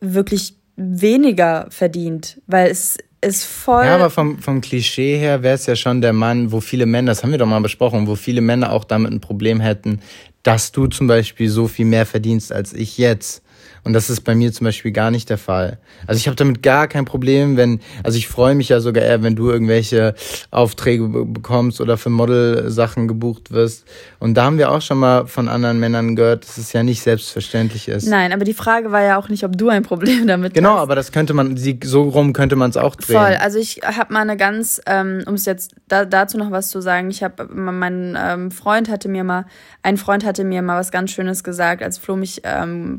wirklich 0.00 0.54
weniger 0.76 1.66
verdient, 1.70 2.40
weil 2.46 2.70
es 2.70 2.98
ist 3.22 3.44
voll. 3.44 3.84
Ja, 3.84 3.96
aber 3.96 4.10
vom, 4.10 4.38
vom 4.38 4.60
Klischee 4.60 5.18
her 5.18 5.42
wäre 5.42 5.54
es 5.54 5.66
ja 5.66 5.76
schon 5.76 6.00
der 6.00 6.12
Mann, 6.12 6.52
wo 6.52 6.60
viele 6.60 6.86
Männer, 6.86 7.12
das 7.12 7.22
haben 7.22 7.30
wir 7.30 7.38
doch 7.38 7.46
mal 7.46 7.60
besprochen, 7.60 8.06
wo 8.06 8.16
viele 8.16 8.40
Männer 8.40 8.72
auch 8.72 8.84
damit 8.84 9.12
ein 9.12 9.20
Problem 9.20 9.60
hätten, 9.60 10.00
dass 10.42 10.72
du 10.72 10.86
zum 10.86 11.06
Beispiel 11.06 11.48
so 11.48 11.68
viel 11.68 11.84
mehr 11.84 12.06
verdienst 12.06 12.52
als 12.52 12.72
ich 12.72 12.96
jetzt. 12.98 13.42
Und 13.84 13.92
das 13.92 14.10
ist 14.10 14.22
bei 14.22 14.34
mir 14.34 14.52
zum 14.52 14.66
Beispiel 14.66 14.92
gar 14.92 15.10
nicht 15.10 15.30
der 15.30 15.38
Fall. 15.38 15.78
Also 16.06 16.18
ich 16.18 16.26
habe 16.26 16.36
damit 16.36 16.62
gar 16.62 16.88
kein 16.88 17.04
Problem, 17.04 17.56
wenn, 17.56 17.80
also 18.02 18.18
ich 18.18 18.28
freue 18.28 18.54
mich 18.54 18.68
ja 18.68 18.80
sogar 18.80 19.04
eher, 19.04 19.22
wenn 19.22 19.36
du 19.36 19.50
irgendwelche 19.50 20.14
Aufträge 20.50 21.08
bekommst 21.08 21.80
oder 21.80 21.96
für 21.96 22.10
Model-Sachen 22.10 23.08
gebucht 23.08 23.52
wirst. 23.52 23.86
Und 24.18 24.34
da 24.34 24.44
haben 24.44 24.58
wir 24.58 24.70
auch 24.70 24.82
schon 24.82 24.98
mal 24.98 25.26
von 25.26 25.48
anderen 25.48 25.80
Männern 25.80 26.16
gehört, 26.16 26.44
dass 26.44 26.58
es 26.58 26.72
ja 26.72 26.82
nicht 26.82 27.02
selbstverständlich 27.02 27.88
ist. 27.88 28.06
Nein, 28.06 28.32
aber 28.32 28.44
die 28.44 28.54
Frage 28.54 28.92
war 28.92 29.02
ja 29.02 29.18
auch 29.18 29.28
nicht, 29.28 29.44
ob 29.44 29.56
du 29.56 29.68
ein 29.68 29.82
Problem 29.82 30.26
damit 30.26 30.54
genau, 30.54 30.70
hast. 30.70 30.74
Genau, 30.74 30.82
aber 30.82 30.94
das 30.94 31.12
könnte 31.12 31.34
man, 31.34 31.56
so 31.82 32.02
rum 32.02 32.32
könnte 32.32 32.56
man 32.56 32.70
es 32.70 32.76
auch 32.76 32.96
drehen. 32.96 33.16
Voll, 33.16 33.36
also 33.40 33.58
ich 33.58 33.80
habe 33.82 34.12
mal 34.12 34.20
eine 34.20 34.36
ganz, 34.36 34.80
ähm, 34.86 35.22
um 35.26 35.34
es 35.34 35.46
jetzt 35.46 35.74
da, 35.88 36.04
dazu 36.04 36.38
noch 36.38 36.50
was 36.50 36.70
zu 36.70 36.80
sagen, 36.80 37.10
ich 37.10 37.22
habe, 37.22 37.48
mein 37.52 38.16
ähm, 38.20 38.50
Freund 38.50 38.88
hatte 38.88 39.08
mir 39.08 39.24
mal, 39.24 39.46
ein 39.82 39.96
Freund 39.96 40.24
hatte 40.24 40.44
mir 40.44 40.62
mal 40.62 40.78
was 40.78 40.90
ganz 40.90 41.10
Schönes 41.10 41.44
gesagt, 41.44 41.82
als 41.82 41.98
Flo 41.98 42.16
mich 42.16 42.42
ähm, 42.44 42.98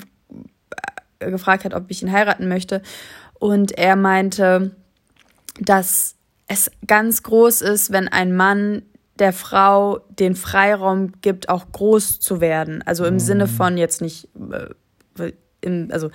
gefragt 1.30 1.66
hat, 1.66 1.74
ob 1.74 1.86
ich 1.90 2.02
ihn 2.02 2.12
heiraten 2.12 2.48
möchte. 2.48 2.82
Und 3.40 3.78
er 3.78 3.96
meinte, 3.96 4.76
dass 5.60 6.16
es 6.48 6.72
ganz 6.86 7.24
groß 7.24 7.62
ist, 7.62 7.92
wenn 7.92 8.08
ein 8.08 8.36
Mann 8.36 8.84
der 9.20 9.34
Frau 9.34 10.00
den 10.10 10.36
Freiraum 10.36 11.14
gibt, 11.22 11.50
auch 11.50 11.72
groß 11.72 12.20
zu 12.20 12.42
werden. 12.42 12.82
Also 12.82 13.06
im 13.06 13.16
mhm. 13.16 13.20
Sinne 13.20 13.48
von 13.48 13.78
jetzt 13.78 14.02
nicht, 14.02 14.30
äh, 15.20 15.32
im, 15.62 15.90
also 15.92 16.10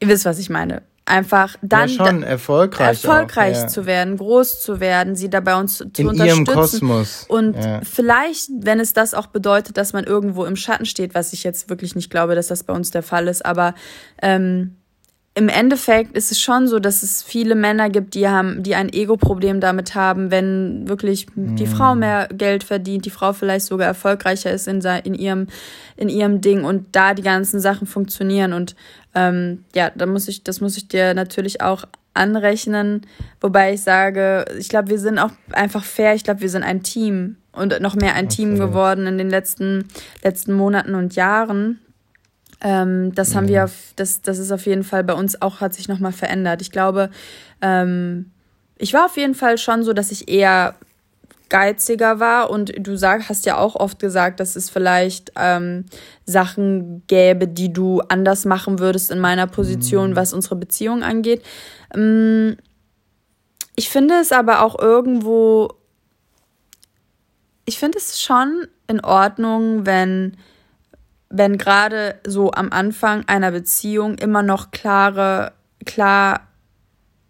ihr 0.00 0.08
wisst, 0.08 0.24
was 0.24 0.38
ich 0.38 0.50
meine 0.50 0.82
einfach 1.06 1.56
dann 1.60 1.88
ja, 1.88 2.06
schon 2.06 2.22
erfolgreich, 2.22 3.04
erfolgreich 3.04 3.56
auch, 3.56 3.62
ja. 3.62 3.68
zu 3.68 3.86
werden, 3.86 4.16
groß 4.16 4.62
zu 4.62 4.80
werden, 4.80 5.16
sie 5.16 5.28
dabei 5.28 5.56
uns 5.56 5.78
zu 5.78 5.84
In 5.96 6.08
unterstützen. 6.08 6.44
Ihrem 6.46 6.46
Kosmos. 6.46 7.26
Und 7.28 7.56
ja. 7.56 7.80
vielleicht, 7.82 8.48
wenn 8.60 8.80
es 8.80 8.94
das 8.94 9.12
auch 9.12 9.26
bedeutet, 9.26 9.76
dass 9.76 9.92
man 9.92 10.04
irgendwo 10.04 10.44
im 10.44 10.56
Schatten 10.56 10.86
steht, 10.86 11.14
was 11.14 11.32
ich 11.32 11.44
jetzt 11.44 11.68
wirklich 11.68 11.94
nicht 11.94 12.10
glaube, 12.10 12.34
dass 12.34 12.48
das 12.48 12.62
bei 12.62 12.72
uns 12.72 12.90
der 12.90 13.02
Fall 13.02 13.28
ist, 13.28 13.44
aber 13.44 13.74
ähm, 14.22 14.76
im 15.36 15.48
Endeffekt 15.48 16.16
ist 16.16 16.30
es 16.30 16.40
schon 16.40 16.68
so, 16.68 16.78
dass 16.78 17.02
es 17.02 17.22
viele 17.22 17.56
Männer 17.56 17.90
gibt, 17.90 18.14
die 18.14 18.28
haben, 18.28 18.62
die 18.62 18.76
ein 18.76 18.92
Ego-Problem 18.92 19.60
damit 19.60 19.96
haben, 19.96 20.30
wenn 20.30 20.88
wirklich 20.88 21.26
die 21.34 21.66
Frau 21.66 21.96
mm. 21.96 21.98
mehr 21.98 22.28
Geld 22.32 22.62
verdient, 22.62 23.04
die 23.04 23.10
Frau 23.10 23.32
vielleicht 23.32 23.66
sogar 23.66 23.88
erfolgreicher 23.88 24.52
ist 24.52 24.68
in, 24.68 24.80
in 25.02 25.14
ihrem, 25.14 25.48
in 25.96 26.08
ihrem 26.08 26.40
Ding 26.40 26.62
und 26.64 26.86
da 26.92 27.14
die 27.14 27.22
ganzen 27.22 27.58
Sachen 27.58 27.88
funktionieren. 27.88 28.52
Und 28.52 28.76
ähm, 29.16 29.64
ja, 29.74 29.90
da 29.90 30.06
muss 30.06 30.28
ich, 30.28 30.44
das 30.44 30.60
muss 30.60 30.76
ich 30.76 30.86
dir 30.86 31.14
natürlich 31.14 31.60
auch 31.60 31.84
anrechnen. 32.14 33.02
Wobei 33.40 33.74
ich 33.74 33.82
sage, 33.82 34.44
ich 34.56 34.68
glaube, 34.68 34.90
wir 34.90 35.00
sind 35.00 35.18
auch 35.18 35.32
einfach 35.50 35.82
fair. 35.82 36.14
Ich 36.14 36.22
glaube, 36.22 36.42
wir 36.42 36.48
sind 36.48 36.62
ein 36.62 36.84
Team 36.84 37.38
und 37.50 37.80
noch 37.80 37.96
mehr 37.96 38.14
ein 38.14 38.26
okay. 38.26 38.36
Team 38.36 38.56
geworden 38.56 39.08
in 39.08 39.18
den 39.18 39.30
letzten, 39.30 39.88
letzten 40.22 40.52
Monaten 40.52 40.94
und 40.94 41.16
Jahren. 41.16 41.80
Ähm, 42.60 43.14
das 43.14 43.34
haben 43.34 43.48
wir, 43.48 43.60
mhm. 43.60 43.64
auf, 43.64 43.92
das, 43.96 44.22
das 44.22 44.38
ist 44.38 44.52
auf 44.52 44.66
jeden 44.66 44.84
Fall 44.84 45.04
bei 45.04 45.14
uns 45.14 45.40
auch, 45.42 45.60
hat 45.60 45.74
sich 45.74 45.88
nochmal 45.88 46.12
verändert. 46.12 46.62
Ich 46.62 46.70
glaube, 46.70 47.10
ähm, 47.60 48.30
ich 48.78 48.92
war 48.94 49.06
auf 49.06 49.16
jeden 49.16 49.34
Fall 49.34 49.58
schon 49.58 49.82
so, 49.82 49.92
dass 49.92 50.10
ich 50.10 50.28
eher 50.28 50.74
geiziger 51.48 52.20
war 52.20 52.50
und 52.50 52.72
du 52.76 52.96
sag, 52.96 53.28
hast 53.28 53.46
ja 53.46 53.58
auch 53.58 53.76
oft 53.76 53.98
gesagt, 53.98 54.40
dass 54.40 54.56
es 54.56 54.70
vielleicht 54.70 55.32
ähm, 55.36 55.84
Sachen 56.24 57.06
gäbe, 57.06 57.46
die 57.46 57.72
du 57.72 58.00
anders 58.00 58.44
machen 58.44 58.78
würdest 58.78 59.10
in 59.10 59.20
meiner 59.20 59.46
Position, 59.46 60.10
mhm. 60.10 60.16
was 60.16 60.32
unsere 60.32 60.56
Beziehung 60.56 61.02
angeht. 61.02 61.44
Ähm, 61.94 62.56
ich 63.76 63.88
finde 63.88 64.14
es 64.20 64.32
aber 64.32 64.62
auch 64.62 64.78
irgendwo, 64.78 65.74
ich 67.66 67.78
finde 67.78 67.98
es 67.98 68.20
schon 68.20 68.66
in 68.88 69.00
Ordnung, 69.00 69.86
wenn 69.86 70.36
wenn 71.30 71.58
gerade 71.58 72.16
so 72.26 72.52
am 72.52 72.70
Anfang 72.70 73.24
einer 73.26 73.50
Beziehung 73.50 74.16
immer 74.16 74.42
noch 74.42 74.70
klare, 74.70 75.52
klar 75.84 76.46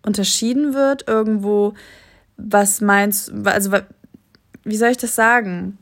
unterschieden 0.04 0.74
wird, 0.74 1.08
irgendwo, 1.08 1.74
was 2.36 2.80
meinst, 2.80 3.32
also 3.44 3.72
wie 4.64 4.76
soll 4.76 4.90
ich 4.90 4.98
das 4.98 5.14
sagen? 5.14 5.78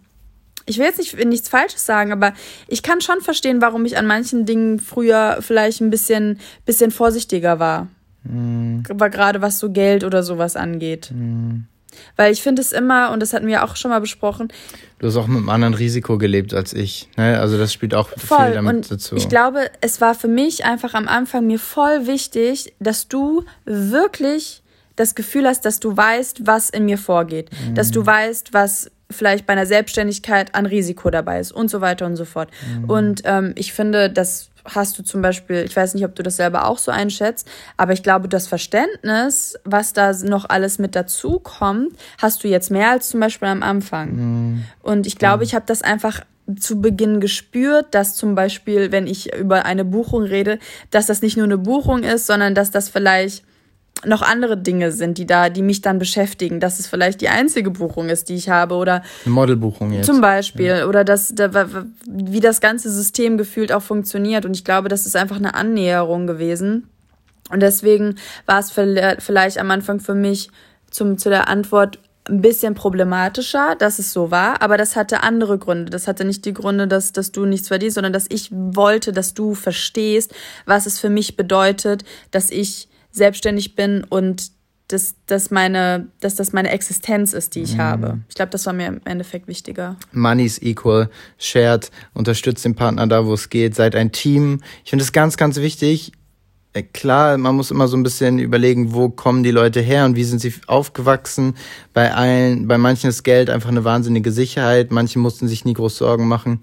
Ich 0.67 0.79
will 0.79 0.87
jetzt 0.87 0.99
nicht 0.99 1.25
nichts 1.25 1.49
Falsches 1.49 1.85
sagen, 1.85 2.13
aber 2.13 2.35
ich 2.69 2.83
kann 2.83 3.01
schon 3.01 3.21
verstehen, 3.21 3.61
warum 3.61 3.85
ich 3.85 3.99
an 3.99 4.07
manchen 4.07 4.47
Dingen 4.47 4.79
früher 4.79 5.39
vielleicht 5.41 5.81
ein 5.81 5.91
bisschen, 5.91 6.39
bisschen 6.65 6.93
vorsichtiger 6.93 7.59
war. 7.59 7.89
Mhm. 8.23 8.85
Aber 8.89 9.11
gerade 9.11 9.43
was 9.43 9.59
so 9.59 9.71
Geld 9.71 10.05
oder 10.05 10.23
sowas 10.23 10.55
angeht. 10.55 11.11
Mhm. 11.13 11.67
Weil 12.17 12.33
ich 12.33 12.43
finde 12.43 12.63
es 12.63 12.73
immer, 12.73 13.11
und 13.11 13.21
das 13.21 13.33
hatten 13.33 13.47
wir 13.47 13.65
auch 13.65 13.77
schon 13.77 13.91
mal 13.91 14.01
besprochen. 14.01 14.49
Du 14.99 15.09
hast 15.09 15.17
auch 15.17 15.27
mit 15.27 15.39
einem 15.39 15.49
anderen 15.49 15.75
Risiko 15.75 16.19
gelebt 16.19 16.55
als 16.55 16.73
ich. 16.73 17.09
Ne? 17.17 17.39
Also 17.41 17.59
das 17.59 17.73
spielt 17.73 17.95
auch 17.95 18.09
voll. 18.11 18.47
viel 18.47 18.55
damit 18.55 18.75
und 18.75 18.91
dazu. 18.91 19.17
Ich 19.17 19.29
glaube, 19.29 19.71
es 19.81 20.01
war 20.01 20.15
für 20.15 20.29
mich 20.29 20.65
einfach 20.65 20.95
am 20.95 21.09
Anfang 21.09 21.47
mir 21.47 21.59
voll 21.59 22.07
wichtig, 22.07 22.75
dass 22.79 23.09
du 23.09 23.45
wirklich 23.65 24.63
das 24.97 25.15
Gefühl 25.15 25.47
hast, 25.47 25.65
dass 25.65 25.81
du 25.81 25.97
weißt, 25.97 26.47
was 26.47 26.71
in 26.71 26.85
mir 26.85 26.99
vorgeht. 26.99 27.51
Mhm. 27.51 27.75
Dass 27.75 27.91
du 27.91 28.05
weißt, 28.05 28.53
was 28.53 28.91
vielleicht 29.11 29.47
bei 29.47 29.53
einer 29.53 29.67
Selbstständigkeit 29.67 30.55
an 30.55 30.67
Risiko 30.67 31.11
dabei 31.11 31.41
ist 31.41 31.53
und 31.53 31.69
so 31.69 31.81
weiter 31.81 32.07
und 32.07 32.17
so 32.17 32.25
fort. 32.25 32.51
Mhm. 32.79 32.91
Und 32.91 33.23
ähm, 33.25 33.53
ich 33.57 33.73
finde, 33.73 34.11
das 34.11 34.52
hast 34.65 34.99
du 34.99 35.03
zum 35.03 35.23
Beispiel, 35.23 35.65
ich 35.65 35.77
weiß 35.77 35.95
nicht, 35.95 36.05
ob 36.05 36.15
du 36.15 36.23
das 36.23 36.37
selber 36.37 36.67
auch 36.67 36.79
so 36.79 36.91
einschätzt, 36.91 37.49
aber 37.77 37.93
ich 37.93 38.03
glaube, 38.03 38.29
das 38.29 38.47
Verständnis, 38.47 39.59
was 39.65 39.93
da 39.93 40.13
noch 40.23 40.49
alles 40.49 40.79
mit 40.79 40.95
dazu 40.95 41.39
kommt, 41.39 41.97
hast 42.19 42.45
du 42.45 42.49
jetzt 42.49 42.71
mehr 42.71 42.91
als 42.91 43.09
zum 43.09 43.21
Beispiel 43.21 43.49
am 43.49 43.63
Anfang. 43.63 44.15
Mhm. 44.15 44.65
Und 44.83 45.07
ich 45.07 45.19
glaube, 45.19 45.45
ich 45.45 45.55
habe 45.55 45.65
das 45.67 45.83
einfach 45.83 46.21
zu 46.59 46.81
Beginn 46.81 47.21
gespürt, 47.21 47.95
dass 47.95 48.15
zum 48.15 48.35
Beispiel, 48.35 48.93
wenn 48.93 49.07
ich 49.07 49.35
über 49.35 49.65
eine 49.65 49.85
Buchung 49.85 50.23
rede, 50.23 50.59
dass 50.91 51.07
das 51.07 51.23
nicht 51.23 51.37
nur 51.37 51.47
eine 51.47 51.59
Buchung 51.59 52.03
ist, 52.03 52.27
sondern 52.27 52.55
dass 52.55 52.71
das 52.71 52.89
vielleicht 52.89 53.45
noch 54.05 54.23
andere 54.23 54.57
Dinge 54.57 54.93
sind, 54.93 55.19
die 55.19 55.27
da, 55.27 55.49
die 55.49 55.63
mich 55.63 55.81
dann 55.81 55.99
beschäftigen, 55.99 56.61
dass 56.61 56.79
es 56.81 56.87
vielleicht 56.87 57.21
die 57.21 57.29
einzige 57.29 57.71
Buchung 57.71 58.09
ist, 58.09 58.29
die 58.29 58.35
ich 58.35 58.49
habe 58.49 58.75
oder 58.75 59.03
eine 59.25 59.35
Modelbuchung 59.35 59.93
jetzt 59.93 60.07
zum 60.07 60.21
Beispiel 60.21 60.67
ja. 60.67 60.87
oder 60.87 61.05
dass 61.05 61.35
da, 61.35 61.69
wie 62.07 62.41
das 62.41 62.61
ganze 62.61 62.91
System 62.91 63.39
gefühlt 63.39 63.73
auch 63.73 63.83
funktioniert 63.83 64.45
und 64.45 64.57
ich 64.57 64.65
glaube, 64.65 64.89
das 64.89 65.07
ist 65.07 65.17
einfach 65.17 65.37
eine 65.37 65.55
Annäherung 65.55 66.27
gewesen 66.27 66.89
und 67.51 67.61
deswegen 67.61 68.17
war 68.47 68.59
es 68.59 68.71
vielleicht 68.71 69.59
am 69.59 69.71
Anfang 69.71 70.01
für 70.01 70.15
mich 70.15 70.51
zum 70.91 71.19
zu 71.19 71.29
der 71.31 71.49
Antwort 71.49 71.99
ein 72.29 72.41
bisschen 72.41 72.75
problematischer, 72.75 73.75
dass 73.77 73.99
es 73.99 74.13
so 74.13 74.31
war, 74.31 74.63
aber 74.63 74.77
das 74.77 74.95
hatte 74.95 75.25
andere 75.25 75.59
Gründe. 75.59 75.91
Das 75.91 76.07
hatte 76.07 76.25
nicht 76.25 76.45
die 76.45 76.55
Gründe, 76.55 76.87
dass, 76.87 77.13
dass 77.13 77.33
du 77.33 77.47
nichts 77.47 77.69
verdienst, 77.69 77.95
sondern 77.95 78.13
dass 78.13 78.27
ich 78.29 78.49
wollte, 78.53 79.13
dass 79.13 79.35
du 79.35 79.55
verstehst, 79.55 80.33
was 80.65 80.87
es 80.87 81.01
für 81.01 81.11
mich 81.11 81.37
bedeutet, 81.37 82.05
dass 82.31 82.51
ich 82.51 82.89
selbstständig 83.13 83.77
bin 83.77 84.05
und 84.05 84.51
dass, 84.89 85.15
dass, 85.27 85.51
meine, 85.51 86.09
dass 86.21 86.35
das 86.35 86.53
meine 86.53 86.71
Existenz 86.71 87.33
ist, 87.33 87.55
die 87.55 87.63
ich 87.63 87.75
mhm. 87.75 87.81
habe. 87.81 88.19
Ich 88.29 88.35
glaube, 88.35 88.51
das 88.51 88.67
war 88.67 88.73
mir 88.73 88.89
im 88.89 89.01
Endeffekt 89.05 89.49
wichtiger. 89.49 89.97
Money 90.13 90.45
is 90.45 90.61
equal, 90.61 91.09
shared, 91.39 91.91
unterstützt 92.15 92.65
den 92.65 92.75
Partner 92.75 93.07
da, 93.07 93.27
wo 93.27 93.35
es 93.35 93.49
geht, 93.49 93.75
seid 93.75 93.97
ein 93.97 94.13
Team. 94.13 94.61
Ich 94.85 94.91
finde 94.91 95.05
es 95.05 95.13
ganz, 95.13 95.37
ganz 95.37 95.57
wichtig. 95.57 96.13
Äh, 96.75 96.83
klar, 96.83 97.39
man 97.39 97.55
muss 97.55 97.71
immer 97.71 97.89
so 97.89 97.97
ein 97.97 98.03
bisschen 98.03 98.39
überlegen, 98.39 98.93
wo 98.93 99.09
kommen 99.09 99.43
die 99.43 99.51
Leute 99.51 99.81
her 99.81 100.05
und 100.05 100.17
wie 100.17 100.25
sind 100.25 100.41
sie 100.41 100.53
aufgewachsen. 100.67 101.55
Bei 101.93 102.13
allen, 102.13 102.67
bei 102.69 102.79
manchen 102.79 103.09
ist 103.09 103.23
Geld 103.23 103.51
einfach 103.51 103.71
eine 103.71 103.85
wahnsinnige 103.85 104.33
Sicherheit, 104.33 104.91
manche 104.91 105.19
mussten 105.19 105.49
sich 105.49 105.65
nie 105.65 105.75
groß 105.75 105.97
Sorgen 105.97 106.29
machen. 106.29 106.63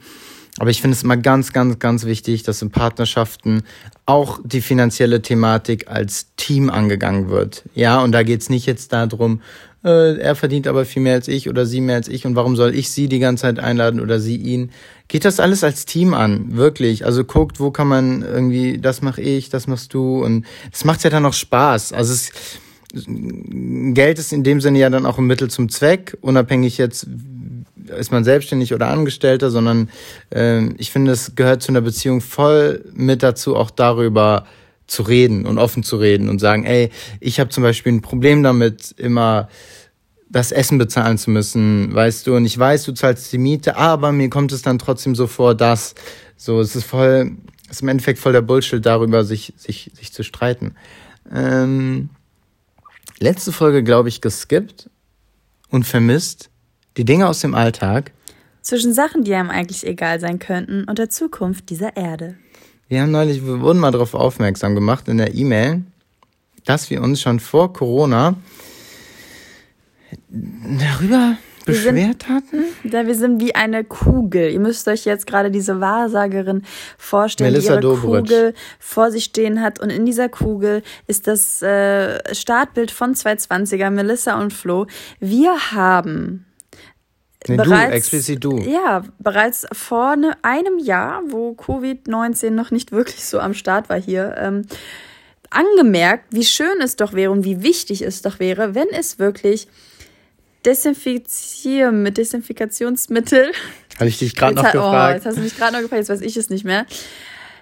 Aber 0.59 0.69
ich 0.69 0.81
finde 0.81 0.95
es 0.95 1.03
immer 1.03 1.17
ganz, 1.17 1.53
ganz, 1.53 1.79
ganz 1.79 2.05
wichtig, 2.05 2.43
dass 2.43 2.61
in 2.61 2.69
Partnerschaften 2.69 3.63
auch 4.05 4.39
die 4.43 4.61
finanzielle 4.61 5.21
Thematik 5.21 5.89
als 5.89 6.27
Team 6.35 6.69
angegangen 6.69 7.29
wird. 7.29 7.63
Ja, 7.73 8.01
und 8.01 8.11
da 8.11 8.23
geht's 8.23 8.49
nicht 8.49 8.65
jetzt 8.65 8.91
darum, 8.91 9.41
äh, 9.83 10.17
er 10.17 10.35
verdient 10.35 10.67
aber 10.67 10.83
viel 10.83 11.01
mehr 11.01 11.13
als 11.13 11.29
ich 11.29 11.49
oder 11.49 11.65
sie 11.65 11.79
mehr 11.79 11.95
als 11.95 12.09
ich 12.09 12.25
und 12.25 12.35
warum 12.35 12.57
soll 12.57 12.75
ich 12.75 12.91
sie 12.91 13.07
die 13.07 13.19
ganze 13.19 13.43
Zeit 13.43 13.59
einladen 13.59 14.01
oder 14.01 14.19
sie 14.19 14.35
ihn. 14.35 14.71
Geht 15.07 15.23
das 15.23 15.39
alles 15.39 15.63
als 15.63 15.85
Team 15.85 16.13
an, 16.13 16.57
wirklich. 16.57 17.05
Also 17.05 17.23
guckt, 17.23 17.59
wo 17.59 17.71
kann 17.71 17.87
man 17.87 18.21
irgendwie, 18.21 18.77
das 18.77 19.01
mache 19.01 19.21
ich, 19.21 19.49
das 19.49 19.67
machst 19.67 19.93
du 19.93 20.23
und 20.23 20.45
es 20.71 20.83
macht 20.83 21.03
ja 21.05 21.09
dann 21.09 21.25
auch 21.25 21.33
Spaß. 21.33 21.93
Also 21.93 22.13
es, 22.13 22.31
Geld 22.93 24.19
ist 24.19 24.33
in 24.33 24.43
dem 24.43 24.61
Sinne 24.61 24.79
ja 24.79 24.89
dann 24.89 25.05
auch 25.05 25.17
ein 25.17 25.25
Mittel 25.25 25.49
zum 25.49 25.69
Zweck, 25.69 26.17
unabhängig 26.21 26.77
jetzt, 26.77 27.07
ist 27.89 28.11
man 28.11 28.23
selbstständig 28.23 28.73
oder 28.73 28.87
Angestellter, 28.87 29.51
sondern 29.51 29.89
äh, 30.33 30.67
ich 30.77 30.91
finde, 30.91 31.11
es 31.11 31.35
gehört 31.35 31.61
zu 31.61 31.71
einer 31.71 31.81
Beziehung 31.81 32.21
voll 32.21 32.83
mit 32.93 33.23
dazu, 33.23 33.55
auch 33.55 33.71
darüber 33.71 34.45
zu 34.87 35.03
reden 35.03 35.45
und 35.45 35.57
offen 35.57 35.83
zu 35.83 35.97
reden 35.97 36.29
und 36.29 36.39
sagen, 36.39 36.63
ey, 36.65 36.89
ich 37.19 37.39
habe 37.39 37.49
zum 37.49 37.63
Beispiel 37.63 37.93
ein 37.93 38.01
Problem 38.01 38.43
damit, 38.43 38.93
immer 38.97 39.49
das 40.29 40.51
Essen 40.51 40.77
bezahlen 40.77 41.17
zu 41.17 41.31
müssen, 41.31 41.93
weißt 41.93 42.27
du, 42.27 42.35
und 42.35 42.45
ich 42.45 42.57
weiß, 42.57 42.83
du 42.83 42.93
zahlst 42.93 43.31
die 43.33 43.39
Miete, 43.39 43.77
aber 43.77 44.11
mir 44.11 44.29
kommt 44.29 44.51
es 44.51 44.61
dann 44.61 44.77
trotzdem 44.77 45.15
so 45.15 45.25
vor, 45.25 45.55
dass 45.55 45.95
so, 46.37 46.59
es 46.59 46.75
ist 46.75 46.85
voll, 46.85 47.31
es 47.65 47.77
ist 47.77 47.81
im 47.81 47.87
Endeffekt 47.87 48.19
voll 48.19 48.33
der 48.33 48.41
Bullshit 48.41 48.85
darüber, 48.85 49.23
sich, 49.23 49.53
sich, 49.57 49.91
sich 49.95 50.13
zu 50.13 50.23
streiten. 50.23 50.75
Ähm, 51.33 52.09
letzte 53.19 53.51
Folge, 53.51 53.83
glaube 53.83 54.09
ich, 54.09 54.21
geskippt 54.21 54.89
und 55.69 55.85
vermisst 55.85 56.49
die 56.97 57.05
Dinge 57.05 57.27
aus 57.27 57.39
dem 57.39 57.55
Alltag. 57.55 58.11
Zwischen 58.61 58.93
Sachen, 58.93 59.23
die 59.23 59.33
einem 59.33 59.49
eigentlich 59.49 59.85
egal 59.85 60.19
sein 60.19 60.39
könnten 60.39 60.83
und 60.83 60.99
der 60.99 61.09
Zukunft 61.09 61.69
dieser 61.69 61.95
Erde. 61.95 62.35
Wir 62.87 63.01
haben 63.01 63.11
neulich, 63.11 63.45
wir 63.45 63.61
wurden 63.61 63.79
mal 63.79 63.91
darauf 63.91 64.13
aufmerksam 64.13 64.75
gemacht 64.75 65.07
in 65.07 65.17
der 65.17 65.33
E-Mail, 65.35 65.83
dass 66.65 66.89
wir 66.89 67.01
uns 67.01 67.21
schon 67.21 67.39
vor 67.39 67.71
Corona 67.71 68.35
darüber 70.29 71.37
beschwert 71.65 72.23
sind, 72.23 72.29
hatten? 72.29 72.63
Da 72.83 73.05
wir 73.05 73.15
sind 73.15 73.39
wie 73.39 73.55
eine 73.55 73.83
Kugel. 73.83 74.49
Ihr 74.51 74.59
müsst 74.59 74.87
euch 74.87 75.05
jetzt 75.05 75.27
gerade 75.27 75.51
diese 75.51 75.79
Wahrsagerin 75.79 76.63
vorstellen, 76.97 77.51
Melissa 77.51 77.77
die 77.77 77.85
ihre 77.85 77.95
Dobritsch. 77.95 78.29
Kugel 78.29 78.53
vor 78.79 79.11
sich 79.11 79.25
stehen 79.25 79.61
hat. 79.61 79.79
Und 79.79 79.91
in 79.91 80.05
dieser 80.05 80.29
Kugel 80.29 80.81
ist 81.07 81.27
das 81.27 81.61
äh, 81.61 82.33
Startbild 82.33 82.91
von 82.91 83.13
220er, 83.13 83.89
Melissa 83.89 84.39
und 84.39 84.53
Flo. 84.53 84.87
Wir 85.19 85.71
haben 85.71 86.45
Nee, 87.49 87.57
bereits, 87.57 87.89
du, 87.89 87.95
explizit 87.95 88.43
du. 88.43 88.57
Ja, 88.59 89.03
bereits 89.19 89.65
vor 89.71 90.15
ne, 90.15 90.37
einem 90.41 90.79
Jahr, 90.79 91.21
wo 91.27 91.51
Covid-19 91.51 92.51
noch 92.51 92.71
nicht 92.71 92.91
wirklich 92.91 93.25
so 93.25 93.39
am 93.39 93.53
Start 93.53 93.89
war 93.89 93.99
hier, 93.99 94.35
ähm, 94.37 94.65
angemerkt, 95.49 96.25
wie 96.31 96.45
schön 96.45 96.81
es 96.81 96.95
doch 96.95 97.13
wäre 97.13 97.31
und 97.31 97.43
wie 97.43 97.63
wichtig 97.63 98.01
es 98.01 98.21
doch 98.21 98.39
wäre, 98.39 98.75
wenn 98.75 98.87
es 98.91 99.19
wirklich 99.19 99.67
Desinfizier 100.65 101.91
mit 101.91 102.17
Desinfikationsmittel. 102.17 103.51
Habe 103.97 104.09
ich 104.09 104.19
dich 104.19 104.35
gerade 104.35 104.55
noch 104.55 104.63
gefragt. 104.63 105.11
Oh, 105.11 105.15
jetzt 105.15 105.25
hast 105.25 105.37
du 105.37 105.41
mich 105.41 105.57
gerade 105.57 105.73
noch 105.73 105.81
gefragt, 105.81 105.99
jetzt 105.99 106.09
weiß 106.09 106.21
ich 106.21 106.37
es 106.37 106.49
nicht 106.49 106.65
mehr. 106.65 106.85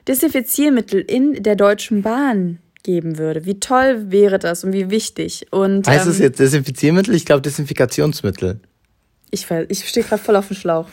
Desinfiziermittel 0.08 1.02
in 1.02 1.43
der 1.43 1.56
Deutschen 1.56 2.02
Bahn 2.02 2.60
geben 2.84 3.17
würde. 3.17 3.45
Wie 3.45 3.60
toll 3.60 4.06
wäre 4.10 4.39
das 4.39 4.63
und 4.63 4.73
wie 4.73 4.89
wichtig. 4.89 5.47
Und, 5.52 5.88
heißt 5.88 6.06
ähm, 6.06 6.12
es 6.12 6.19
jetzt 6.19 6.39
Desinfiziermittel? 6.39 7.13
Ich 7.15 7.26
glaube 7.26 7.41
Desinfikationsmittel. 7.41 8.62
Ich, 9.32 9.48
ich 9.70 9.88
stehe 9.88 10.06
gerade 10.06 10.22
voll 10.22 10.36
auf 10.36 10.48
dem 10.48 10.56
Schlauch. 10.56 10.88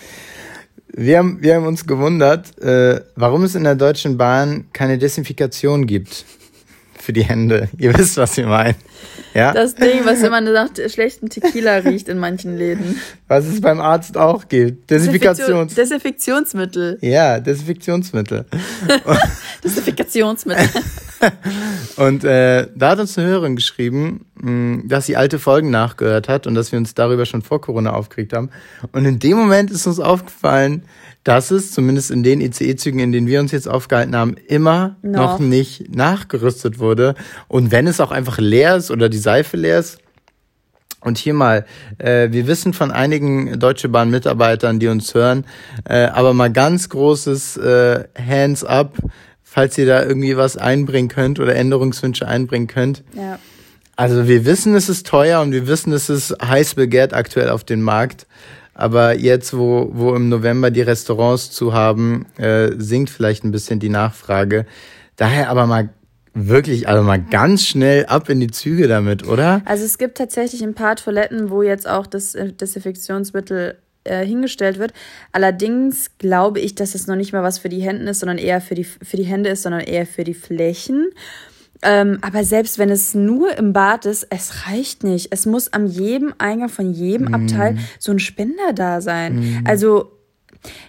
Wir 0.89 1.19
haben, 1.19 1.43
wir 1.43 1.57
haben 1.57 1.67
uns 1.67 1.87
gewundert, 1.87 2.57
äh, 2.61 3.01
warum 3.17 3.43
es 3.45 3.55
in 3.55 3.65
der 3.65 3.75
Deutschen 3.75 4.17
Bahn 4.17 4.67
keine 4.73 4.97
Desinfikation 4.97 5.87
gibt 5.87 6.25
für 7.05 7.13
die 7.13 7.25
Hände. 7.25 7.69
Ihr 7.79 7.97
wisst, 7.97 8.17
was 8.17 8.37
wir 8.37 8.47
meinen. 8.47 8.77
Ja? 9.35 9.53
Das 9.53 9.75
Ding, 9.75 10.05
was 10.05 10.23
immer 10.23 10.41
nach 10.41 10.71
schlechten 10.89 11.29
Tequila 11.29 11.77
riecht 11.77 12.09
in 12.09 12.19
manchen 12.19 12.57
Läden. 12.57 13.01
Was 13.29 13.47
es 13.47 13.61
beim 13.61 13.81
Arzt 13.81 14.17
auch 14.17 14.49
gibt. 14.49 14.91
Desinfikations 14.91 15.75
Desinfektionsmittel. 15.75 16.99
Ja, 17.01 17.41
Desinfektionsmittel. 17.41 18.47
Desinfektionsmittel. 19.65 20.69
und 21.97 22.25
äh, 22.25 22.69
da 22.75 22.91
hat 22.91 22.99
uns 23.01 23.19
eine 23.19 23.27
Hörerin 23.29 23.57
geschrieben, 23.57 24.27
mh, 24.41 24.83
dass 24.87 25.07
sie 25.07 25.17
alte 25.17 25.39
Folgen 25.39 25.71
nachgehört 25.71 26.29
hat 26.29 26.47
und 26.47 26.55
dass 26.55 26.73
wir 26.73 26.79
uns 26.79 26.95
darüber 26.95 27.27
schon 27.27 27.43
vor 27.43 27.61
Corona 27.61 27.93
aufgeregt 27.93 28.33
haben. 28.33 28.51
Und 28.93 29.05
in 29.05 29.19
dem 29.19 29.37
Moment 29.37 29.71
ist 29.71 29.87
uns 29.87 30.01
aufgefallen, 30.01 30.85
dass 31.25 31.51
es, 31.51 31.73
zumindest 31.73 32.11
in 32.11 32.23
den 32.23 32.41
ICE-Zügen, 32.41 33.01
in 33.01 33.11
denen 33.11 33.27
wir 33.27 33.41
uns 33.41 33.51
jetzt 33.51 33.69
aufgehalten 33.69 34.15
haben, 34.15 34.37
immer 34.47 34.97
no. 35.03 35.19
noch 35.19 35.39
nicht 35.39 35.95
nachgerüstet 35.95 36.79
wurde. 36.79 37.15
Und 37.49 37.73
wenn 37.73 37.87
es 37.87 38.01
auch 38.01 38.11
einfach 38.11 38.39
leer 38.39 38.77
ist 38.77 38.91
oder 38.91 39.09
die 39.09 39.19
Seife 39.19 39.57
leer 39.57 39.81
ist, 39.81 39.99
und 41.01 41.19
hier 41.19 41.35
mal, 41.35 41.67
äh, 41.99 42.31
wir 42.31 42.47
wissen 42.47 42.73
von 42.73 42.91
einigen 42.91 43.59
Deutsche 43.59 43.91
Bahn-Mitarbeitern, 43.91 44.81
die 44.81 44.89
uns 44.89 45.15
hören, 45.15 45.45
äh, 45.85 46.07
aber 46.07 46.33
mal 46.33 46.51
ganz 46.51 46.89
großes 46.89 47.59
äh, 47.59 48.05
Hands 48.19 48.65
up, 48.65 48.97
falls 49.43 49.77
ihr 49.77 49.85
da 49.85 50.03
irgendwie 50.03 50.37
was 50.37 50.57
einbringen 50.57 51.09
könnt 51.09 51.41
oder 51.41 51.55
Änderungswünsche 51.55 52.27
einbringen 52.27 52.69
könnt. 52.69 53.05
Ja. 53.15 53.39
Also 53.97 54.27
wir 54.27 54.45
wissen, 54.45 54.75
es 54.75 54.89
ist 54.89 55.07
teuer 55.07 55.41
und 55.43 55.53
wir 55.53 55.69
wissen, 55.69 55.93
es 55.93 56.09
ist 56.09 56.35
heiß 56.43 56.75
begehrt 56.75 57.13
aktuell 57.15 57.51
auf 57.51 57.65
den 57.65 57.83
Markt. 57.83 58.27
Aber 58.75 59.17
jetzt, 59.17 59.57
wo, 59.57 59.91
wo 59.93 60.15
im 60.15 60.29
November 60.29 60.71
die 60.71 60.83
Restaurants 60.83 61.51
zu 61.51 61.73
haben, 61.73 62.27
äh, 62.37 62.73
sinkt 62.77 63.11
vielleicht 63.11 63.45
ein 63.45 63.53
bisschen 63.53 63.81
die 63.81 63.89
Nachfrage. 63.89 64.67
Daher 65.17 65.49
aber 65.49 65.67
mal 65.67 65.91
wirklich, 66.35 66.89
also 66.89 67.03
mal 67.03 67.23
ganz 67.23 67.65
schnell 67.65 68.07
ab 68.07 68.29
in 68.29 68.41
die 68.41 68.51
Züge 68.51 68.89
damit, 68.89 69.27
oder? 69.27 69.63
Also 69.65 69.85
es 69.85 69.99
gibt 69.99 70.19
tatsächlich 70.19 70.63
ein 70.63 70.75
paar 70.75 70.97
Toiletten, 70.97 71.51
wo 71.51 71.63
jetzt 71.63 71.89
auch 71.89 72.07
das 72.07 72.35
äh, 72.35 72.53
Desinfektionsmittel 72.53 73.79
äh, 74.03 74.27
hingestellt 74.27 74.79
wird. 74.79 74.93
Allerdings 75.33 76.11
glaube 76.19 76.61
ich, 76.61 76.75
dass 76.75 76.95
es 76.95 77.07
noch 77.07 77.17
nicht 77.17 77.33
mal 77.33 77.43
was 77.43 77.59
für 77.59 77.69
die 77.69 77.81
Hände 77.81 78.11
ist, 78.11 78.21
sondern 78.21 78.39
eher 78.39 78.61
für 78.61 78.75
die, 78.75 78.85
für 78.85 79.17
die 79.17 79.25
Hände 79.25 79.51
ist, 79.51 79.63
sondern 79.63 79.83
eher 79.83 80.07
für 80.07 80.25
die 80.25 80.35
Flächen. 80.35 81.11
Ähm, 81.85 82.19
aber 82.23 82.45
selbst 82.45 82.79
wenn 82.79 82.91
es 82.91 83.15
nur 83.15 83.57
im 83.57 83.73
Bad 83.73 84.07
ist, 84.07 84.27
es 84.31 84.67
reicht 84.67 85.05
nicht. 85.05 85.29
Es 85.31 85.47
muss 85.47 85.73
am 85.73 85.87
jedem 85.87 86.35
Eingang 86.39 86.71
von 86.71 86.93
jedem 86.93 87.31
mm. 87.31 87.35
Abteil 87.35 87.79
so 87.99 88.11
ein 88.11 88.19
Spender 88.19 88.73
da 88.75 89.01
sein. 89.01 89.61
Mm. 89.61 89.67
Also 89.67 90.11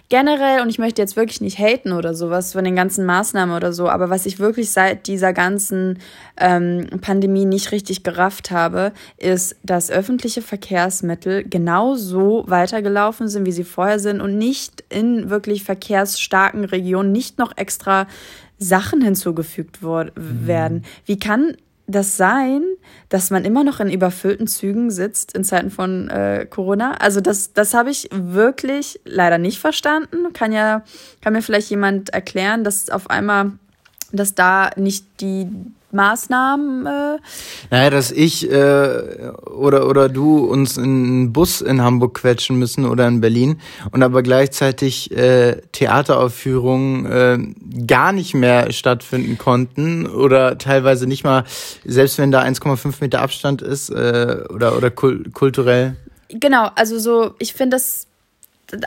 generell, 0.08 0.62
und 0.62 0.68
ich 0.68 0.78
möchte 0.78 1.02
jetzt 1.02 1.16
wirklich 1.16 1.40
nicht 1.40 1.58
haten 1.58 1.92
oder 1.92 2.14
sowas 2.14 2.52
von 2.52 2.64
den 2.64 2.76
ganzen 2.76 3.04
Maßnahmen 3.04 3.54
oder 3.54 3.72
so, 3.72 3.88
aber 3.88 4.10
was 4.10 4.26
ich 4.26 4.38
wirklich 4.38 4.70
seit 4.70 5.06
dieser 5.06 5.32
ganzen 5.32 5.98
ähm, 6.38 6.86
Pandemie 7.00 7.44
nicht 7.44 7.72
richtig 7.72 8.02
gerafft 8.02 8.50
habe, 8.50 8.92
ist, 9.16 9.56
dass 9.62 9.90
öffentliche 9.90 10.42
Verkehrsmittel 10.42 11.44
genauso 11.44 12.44
weitergelaufen 12.46 13.28
sind, 13.28 13.46
wie 13.46 13.52
sie 13.52 13.64
vorher 13.64 13.98
sind 13.98 14.20
und 14.20 14.38
nicht 14.38 14.84
in 14.88 15.30
wirklich 15.30 15.64
verkehrsstarken 15.64 16.64
Regionen 16.64 17.12
nicht 17.12 17.38
noch 17.38 17.56
extra 17.56 18.06
Sachen 18.58 19.02
hinzugefügt 19.02 19.82
mhm. 19.82 20.10
werden. 20.46 20.84
Wie 21.04 21.18
kann 21.18 21.56
das 21.86 22.16
sein, 22.16 22.62
dass 23.08 23.30
man 23.30 23.44
immer 23.44 23.62
noch 23.62 23.78
in 23.80 23.90
überfüllten 23.90 24.46
Zügen 24.46 24.90
sitzt 24.90 25.36
in 25.36 25.44
Zeiten 25.44 25.70
von 25.70 26.08
äh, 26.08 26.46
Corona? 26.48 26.92
Also 26.94 27.20
das, 27.20 27.52
das 27.52 27.74
habe 27.74 27.90
ich 27.90 28.08
wirklich 28.12 29.00
leider 29.04 29.38
nicht 29.38 29.58
verstanden. 29.58 30.32
Kann 30.32 30.52
ja, 30.52 30.82
kann 31.20 31.32
mir 31.32 31.42
vielleicht 31.42 31.70
jemand 31.70 32.10
erklären, 32.10 32.64
dass 32.64 32.90
auf 32.90 33.08
einmal, 33.10 33.52
dass 34.12 34.34
da 34.34 34.70
nicht 34.76 35.06
die 35.20 35.48
Maßnahmen? 35.96 36.86
Äh 36.86 37.18
naja, 37.70 37.90
dass 37.90 38.12
ich 38.12 38.50
äh, 38.50 39.32
oder, 39.44 39.88
oder 39.88 40.08
du 40.08 40.44
uns 40.44 40.76
in 40.76 40.84
einen 40.84 41.32
Bus 41.32 41.60
in 41.60 41.82
Hamburg 41.82 42.14
quetschen 42.14 42.58
müssen 42.58 42.86
oder 42.86 43.08
in 43.08 43.20
Berlin 43.20 43.60
und 43.90 44.02
aber 44.02 44.22
gleichzeitig 44.22 45.10
äh, 45.10 45.60
Theateraufführungen 45.72 47.06
äh, 47.06 47.84
gar 47.86 48.12
nicht 48.12 48.34
mehr 48.34 48.72
stattfinden 48.72 49.38
konnten 49.38 50.06
oder 50.06 50.58
teilweise 50.58 51.06
nicht 51.06 51.24
mal, 51.24 51.44
selbst 51.84 52.18
wenn 52.18 52.30
da 52.30 52.42
1,5 52.42 52.94
Meter 53.00 53.20
Abstand 53.20 53.62
ist 53.62 53.90
äh, 53.90 54.44
oder, 54.50 54.76
oder 54.76 54.90
kul 54.90 55.24
kulturell. 55.32 55.96
Genau, 56.28 56.70
also 56.74 56.98
so, 56.98 57.34
ich 57.38 57.54
finde 57.54 57.76
das 57.76 58.06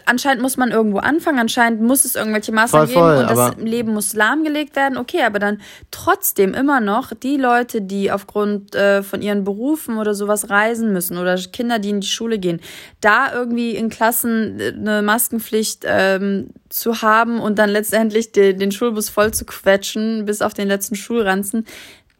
anscheinend 0.05 0.41
muss 0.41 0.57
man 0.57 0.71
irgendwo 0.71 0.97
anfangen, 0.97 1.39
anscheinend 1.39 1.81
muss 1.81 2.05
es 2.05 2.15
irgendwelche 2.15 2.51
Maßnahmen 2.51 2.89
voll, 2.89 3.01
voll, 3.01 3.17
geben 3.17 3.29
und 3.29 3.37
das 3.37 3.55
Leben 3.57 3.93
muss 3.93 4.13
lahmgelegt 4.13 4.75
werden. 4.75 4.97
Okay, 4.97 5.21
aber 5.23 5.39
dann 5.39 5.61
trotzdem 5.91 6.53
immer 6.53 6.79
noch 6.79 7.13
die 7.13 7.37
Leute, 7.37 7.81
die 7.81 8.11
aufgrund 8.11 8.75
äh, 8.75 9.03
von 9.03 9.21
ihren 9.21 9.43
Berufen 9.43 9.97
oder 9.97 10.13
sowas 10.13 10.49
reisen 10.49 10.91
müssen 10.91 11.17
oder 11.17 11.37
Kinder, 11.37 11.79
die 11.79 11.89
in 11.89 12.01
die 12.01 12.07
Schule 12.07 12.39
gehen, 12.39 12.59
da 13.01 13.31
irgendwie 13.33 13.75
in 13.75 13.89
Klassen 13.89 14.59
äh, 14.59 14.73
eine 14.75 15.01
Maskenpflicht 15.01 15.83
ähm, 15.85 16.49
zu 16.69 17.01
haben 17.01 17.39
und 17.39 17.57
dann 17.57 17.69
letztendlich 17.69 18.31
de 18.31 18.53
den 18.53 18.71
Schulbus 18.71 19.09
voll 19.09 19.33
zu 19.33 19.45
quetschen 19.45 20.25
bis 20.25 20.41
auf 20.41 20.53
den 20.53 20.67
letzten 20.67 20.95
Schulranzen, 20.95 21.65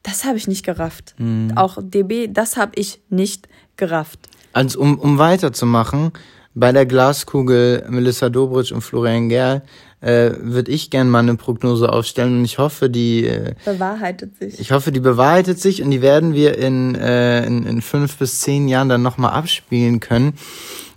das 0.04 0.24
habe 0.24 0.38
ich 0.38 0.48
nicht 0.48 0.66
gerafft. 0.66 1.14
Mhm. 1.18 1.52
Auch 1.56 1.78
DB, 1.82 2.28
das 2.28 2.58
habe 2.58 2.72
ich 2.76 3.02
nicht 3.10 3.48
gerafft. 3.76 4.20
Also 4.54 4.80
um, 4.80 4.98
um 4.98 5.18
weiterzumachen, 5.18 6.12
bei 6.56 6.72
der 6.72 6.86
Glaskugel 6.86 7.86
Melissa 7.90 8.30
Dobritsch 8.30 8.72
und 8.72 8.82
Florian 8.82 9.30
Gerl 9.30 9.62
äh, 10.02 10.32
würde 10.40 10.72
ich 10.72 10.90
gerne 10.90 11.10
mal 11.10 11.20
eine 11.20 11.36
Prognose 11.36 11.92
aufstellen 11.92 12.40
und 12.40 12.46
ich 12.46 12.58
hoffe, 12.58 12.90
die 12.90 13.26
äh, 13.26 13.54
bewahrheitet 13.66 14.38
sich. 14.38 14.60
Ich 14.60 14.72
hoffe, 14.72 14.92
die 14.92 15.00
bewahrheitet 15.00 15.60
sich 15.60 15.84
und 15.84 15.92
die 15.92 16.02
werden 16.02 16.34
wir 16.34 16.58
in, 16.58 16.96
äh, 16.96 17.46
in, 17.46 17.66
in 17.66 17.82
fünf 17.82 18.18
bis 18.18 18.42
zehn 18.42 18.68
Jahren 18.68 18.90
dann 18.90 19.02
nochmal 19.02 19.34
abspielen 19.34 20.00
können. 20.00 20.34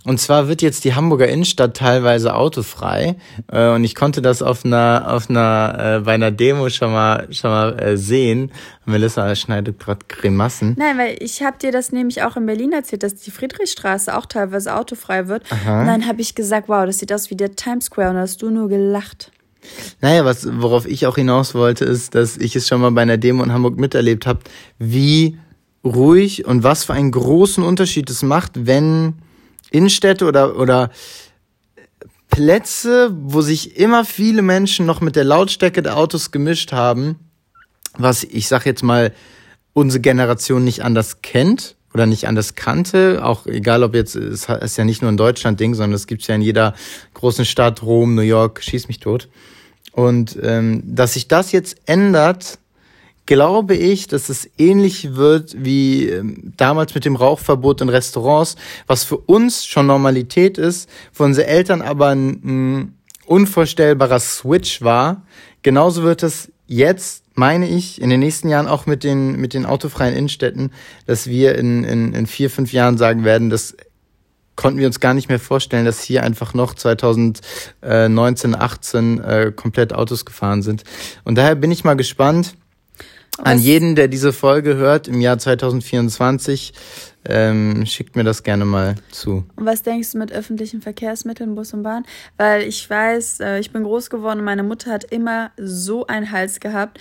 Und 0.05 0.19
zwar 0.19 0.47
wird 0.49 0.61
jetzt 0.61 0.83
die 0.83 0.95
Hamburger 0.95 1.27
Innenstadt 1.27 1.77
teilweise 1.77 2.35
autofrei. 2.35 3.15
Äh, 3.51 3.69
und 3.69 3.83
ich 3.83 3.95
konnte 3.95 4.21
das 4.21 4.41
auf 4.41 4.65
einer, 4.65 5.05
auf 5.07 5.29
einer, 5.29 5.99
äh, 5.99 5.99
bei 6.01 6.13
einer 6.13 6.31
Demo 6.31 6.69
schon 6.69 6.91
mal, 6.91 7.27
schon 7.31 7.51
mal 7.51 7.79
äh, 7.79 7.97
sehen. 7.97 8.51
Melissa 8.85 9.33
schneidet 9.35 9.79
gerade 9.79 10.05
Grimassen. 10.07 10.75
Nein, 10.77 10.97
weil 10.97 11.15
ich 11.19 11.41
habe 11.41 11.57
dir 11.57 11.71
das 11.71 11.91
nämlich 11.93 12.21
auch 12.23 12.35
in 12.35 12.45
Berlin 12.45 12.73
erzählt, 12.73 13.03
dass 13.03 13.15
die 13.15 13.31
Friedrichstraße 13.31 14.15
auch 14.17 14.25
teilweise 14.25 14.75
autofrei 14.75 15.27
wird. 15.27 15.43
Aha. 15.49 15.81
Und 15.81 15.87
dann 15.87 16.05
habe 16.05 16.21
ich 16.21 16.35
gesagt, 16.35 16.67
wow, 16.67 16.85
das 16.85 16.99
sieht 16.99 17.13
aus 17.13 17.29
wie 17.29 17.35
der 17.35 17.55
Times 17.55 17.85
Square. 17.85 18.09
Und 18.09 18.15
da 18.15 18.21
hast 18.21 18.41
du 18.41 18.49
nur 18.49 18.67
gelacht. 18.67 19.31
Naja, 20.01 20.25
was, 20.25 20.45
worauf 20.59 20.85
ich 20.85 21.07
auch 21.07 21.15
hinaus 21.15 21.55
wollte, 21.55 21.85
ist, 21.85 22.15
dass 22.15 22.35
ich 22.35 22.57
es 22.57 22.67
schon 22.67 22.81
mal 22.81 22.91
bei 22.91 23.01
einer 23.01 23.17
Demo 23.17 23.43
in 23.43 23.53
Hamburg 23.53 23.77
miterlebt 23.77 24.27
habe, 24.27 24.41
wie 24.79 25.37
ruhig 25.85 26.45
und 26.45 26.63
was 26.63 26.83
für 26.83 26.93
einen 26.93 27.11
großen 27.11 27.63
Unterschied 27.63 28.09
es 28.09 28.23
macht, 28.23 28.65
wenn 28.65 29.15
Innenstädte 29.73 30.25
oder, 30.25 30.57
oder 30.57 30.91
Plätze, 32.29 33.11
wo 33.13 33.41
sich 33.41 33.77
immer 33.77 34.05
viele 34.05 34.41
Menschen 34.41 34.85
noch 34.85 35.01
mit 35.01 35.15
der 35.15 35.23
Lautstärke 35.23 35.83
der 35.83 35.97
Autos 35.97 36.31
gemischt 36.31 36.71
haben, 36.71 37.19
was 37.97 38.23
ich 38.23 38.47
sag 38.47 38.65
jetzt 38.65 38.83
mal 38.83 39.11
unsere 39.73 40.01
Generation 40.01 40.63
nicht 40.63 40.83
anders 40.83 41.21
kennt 41.21 41.75
oder 41.93 42.05
nicht 42.05 42.27
anders 42.27 42.55
kannte, 42.55 43.23
auch 43.23 43.45
egal 43.45 43.83
ob 43.83 43.93
jetzt, 43.93 44.15
es 44.15 44.47
ist 44.47 44.77
ja 44.77 44.83
nicht 44.83 45.01
nur 45.01 45.11
ein 45.11 45.17
Deutschland-Ding, 45.17 45.75
sondern 45.75 45.93
es 45.93 46.07
gibt's 46.07 46.27
ja 46.27 46.35
in 46.35 46.41
jeder 46.41 46.73
großen 47.13 47.45
Stadt, 47.45 47.83
Rom, 47.83 48.15
New 48.15 48.21
York, 48.21 48.63
schieß 48.63 48.87
mich 48.87 48.99
tot. 48.99 49.29
Und 49.91 50.37
ähm, 50.41 50.81
dass 50.85 51.13
sich 51.13 51.27
das 51.27 51.51
jetzt 51.51 51.77
ändert, 51.85 52.57
glaube 53.25 53.75
ich, 53.75 54.07
dass 54.07 54.29
es 54.29 54.49
ähnlich 54.57 55.15
wird 55.15 55.55
wie 55.57 56.09
ähm, 56.09 56.53
damals 56.57 56.93
mit 56.93 57.05
dem 57.05 57.15
Rauchverbot 57.15 57.81
in 57.81 57.89
Restaurants, 57.89 58.55
was 58.87 59.03
für 59.03 59.17
uns 59.17 59.65
schon 59.65 59.87
Normalität 59.87 60.57
ist, 60.57 60.89
für 61.11 61.23
unsere 61.23 61.47
Eltern 61.47 61.81
aber 61.81 62.09
ein, 62.09 62.29
ein 62.43 62.97
unvorstellbarer 63.25 64.19
Switch 64.19 64.81
war. 64.81 65.25
Genauso 65.61 66.03
wird 66.03 66.23
es 66.23 66.51
jetzt, 66.67 67.23
meine 67.35 67.67
ich, 67.67 68.01
in 68.01 68.09
den 68.09 68.19
nächsten 68.19 68.49
Jahren 68.49 68.67
auch 68.67 68.85
mit 68.85 69.03
den, 69.03 69.39
mit 69.39 69.53
den 69.53 69.65
autofreien 69.65 70.15
Innenstädten, 70.15 70.71
dass 71.05 71.27
wir 71.27 71.55
in, 71.55 71.83
in, 71.83 72.13
in 72.13 72.27
vier, 72.27 72.49
fünf 72.49 72.73
Jahren 72.73 72.97
sagen 72.97 73.23
werden, 73.23 73.49
das 73.49 73.75
konnten 74.55 74.79
wir 74.79 74.87
uns 74.87 74.99
gar 74.99 75.13
nicht 75.13 75.29
mehr 75.29 75.39
vorstellen, 75.39 75.85
dass 75.85 76.01
hier 76.01 76.23
einfach 76.23 76.53
noch 76.53 76.75
2019, 76.75 78.55
18 78.55 79.19
äh, 79.19 79.51
komplett 79.55 79.93
Autos 79.93 80.25
gefahren 80.25 80.61
sind. 80.61 80.83
Und 81.23 81.35
daher 81.37 81.55
bin 81.55 81.71
ich 81.71 81.83
mal 81.83 81.95
gespannt, 81.95 82.55
an 83.39 83.57
jeden, 83.57 83.95
der 83.95 84.07
diese 84.07 84.31
Folge 84.31 84.75
hört 84.75 85.07
im 85.07 85.19
Jahr 85.19 85.37
2024, 85.37 86.73
ähm, 87.25 87.85
schickt 87.85 88.15
mir 88.15 88.23
das 88.23 88.43
gerne 88.43 88.65
mal 88.65 88.95
zu. 89.11 89.45
Und 89.55 89.65
was 89.65 89.81
denkst 89.81 90.11
du 90.11 90.17
mit 90.19 90.31
öffentlichen 90.31 90.81
Verkehrsmitteln, 90.81 91.55
Bus 91.55 91.73
und 91.73 91.83
Bahn? 91.83 92.05
Weil 92.37 92.63
ich 92.63 92.87
weiß, 92.87 93.39
äh, 93.39 93.59
ich 93.59 93.71
bin 93.71 93.83
groß 93.83 94.09
geworden 94.09 94.39
und 94.39 94.45
meine 94.45 94.63
Mutter 94.63 94.91
hat 94.91 95.05
immer 95.05 95.51
so 95.57 96.05
einen 96.05 96.31
Hals 96.31 96.59
gehabt, 96.59 96.99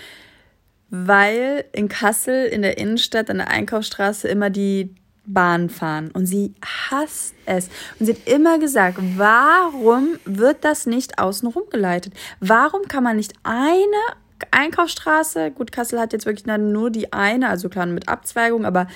weil 0.91 1.65
in 1.73 1.89
Kassel 1.89 2.47
in 2.47 2.63
der 2.63 2.79
Innenstadt 2.79 3.29
an 3.29 3.39
der 3.39 3.49
Einkaufsstraße 3.49 4.29
immer 4.29 4.51
die 4.51 4.95
Bahn 5.25 5.71
fahren 5.71 6.11
und 6.13 6.27
sie 6.27 6.55
hasst 6.65 7.35
es. 7.47 7.69
Und 7.99 8.07
sie 8.07 8.13
hat 8.13 8.27
immer 8.27 8.59
gesagt, 8.59 8.99
warum 9.17 10.19
wird 10.25 10.65
das 10.65 10.87
nicht 10.87 11.19
außenrum 11.19 11.65
geleitet? 11.71 12.15
Warum 12.41 12.83
kann 12.89 13.05
man 13.05 13.17
nicht 13.17 13.35
eine 13.45 14.17
Einkaufsstraße. 14.51 15.51
Gut, 15.51 15.73
Kassel 15.73 16.01
hat 16.01 16.13
jetzt 16.13 16.27
wirklich 16.27 16.47
nur 16.47 16.91
die 16.91 17.13
eine, 17.13 17.49
also 17.49 17.69
klar 17.69 17.87
mit 17.87 18.09
Abzweigung, 18.09 18.65
aber 18.65 18.87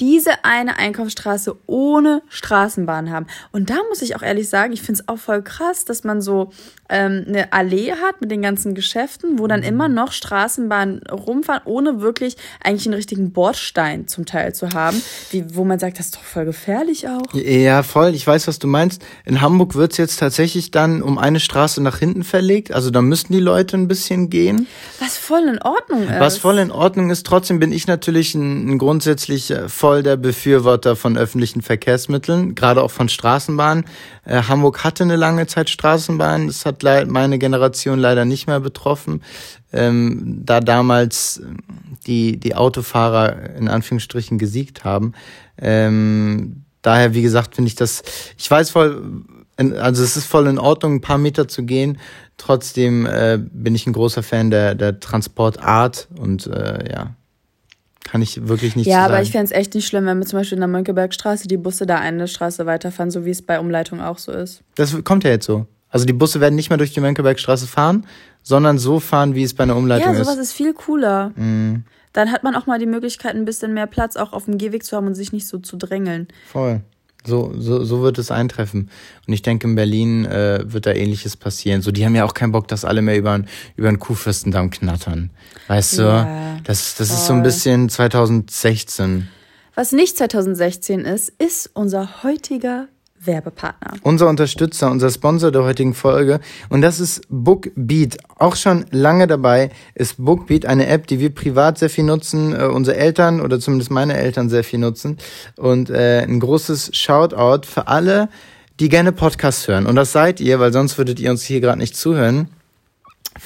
diese 0.00 0.44
eine 0.44 0.76
Einkaufsstraße 0.78 1.56
ohne 1.66 2.22
Straßenbahn 2.28 3.10
haben. 3.10 3.26
Und 3.52 3.70
da 3.70 3.76
muss 3.88 4.02
ich 4.02 4.16
auch 4.16 4.22
ehrlich 4.22 4.48
sagen, 4.48 4.72
ich 4.72 4.82
finde 4.82 5.00
es 5.00 5.08
auch 5.08 5.18
voll 5.18 5.42
krass, 5.42 5.84
dass 5.84 6.04
man 6.04 6.20
so 6.20 6.50
ähm, 6.88 7.24
eine 7.28 7.52
Allee 7.52 7.92
hat 7.92 8.20
mit 8.20 8.30
den 8.30 8.42
ganzen 8.42 8.74
Geschäften, 8.74 9.38
wo 9.38 9.46
dann 9.46 9.60
mhm. 9.60 9.66
immer 9.66 9.88
noch 9.88 10.12
Straßenbahnen 10.12 11.02
rumfahren, 11.08 11.62
ohne 11.64 12.00
wirklich 12.00 12.36
eigentlich 12.62 12.86
einen 12.86 12.94
richtigen 12.94 13.32
Bordstein 13.32 14.08
zum 14.08 14.26
Teil 14.26 14.54
zu 14.54 14.70
haben, 14.70 15.00
wie, 15.30 15.44
wo 15.54 15.64
man 15.64 15.78
sagt, 15.78 15.98
das 15.98 16.06
ist 16.06 16.16
doch 16.16 16.22
voll 16.22 16.44
gefährlich 16.44 17.08
auch. 17.08 17.22
Ja, 17.34 17.82
voll. 17.82 18.14
Ich 18.14 18.26
weiß, 18.26 18.48
was 18.48 18.58
du 18.58 18.66
meinst. 18.66 19.02
In 19.24 19.40
Hamburg 19.40 19.74
wird 19.74 19.92
es 19.92 19.98
jetzt 19.98 20.18
tatsächlich 20.18 20.70
dann 20.70 21.02
um 21.02 21.18
eine 21.18 21.40
Straße 21.40 21.82
nach 21.82 21.98
hinten 21.98 22.24
verlegt. 22.24 22.72
Also 22.72 22.90
da 22.90 23.02
müssten 23.02 23.32
die 23.32 23.40
Leute 23.40 23.76
ein 23.76 23.88
bisschen 23.88 24.30
gehen. 24.30 24.66
Was 25.00 25.16
voll 25.16 25.42
in 25.48 25.60
Ordnung 25.62 26.02
ist. 26.02 26.20
Was 26.20 26.38
voll 26.38 26.58
in 26.58 26.70
Ordnung 26.70 27.10
ist. 27.10 27.26
Trotzdem 27.26 27.58
bin 27.58 27.72
ich 27.72 27.86
natürlich 27.86 28.34
ein, 28.34 28.70
ein 28.70 28.78
grundsätzlich 28.78 29.50
äh, 29.50 29.68
voll 29.68 30.02
der 30.02 30.16
Befürworter 30.16 30.96
von 30.96 31.16
öffentlichen 31.16 31.62
Verkehrsmitteln, 31.62 32.54
gerade 32.54 32.82
auch 32.82 32.90
von 32.90 33.08
Straßenbahnen. 33.08 33.84
Äh, 34.24 34.42
Hamburg 34.42 34.84
hatte 34.84 35.04
eine 35.04 35.16
lange 35.16 35.46
Zeit 35.46 35.70
Straßenbahnen. 35.70 36.48
Das 36.48 36.66
hat 36.66 36.75
meine 36.82 37.38
Generation 37.38 37.98
leider 37.98 38.24
nicht 38.24 38.46
mehr 38.46 38.60
betroffen, 38.60 39.22
ähm, 39.72 40.42
da 40.44 40.60
damals 40.60 41.42
die, 42.06 42.38
die 42.38 42.54
Autofahrer 42.54 43.56
in 43.56 43.68
Anführungsstrichen 43.68 44.38
gesiegt 44.38 44.84
haben. 44.84 45.12
Ähm, 45.58 46.64
daher, 46.82 47.14
wie 47.14 47.22
gesagt, 47.22 47.54
finde 47.54 47.68
ich 47.68 47.74
das, 47.74 48.02
ich 48.36 48.50
weiß 48.50 48.70
voll, 48.70 49.24
also 49.56 50.02
es 50.02 50.16
ist 50.16 50.26
voll 50.26 50.46
in 50.46 50.58
Ordnung, 50.58 50.96
ein 50.96 51.00
paar 51.00 51.18
Meter 51.18 51.48
zu 51.48 51.64
gehen. 51.64 51.98
Trotzdem 52.36 53.06
äh, 53.06 53.38
bin 53.40 53.74
ich 53.74 53.86
ein 53.86 53.92
großer 53.92 54.22
Fan 54.22 54.50
der, 54.50 54.74
der 54.74 55.00
Transportart 55.00 56.08
und 56.18 56.46
äh, 56.46 56.90
ja, 56.90 57.16
kann 58.04 58.22
ich 58.22 58.46
wirklich 58.46 58.76
nicht 58.76 58.86
Ja, 58.86 59.04
aber 59.04 59.20
ich 59.22 59.32
fände 59.32 59.46
es 59.46 59.50
echt 59.50 59.74
nicht 59.74 59.86
schlimm, 59.86 60.06
wenn 60.06 60.18
wir 60.18 60.26
zum 60.26 60.38
Beispiel 60.38 60.56
in 60.56 60.60
der 60.60 60.68
Mönckebergstraße 60.68 61.48
die 61.48 61.56
Busse 61.56 61.86
da 61.86 61.96
eine 61.96 62.28
Straße 62.28 62.66
weiterfahren, 62.66 63.10
so 63.10 63.24
wie 63.24 63.30
es 63.30 63.42
bei 63.42 63.58
Umleitung 63.58 64.00
auch 64.00 64.18
so 64.18 64.32
ist. 64.32 64.62
Das 64.76 65.02
kommt 65.02 65.24
ja 65.24 65.30
jetzt 65.30 65.46
so. 65.46 65.66
Also 65.96 66.04
die 66.04 66.12
Busse 66.12 66.40
werden 66.40 66.56
nicht 66.56 66.68
mehr 66.68 66.76
durch 66.76 66.92
die 66.92 67.00
Mönckebergstraße 67.00 67.66
fahren, 67.66 68.06
sondern 68.42 68.78
so 68.78 69.00
fahren, 69.00 69.34
wie 69.34 69.42
es 69.42 69.54
bei 69.54 69.62
einer 69.62 69.76
Umleitung 69.76 70.12
ist. 70.12 70.18
Ja, 70.18 70.24
sowas 70.24 70.36
ist. 70.36 70.50
ist 70.50 70.52
viel 70.52 70.74
cooler. 70.74 71.30
Mm. 71.30 71.84
Dann 72.12 72.30
hat 72.30 72.44
man 72.44 72.54
auch 72.54 72.66
mal 72.66 72.78
die 72.78 72.84
Möglichkeit, 72.84 73.34
ein 73.34 73.46
bisschen 73.46 73.72
mehr 73.72 73.86
Platz 73.86 74.16
auch 74.16 74.34
auf 74.34 74.44
dem 74.44 74.58
Gehweg 74.58 74.84
zu 74.84 74.94
haben 74.94 75.06
und 75.06 75.14
sich 75.14 75.32
nicht 75.32 75.46
so 75.46 75.58
zu 75.58 75.78
drängeln. 75.78 76.28
Voll. 76.52 76.82
So, 77.24 77.54
so, 77.56 77.82
so 77.82 78.02
wird 78.02 78.18
es 78.18 78.30
eintreffen. 78.30 78.90
Und 79.26 79.32
ich 79.32 79.40
denke, 79.40 79.66
in 79.66 79.74
Berlin 79.74 80.26
äh, 80.26 80.60
wird 80.66 80.84
da 80.84 80.92
ähnliches 80.92 81.34
passieren. 81.34 81.80
So, 81.80 81.92
die 81.92 82.04
haben 82.04 82.14
ja 82.14 82.26
auch 82.26 82.34
keinen 82.34 82.52
Bock, 82.52 82.68
dass 82.68 82.84
alle 82.84 83.00
mehr 83.00 83.16
über, 83.16 83.40
über 83.76 83.88
den 83.88 83.98
Kuhfürstendamm 83.98 84.68
knattern. 84.68 85.30
Weißt 85.68 85.96
ja, 85.96 86.56
du? 86.58 86.62
Das, 86.64 86.94
das 86.94 87.08
ist 87.08 87.26
so 87.26 87.32
ein 87.32 87.42
bisschen 87.42 87.88
2016. 87.88 89.28
Was 89.74 89.92
nicht 89.92 90.18
2016 90.18 91.00
ist, 91.00 91.30
ist 91.30 91.70
unser 91.72 92.22
heutiger 92.22 92.88
Werbepartner. 93.26 93.94
Unser 94.02 94.28
Unterstützer, 94.28 94.90
unser 94.90 95.10
Sponsor 95.10 95.50
der 95.50 95.64
heutigen 95.64 95.94
Folge. 95.94 96.40
Und 96.68 96.82
das 96.82 97.00
ist 97.00 97.22
Bookbeat. 97.28 98.18
Auch 98.38 98.56
schon 98.56 98.86
lange 98.90 99.26
dabei 99.26 99.70
ist 99.94 100.16
Bookbeat 100.18 100.66
eine 100.66 100.86
App, 100.86 101.06
die 101.06 101.20
wir 101.20 101.34
privat 101.34 101.78
sehr 101.78 101.90
viel 101.90 102.04
nutzen, 102.04 102.54
äh, 102.54 102.64
unsere 102.64 102.96
Eltern 102.96 103.40
oder 103.40 103.60
zumindest 103.60 103.90
meine 103.90 104.16
Eltern 104.16 104.48
sehr 104.48 104.64
viel 104.64 104.78
nutzen. 104.78 105.18
Und 105.56 105.90
äh, 105.90 106.22
ein 106.22 106.40
großes 106.40 106.90
Shoutout 106.94 107.66
für 107.66 107.88
alle, 107.88 108.28
die 108.80 108.88
gerne 108.88 109.12
Podcasts 109.12 109.66
hören. 109.68 109.86
Und 109.86 109.96
das 109.96 110.12
seid 110.12 110.40
ihr, 110.40 110.60
weil 110.60 110.72
sonst 110.72 110.98
würdet 110.98 111.18
ihr 111.20 111.30
uns 111.30 111.42
hier 111.44 111.60
gerade 111.60 111.78
nicht 111.78 111.96
zuhören. 111.96 112.48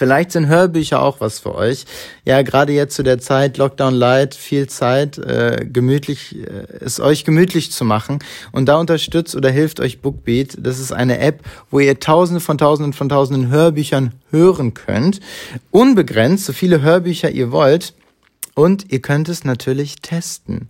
Vielleicht 0.00 0.32
sind 0.32 0.46
Hörbücher 0.46 1.02
auch 1.02 1.20
was 1.20 1.40
für 1.40 1.54
euch. 1.54 1.84
Ja, 2.24 2.40
gerade 2.40 2.72
jetzt 2.72 2.96
zu 2.96 3.02
der 3.02 3.18
Zeit, 3.18 3.58
Lockdown 3.58 3.92
Light, 3.92 4.34
viel 4.34 4.66
Zeit, 4.66 5.18
äh, 5.18 5.66
gemütlich, 5.70 6.38
äh, 6.38 6.64
es 6.80 7.00
euch 7.00 7.26
gemütlich 7.26 7.70
zu 7.70 7.84
machen. 7.84 8.20
Und 8.50 8.64
da 8.70 8.78
unterstützt 8.78 9.36
oder 9.36 9.50
hilft 9.50 9.78
euch 9.78 10.00
Bookbeat. 10.00 10.56
Das 10.58 10.78
ist 10.78 10.90
eine 10.90 11.18
App, 11.18 11.42
wo 11.70 11.80
ihr 11.80 12.00
tausende 12.00 12.40
von 12.40 12.56
tausenden 12.56 12.94
von 12.94 13.10
tausenden 13.10 13.50
Hörbüchern 13.50 14.14
hören 14.30 14.72
könnt. 14.72 15.20
Unbegrenzt, 15.70 16.46
so 16.46 16.54
viele 16.54 16.80
Hörbücher 16.80 17.30
ihr 17.30 17.52
wollt. 17.52 17.92
Und 18.54 18.90
ihr 18.92 19.00
könnt 19.00 19.28
es 19.28 19.44
natürlich 19.44 19.96
testen. 19.96 20.68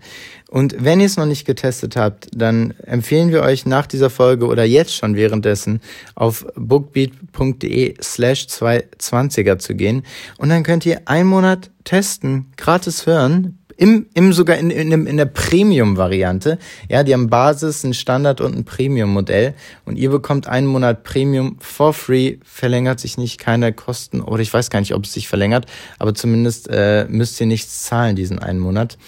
Und 0.49 0.77
wenn 0.79 1.01
ihr 1.01 1.07
es 1.07 1.17
noch 1.17 1.27
nicht 1.27 1.47
getestet 1.47 1.97
habt, 1.97 2.29
dann 2.35 2.73
empfehlen 2.85 3.31
wir 3.31 3.43
euch 3.43 3.67
nach 3.67 3.87
dieser 3.87 4.11
Folge 4.11 4.47
oder 4.47 4.65
jetzt 4.65 4.95
schon 4.95 5.17
währenddessen 5.17 5.81
auf 6.15 6.47
bookbeat.de 6.57 7.95
slash 8.03 8.47
220er 8.47 9.59
zu 9.59 9.75
gehen. 9.75 10.05
Und 10.39 10.49
dann 10.51 10.63
könnt 10.63 10.85
ihr 10.87 11.03
einen 11.07 11.29
Monat 11.29 11.71
testen, 11.85 12.53
gratis 12.57 13.07
hören, 13.07 13.60
im, 13.81 14.05
im 14.13 14.35
sogar 14.35 14.59
in, 14.59 14.69
in, 14.69 15.07
in 15.07 15.17
der 15.17 15.25
Premium-Variante. 15.25 16.59
Ja, 16.91 17.03
die 17.03 17.15
haben 17.15 17.31
Basis, 17.31 17.83
ein 17.83 17.95
Standard 17.95 18.43
und 18.43 18.55
ein 18.55 18.67
Premium-Modell. 18.67 19.55
Und 19.87 19.97
ihr 19.97 20.11
bekommt 20.11 20.47
einen 20.47 20.67
Monat 20.67 21.03
Premium 21.03 21.57
for 21.61 21.95
free, 21.95 22.37
verlängert 22.45 23.01
sich 23.01 23.17
nicht, 23.17 23.39
keine 23.39 23.73
Kosten. 23.73 24.21
Oder 24.21 24.43
ich 24.43 24.53
weiß 24.53 24.69
gar 24.69 24.81
nicht, 24.81 24.95
ob 24.95 25.05
es 25.05 25.15
sich 25.15 25.29
verlängert, 25.29 25.65
aber 25.99 26.15
zumindest 26.15 26.69
äh, 26.69 27.07
müsst 27.09 27.41
ihr 27.41 27.47
nichts 27.47 27.85
zahlen 27.85 28.17
diesen 28.17 28.39
einen 28.39 28.59
Monat. 28.59 28.99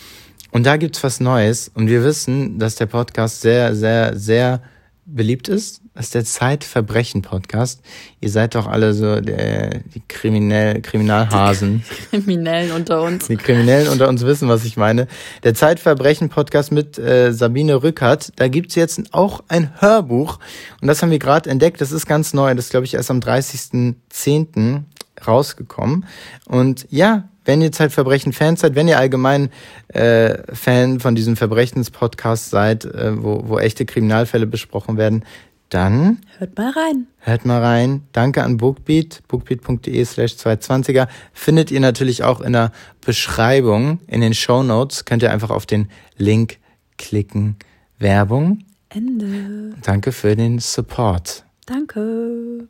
Und 0.52 0.64
da 0.64 0.78
gibt's 0.78 1.04
was 1.04 1.20
Neues. 1.20 1.70
Und 1.74 1.88
wir 1.88 2.02
wissen, 2.02 2.58
dass 2.58 2.76
der 2.76 2.87
Podcast 2.87 3.42
sehr, 3.42 3.74
sehr, 3.74 4.16
sehr 4.16 4.62
beliebt 5.05 5.49
ist 5.49 5.82
Das 5.95 6.07
ist 6.07 6.14
der 6.14 6.24
Zeitverbrechen-Podcast. 6.24 7.82
Ihr 8.20 8.30
seid 8.30 8.55
doch 8.55 8.66
alle 8.66 8.95
so 8.95 9.20
der, 9.20 9.80
die 9.95 10.01
Kriminell, 10.09 10.80
Kriminalhasen. 10.80 11.84
Die 12.12 12.18
Kriminellen 12.18 12.72
unter 12.72 13.03
uns. 13.03 13.26
Die 13.26 13.36
Kriminellen 13.36 13.88
unter 13.88 14.09
uns 14.09 14.24
wissen, 14.24 14.49
was 14.49 14.64
ich 14.64 14.78
meine. 14.78 15.07
Der 15.43 15.53
Zeitverbrechen-Podcast 15.55 16.72
mit 16.72 16.99
äh, 16.99 17.32
Sabine 17.32 17.82
Rückert. 17.82 18.32
Da 18.36 18.49
gibt's 18.49 18.74
jetzt 18.74 19.12
auch 19.12 19.45
ein 19.49 19.70
Hörbuch. 19.80 20.38
Und 20.80 20.88
das 20.88 21.03
haben 21.03 21.11
wir 21.11 21.18
gerade 21.18 21.51
entdeckt. 21.51 21.82
Das 21.82 21.93
ist 21.93 22.07
ganz 22.07 22.32
neu. 22.32 22.55
Das 22.55 22.66
ist, 22.66 22.70
glaube 22.70 22.86
ich, 22.86 22.95
erst 22.95 23.11
am 23.11 23.20
30.10. 23.20 24.84
rausgekommen. 25.26 26.07
Und 26.47 26.86
ja, 26.88 27.28
wenn 27.45 27.61
ihr 27.61 27.70
Zeitverbrechen-Fans 27.70 28.61
seid, 28.61 28.76
wenn 28.76 28.88
ihr 28.88 28.99
allgemein 28.99 29.51
äh, 29.88 30.38
Fan 30.55 31.01
von 31.01 31.14
diesem 31.14 31.36
Verbrechens-Podcast 31.36 32.49
seid, 32.49 32.86
äh, 32.86 33.22
wo, 33.22 33.43
wo 33.47 33.59
echte 33.59 33.84
Kriminalfälle 33.84 34.47
besprochen 34.47 34.97
werden, 34.97 35.24
dann 35.73 36.18
hört 36.39 36.57
mal 36.59 36.70
rein. 36.70 37.07
Hört 37.18 37.45
mal 37.45 37.61
rein. 37.62 38.03
Danke 38.12 38.43
an 38.43 38.57
Bookbeat, 38.57 39.23
bookbeat.de 39.29 40.05
slash 40.05 40.33
220er. 40.33 41.09
Findet 41.33 41.70
ihr 41.70 41.81
natürlich 41.81 42.25
auch 42.25 42.41
in 42.41 42.53
der 42.53 42.73
Beschreibung, 43.05 44.01
in 44.07 44.20
den 44.20 44.35
Show 44.35 44.62
Notes, 44.62 45.05
könnt 45.05 45.23
ihr 45.23 45.31
einfach 45.31 45.51
auf 45.51 45.66
den 45.66 45.89
Link 46.16 46.59
klicken. 46.99 47.57
Werbung. 47.99 48.64
Ende. 48.89 49.75
Danke 49.83 50.12
für 50.12 50.37
den 50.37 50.59
Support. 50.59 51.45
Danke. 51.66 52.68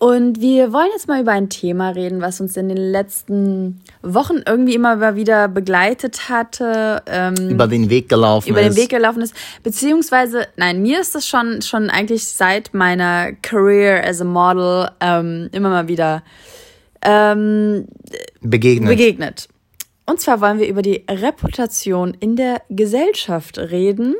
Und 0.00 0.40
wir 0.40 0.72
wollen 0.72 0.88
jetzt 0.92 1.08
mal 1.08 1.20
über 1.20 1.32
ein 1.32 1.50
Thema 1.50 1.90
reden, 1.90 2.22
was 2.22 2.40
uns 2.40 2.56
in 2.56 2.70
den 2.70 2.78
letzten 2.78 3.82
Wochen 4.00 4.40
irgendwie 4.46 4.74
immer 4.74 5.14
wieder 5.14 5.46
begleitet 5.46 6.30
hatte. 6.30 7.02
Ähm, 7.04 7.50
über 7.50 7.68
den 7.68 7.90
Weg 7.90 8.08
gelaufen 8.08 8.48
über 8.48 8.62
ist. 8.62 8.66
Über 8.66 8.74
den 8.74 8.82
Weg 8.82 8.88
gelaufen 8.88 9.20
ist. 9.20 9.34
Beziehungsweise, 9.62 10.46
nein, 10.56 10.80
mir 10.80 11.02
ist 11.02 11.14
das 11.14 11.28
schon, 11.28 11.60
schon 11.60 11.90
eigentlich 11.90 12.24
seit 12.24 12.72
meiner 12.72 13.32
Career 13.42 14.02
as 14.08 14.22
a 14.22 14.24
Model 14.24 14.88
ähm, 15.00 15.50
immer 15.52 15.68
mal 15.68 15.86
wieder 15.86 16.22
ähm, 17.02 17.86
begegnet. 18.40 18.88
begegnet. 18.88 19.48
Und 20.06 20.18
zwar 20.18 20.40
wollen 20.40 20.58
wir 20.58 20.68
über 20.68 20.80
die 20.80 21.04
Reputation 21.10 22.16
in 22.20 22.36
der 22.36 22.62
Gesellschaft 22.70 23.58
reden 23.58 24.14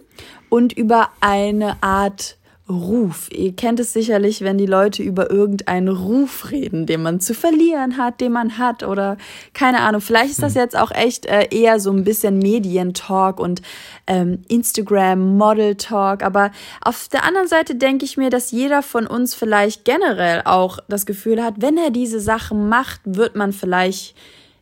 und 0.51 0.75
über 0.75 1.09
eine 1.21 1.83
Art 1.83 2.37
Ruf. 2.71 3.29
Ihr 3.33 3.55
kennt 3.55 3.81
es 3.81 3.93
sicherlich, 3.93 4.43
wenn 4.43 4.57
die 4.57 4.67
Leute 4.67 5.03
über 5.03 5.31
irgendeinen 5.31 5.89
Ruf 5.89 6.51
reden, 6.51 6.87
den 6.87 7.03
man 7.03 7.21
zu 7.21 7.35
verlieren 7.35 7.97
hat, 7.97 8.21
den 8.21 8.33
man 8.33 8.59
hat 8.59 8.85
oder 8.85 9.17
keine 9.53 9.81
Ahnung. 9.81 10.01
Vielleicht 10.01 10.31
ist 10.31 10.43
das 10.43 10.55
hm. 10.55 10.61
jetzt 10.63 10.77
auch 10.77 10.93
echt 10.93 11.27
äh, 11.27 11.49
eher 11.51 11.81
so 11.81 11.91
ein 11.91 12.05
bisschen 12.05 12.39
Medientalk 12.39 13.41
und 13.41 13.61
ähm, 14.07 14.43
Instagram 14.49 15.37
Model 15.37 15.75
Talk. 15.75 16.23
Aber 16.23 16.53
auf 16.81 17.09
der 17.09 17.25
anderen 17.25 17.49
Seite 17.49 17.75
denke 17.75 18.05
ich 18.05 18.17
mir, 18.17 18.31
dass 18.31 18.53
jeder 18.53 18.83
von 18.83 19.07
uns 19.07 19.35
vielleicht 19.35 19.85
generell 19.85 20.43
auch 20.45 20.79
das 20.89 21.07
Gefühl 21.07 21.43
hat, 21.43 21.55
wenn 21.59 21.77
er 21.77 21.91
diese 21.91 22.21
Sachen 22.21 22.69
macht, 22.69 23.01
wird 23.05 23.35
man 23.35 23.53
vielleicht 23.53 24.15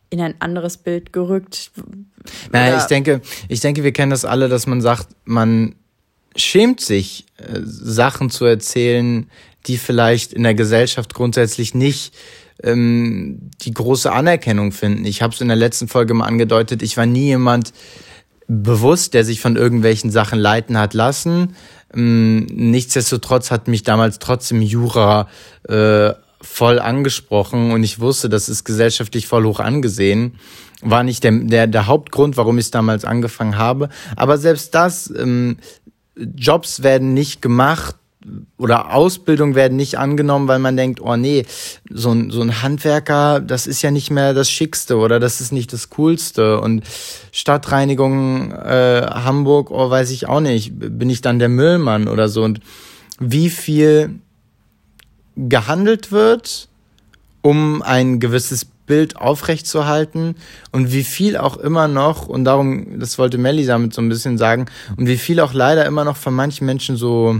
in 0.09 0.19
ein 0.19 0.35
anderes 0.39 0.77
Bild 0.77 1.13
gerückt. 1.13 1.71
Naja, 2.51 2.77
ich 2.77 2.85
denke, 2.85 3.21
ich 3.47 3.59
denke, 3.59 3.83
wir 3.83 3.91
kennen 3.91 4.09
das 4.09 4.25
alle, 4.25 4.49
dass 4.49 4.65
man 4.65 4.81
sagt, 4.81 5.09
man 5.25 5.75
schämt 6.35 6.81
sich, 6.81 7.25
äh, 7.37 7.59
Sachen 7.63 8.29
zu 8.29 8.45
erzählen, 8.45 9.29
die 9.67 9.77
vielleicht 9.77 10.33
in 10.33 10.43
der 10.43 10.53
Gesellschaft 10.53 11.13
grundsätzlich 11.13 11.73
nicht 11.73 12.13
ähm, 12.63 13.51
die 13.61 13.73
große 13.73 14.11
Anerkennung 14.11 14.71
finden. 14.71 15.05
Ich 15.05 15.21
habe 15.21 15.33
es 15.33 15.41
in 15.41 15.47
der 15.47 15.57
letzten 15.57 15.87
Folge 15.87 16.13
mal 16.13 16.25
angedeutet, 16.25 16.81
ich 16.81 16.97
war 16.97 17.05
nie 17.05 17.25
jemand 17.25 17.73
bewusst, 18.47 19.13
der 19.13 19.23
sich 19.23 19.41
von 19.41 19.55
irgendwelchen 19.55 20.11
Sachen 20.11 20.39
leiten 20.39 20.77
hat 20.77 20.93
lassen. 20.93 21.55
Ähm, 21.93 22.45
nichtsdestotrotz 22.45 23.51
hat 23.51 23.67
mich 23.67 23.83
damals 23.83 24.19
trotzdem 24.19 24.61
Jura 24.61 25.27
äh, 25.67 26.11
voll 26.41 26.79
angesprochen 26.79 27.71
und 27.71 27.83
ich 27.83 27.99
wusste, 27.99 28.29
das 28.29 28.49
ist 28.49 28.63
gesellschaftlich 28.63 29.27
voll 29.27 29.45
hoch 29.45 29.59
angesehen. 29.59 30.35
War 30.81 31.03
nicht 31.03 31.25
der, 31.25 31.31
der, 31.31 31.67
der 31.67 31.87
Hauptgrund, 31.87 32.37
warum 32.37 32.57
ich 32.57 32.71
damals 32.71 33.03
angefangen 33.03 33.57
habe. 33.57 33.89
Aber 34.15 34.37
selbst 34.37 34.73
das 34.73 35.13
ähm, 35.15 35.57
Jobs 36.35 36.83
werden 36.83 37.13
nicht 37.13 37.41
gemacht 37.41 37.95
oder 38.57 38.93
Ausbildung 38.93 39.55
werden 39.55 39.77
nicht 39.77 39.97
angenommen, 39.97 40.47
weil 40.47 40.59
man 40.59 40.75
denkt, 40.75 40.99
oh 41.01 41.15
nee, 41.15 41.45
so 41.89 42.11
ein, 42.11 42.31
so 42.31 42.41
ein 42.41 42.61
Handwerker, 42.61 43.39
das 43.39 43.65
ist 43.65 43.81
ja 43.81 43.91
nicht 43.91 44.11
mehr 44.11 44.33
das 44.33 44.49
Schickste 44.49 44.97
oder 44.97 45.19
das 45.19 45.39
ist 45.39 45.53
nicht 45.53 45.71
das 45.71 45.89
Coolste. 45.89 46.59
Und 46.59 46.83
Stadtreinigung 47.31 48.51
äh, 48.51 49.07
Hamburg, 49.09 49.71
oh 49.71 49.89
weiß 49.89 50.11
ich 50.11 50.27
auch 50.27 50.41
nicht, 50.41 50.73
bin 50.75 51.09
ich 51.09 51.21
dann 51.21 51.39
der 51.39 51.49
Müllmann 51.49 52.07
oder 52.07 52.27
so. 52.27 52.43
Und 52.43 52.59
wie 53.19 53.49
viel 53.49 54.19
gehandelt 55.35 56.11
wird, 56.11 56.67
um 57.41 57.81
ein 57.81 58.19
gewisses 58.19 58.65
Bild 58.89 59.17
aufrechtzuerhalten 59.17 60.35
und 60.71 60.91
wie 60.91 61.03
viel 61.03 61.37
auch 61.37 61.57
immer 61.57 61.87
noch, 61.87 62.27
und 62.27 62.43
darum, 62.43 62.99
das 62.99 63.19
wollte 63.19 63.37
Melly 63.37 63.67
damit 63.67 63.93
so 63.93 64.01
ein 64.01 64.09
bisschen 64.09 64.39
sagen, 64.39 64.65
und 64.97 65.07
wie 65.07 65.17
viel 65.17 65.39
auch 65.39 65.53
leider 65.53 65.85
immer 65.85 66.03
noch 66.03 66.17
von 66.17 66.33
manchen 66.33 66.65
Menschen 66.65 66.97
so 66.97 67.39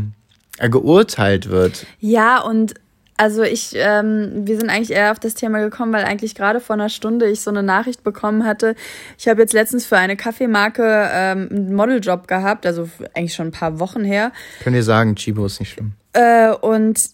äh, 0.60 0.70
geurteilt 0.70 1.50
wird. 1.50 1.88
Ja, 2.00 2.39
und 2.39 2.76
also 3.18 3.41
ich, 3.41 3.72
ähm, 3.74 4.47
wir 4.47 4.58
sind 4.58 4.70
eigentlich 4.70 4.91
eher 4.91 5.12
auf 5.12 5.20
das 5.20 5.34
Thema 5.34 5.60
gekommen, 5.60 5.91
weil 5.91 6.06
eigentlich 6.06 6.36
gerade 6.36 6.60
vor 6.62 6.76
einer 6.76 6.88
Stunde 6.88 7.28
ich 7.28 7.41
so 7.41 7.50
eine 7.50 7.64
Nachricht 7.64 8.04
bekommen 8.04 8.45
hatte. 8.45 8.76
Ich 9.18 9.28
habe 9.28 9.41
jetzt 9.41 9.54
letztens 9.54 9.88
für 9.88 9.97
eine 9.97 10.16
Kaffeemarke 10.16 11.10
ähm, 11.12 11.50
einen 11.52 11.76
Modeljob 11.76 12.28
gehabt, 12.28 12.68
also 12.68 12.88
eigentlich 13.16 13.34
schon 13.34 13.47
ein 13.47 13.52
paar 13.52 13.80
Wochen 13.80 14.06
her. 14.06 14.32
Könnt 14.64 14.76
ihr 14.76 14.84
sagen, 14.84 15.16
Chibo 15.16 15.47
ist 15.47 15.60
nicht 15.60 15.72
schlimm. 15.74 15.93
Äh, 16.14 16.52
und 16.52 17.10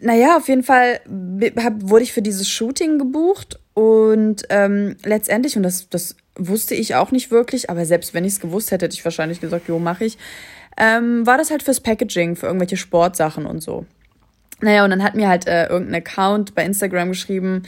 naja, 0.00 0.36
auf 0.36 0.48
jeden 0.48 0.62
Fall 0.62 1.00
hab, 1.56 1.74
wurde 1.88 2.04
ich 2.04 2.12
für 2.12 2.22
dieses 2.22 2.48
Shooting 2.48 2.98
gebucht 2.98 3.58
und 3.74 4.44
ähm, 4.50 4.96
letztendlich, 5.04 5.56
und 5.56 5.62
das, 5.62 5.88
das 5.88 6.16
wusste 6.36 6.74
ich 6.74 6.94
auch 6.94 7.10
nicht 7.10 7.30
wirklich, 7.30 7.70
aber 7.70 7.84
selbst 7.84 8.14
wenn 8.14 8.24
ich 8.24 8.34
es 8.34 8.40
gewusst 8.40 8.70
hätte, 8.70 8.86
hätte 8.86 8.94
ich 8.94 9.04
wahrscheinlich 9.04 9.40
gesagt, 9.40 9.68
jo, 9.68 9.78
mache 9.78 10.04
ich, 10.04 10.18
ähm, 10.76 11.26
war 11.26 11.38
das 11.38 11.50
halt 11.50 11.62
fürs 11.62 11.80
Packaging, 11.80 12.36
für 12.36 12.46
irgendwelche 12.46 12.76
Sportsachen 12.76 13.46
und 13.46 13.62
so. 13.62 13.86
Naja, 14.60 14.84
und 14.84 14.90
dann 14.90 15.02
hat 15.02 15.14
mir 15.14 15.28
halt 15.28 15.46
äh, 15.46 15.66
irgendein 15.66 16.02
Account 16.02 16.54
bei 16.54 16.64
Instagram 16.64 17.10
geschrieben, 17.10 17.62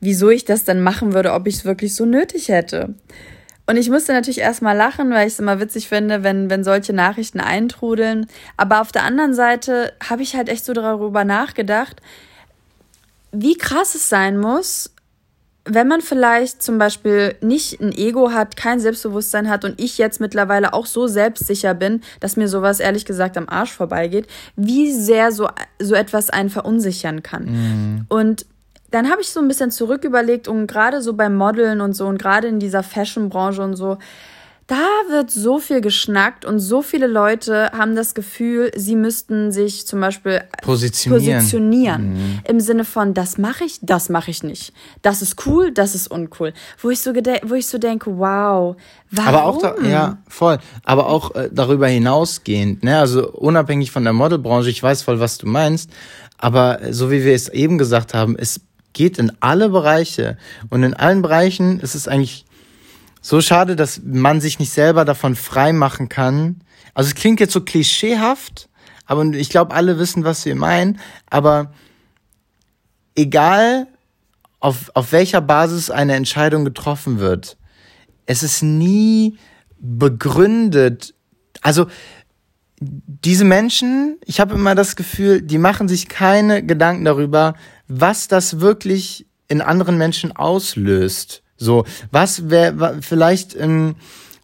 wieso 0.00 0.30
ich 0.30 0.44
das 0.44 0.64
dann 0.64 0.82
machen 0.82 1.14
würde, 1.14 1.32
ob 1.32 1.46
ich 1.46 1.56
es 1.56 1.64
wirklich 1.64 1.94
so 1.94 2.04
nötig 2.04 2.48
hätte. 2.48 2.94
Und 3.66 3.76
ich 3.76 3.88
musste 3.88 4.12
natürlich 4.12 4.40
erstmal 4.40 4.76
lachen, 4.76 5.10
weil 5.10 5.26
ich 5.26 5.34
es 5.34 5.38
immer 5.38 5.58
witzig 5.58 5.88
finde, 5.88 6.22
wenn, 6.22 6.50
wenn 6.50 6.64
solche 6.64 6.92
Nachrichten 6.92 7.40
eintrudeln. 7.40 8.26
Aber 8.56 8.80
auf 8.80 8.92
der 8.92 9.04
anderen 9.04 9.32
Seite 9.32 9.92
habe 10.06 10.22
ich 10.22 10.36
halt 10.36 10.48
echt 10.48 10.64
so 10.64 10.74
darüber 10.74 11.24
nachgedacht, 11.24 12.02
wie 13.32 13.56
krass 13.56 13.94
es 13.94 14.08
sein 14.08 14.38
muss, 14.38 14.90
wenn 15.66 15.88
man 15.88 16.02
vielleicht 16.02 16.62
zum 16.62 16.78
Beispiel 16.78 17.36
nicht 17.40 17.80
ein 17.80 17.92
Ego 17.92 18.32
hat, 18.32 18.56
kein 18.56 18.80
Selbstbewusstsein 18.80 19.48
hat 19.48 19.64
und 19.64 19.80
ich 19.80 19.96
jetzt 19.96 20.20
mittlerweile 20.20 20.74
auch 20.74 20.84
so 20.84 21.06
selbstsicher 21.06 21.72
bin, 21.72 22.02
dass 22.20 22.36
mir 22.36 22.48
sowas 22.48 22.80
ehrlich 22.80 23.06
gesagt 23.06 23.38
am 23.38 23.48
Arsch 23.48 23.72
vorbeigeht, 23.72 24.26
wie 24.56 24.92
sehr 24.92 25.32
so, 25.32 25.48
so 25.80 25.94
etwas 25.94 26.28
einen 26.28 26.50
verunsichern 26.50 27.22
kann. 27.22 27.44
Mhm. 27.44 28.06
Und 28.08 28.46
dann 28.94 29.10
habe 29.10 29.20
ich 29.22 29.30
so 29.30 29.40
ein 29.40 29.48
bisschen 29.48 29.72
zurück 29.72 30.04
überlegt 30.04 30.46
und 30.46 30.68
gerade 30.68 31.02
so 31.02 31.14
beim 31.14 31.34
Modeln 31.34 31.80
und 31.80 31.94
so 31.94 32.06
und 32.06 32.16
gerade 32.16 32.46
in 32.46 32.60
dieser 32.60 32.84
Fashion-Branche 32.84 33.60
und 33.60 33.74
so, 33.74 33.98
da 34.68 34.86
wird 35.10 35.32
so 35.32 35.58
viel 35.58 35.80
geschnackt 35.80 36.44
und 36.44 36.60
so 36.60 36.80
viele 36.80 37.08
Leute 37.08 37.72
haben 37.72 37.96
das 37.96 38.14
Gefühl, 38.14 38.70
sie 38.76 38.94
müssten 38.94 39.50
sich 39.50 39.86
zum 39.86 40.00
Beispiel 40.00 40.42
positionieren. 40.62 41.38
positionieren 41.38 42.12
mhm. 42.12 42.40
Im 42.48 42.60
Sinne 42.60 42.84
von, 42.84 43.14
das 43.14 43.36
mache 43.36 43.64
ich, 43.64 43.80
das 43.82 44.10
mache 44.10 44.30
ich 44.30 44.44
nicht. 44.44 44.72
Das 45.02 45.22
ist 45.22 45.44
cool, 45.44 45.72
das 45.72 45.96
ist 45.96 46.06
uncool. 46.06 46.54
Wo 46.80 46.88
ich 46.88 47.00
so, 47.00 47.12
wo 47.12 47.54
ich 47.54 47.66
so 47.66 47.78
denke, 47.78 48.16
wow, 48.16 48.76
warum? 49.10 49.28
Aber 49.28 49.44
auch, 49.44 49.60
da, 49.60 49.74
ja, 49.82 50.18
voll. 50.28 50.58
Aber 50.84 51.08
auch 51.08 51.34
äh, 51.34 51.50
darüber 51.52 51.88
hinausgehend, 51.88 52.84
ne? 52.84 52.98
Also 53.00 53.28
unabhängig 53.32 53.90
von 53.90 54.04
der 54.04 54.12
Modelbranche, 54.12 54.70
ich 54.70 54.82
weiß 54.82 55.02
voll, 55.02 55.18
was 55.18 55.36
du 55.36 55.46
meinst. 55.46 55.90
Aber 56.38 56.78
so 56.90 57.10
wie 57.10 57.24
wir 57.24 57.34
es 57.34 57.48
eben 57.48 57.76
gesagt 57.76 58.14
haben, 58.14 58.36
es 58.38 58.60
geht 58.94 59.18
in 59.18 59.32
alle 59.40 59.68
Bereiche. 59.68 60.38
Und 60.70 60.82
in 60.82 60.94
allen 60.94 61.20
Bereichen 61.20 61.80
ist 61.80 61.94
es 61.94 62.08
eigentlich 62.08 62.46
so 63.20 63.40
schade, 63.40 63.76
dass 63.76 64.00
man 64.02 64.40
sich 64.40 64.58
nicht 64.58 64.72
selber 64.72 65.04
davon 65.04 65.34
frei 65.36 65.72
machen 65.72 66.08
kann. 66.08 66.62
Also 66.94 67.08
es 67.08 67.14
klingt 67.14 67.40
jetzt 67.40 67.52
so 67.52 67.60
klischeehaft, 67.60 68.68
aber 69.06 69.24
ich 69.24 69.50
glaube, 69.50 69.74
alle 69.74 69.98
wissen, 69.98 70.24
was 70.24 70.44
wir 70.46 70.54
meinen. 70.54 70.98
Aber 71.28 71.72
egal, 73.14 73.86
auf, 74.60 74.90
auf 74.94 75.12
welcher 75.12 75.40
Basis 75.40 75.90
eine 75.90 76.14
Entscheidung 76.14 76.64
getroffen 76.64 77.18
wird, 77.18 77.58
es 78.26 78.42
ist 78.42 78.62
nie 78.62 79.36
begründet. 79.78 81.14
Also 81.60 81.86
diese 82.80 83.44
Menschen, 83.44 84.18
ich 84.24 84.40
habe 84.40 84.54
immer 84.54 84.74
das 84.74 84.96
Gefühl, 84.96 85.42
die 85.42 85.58
machen 85.58 85.88
sich 85.88 86.08
keine 86.08 86.64
Gedanken 86.64 87.04
darüber, 87.04 87.54
was 87.88 88.28
das 88.28 88.60
wirklich 88.60 89.26
in 89.48 89.60
anderen 89.60 89.98
Menschen 89.98 90.34
auslöst. 90.34 91.42
So, 91.56 91.84
was 92.10 92.50
wäre 92.50 92.98
vielleicht, 93.00 93.54
ähm, 93.56 93.96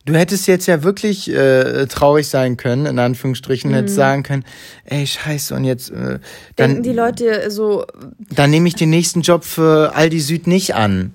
Du 0.06 0.16
hättest 0.16 0.46
jetzt 0.48 0.66
ja 0.66 0.82
wirklich 0.82 1.30
äh, 1.30 1.86
traurig 1.86 2.26
sein 2.26 2.56
können, 2.56 2.86
in 2.86 2.98
Anführungsstrichen, 2.98 3.70
mhm. 3.70 3.74
hättest 3.74 3.96
sagen 3.96 4.22
können, 4.22 4.44
ey, 4.84 5.06
scheiße, 5.06 5.54
und 5.54 5.64
jetzt 5.64 5.90
äh, 5.90 6.18
dann. 6.56 6.70
Denken 6.70 6.82
die 6.82 6.92
Leute 6.92 7.50
so. 7.50 7.84
Dann 8.30 8.50
nehme 8.50 8.66
ich 8.66 8.74
den 8.74 8.88
nächsten 8.88 9.20
Job 9.20 9.44
für 9.44 9.94
Aldi 9.94 10.20
Süd 10.20 10.46
nicht 10.46 10.74
an. 10.74 11.14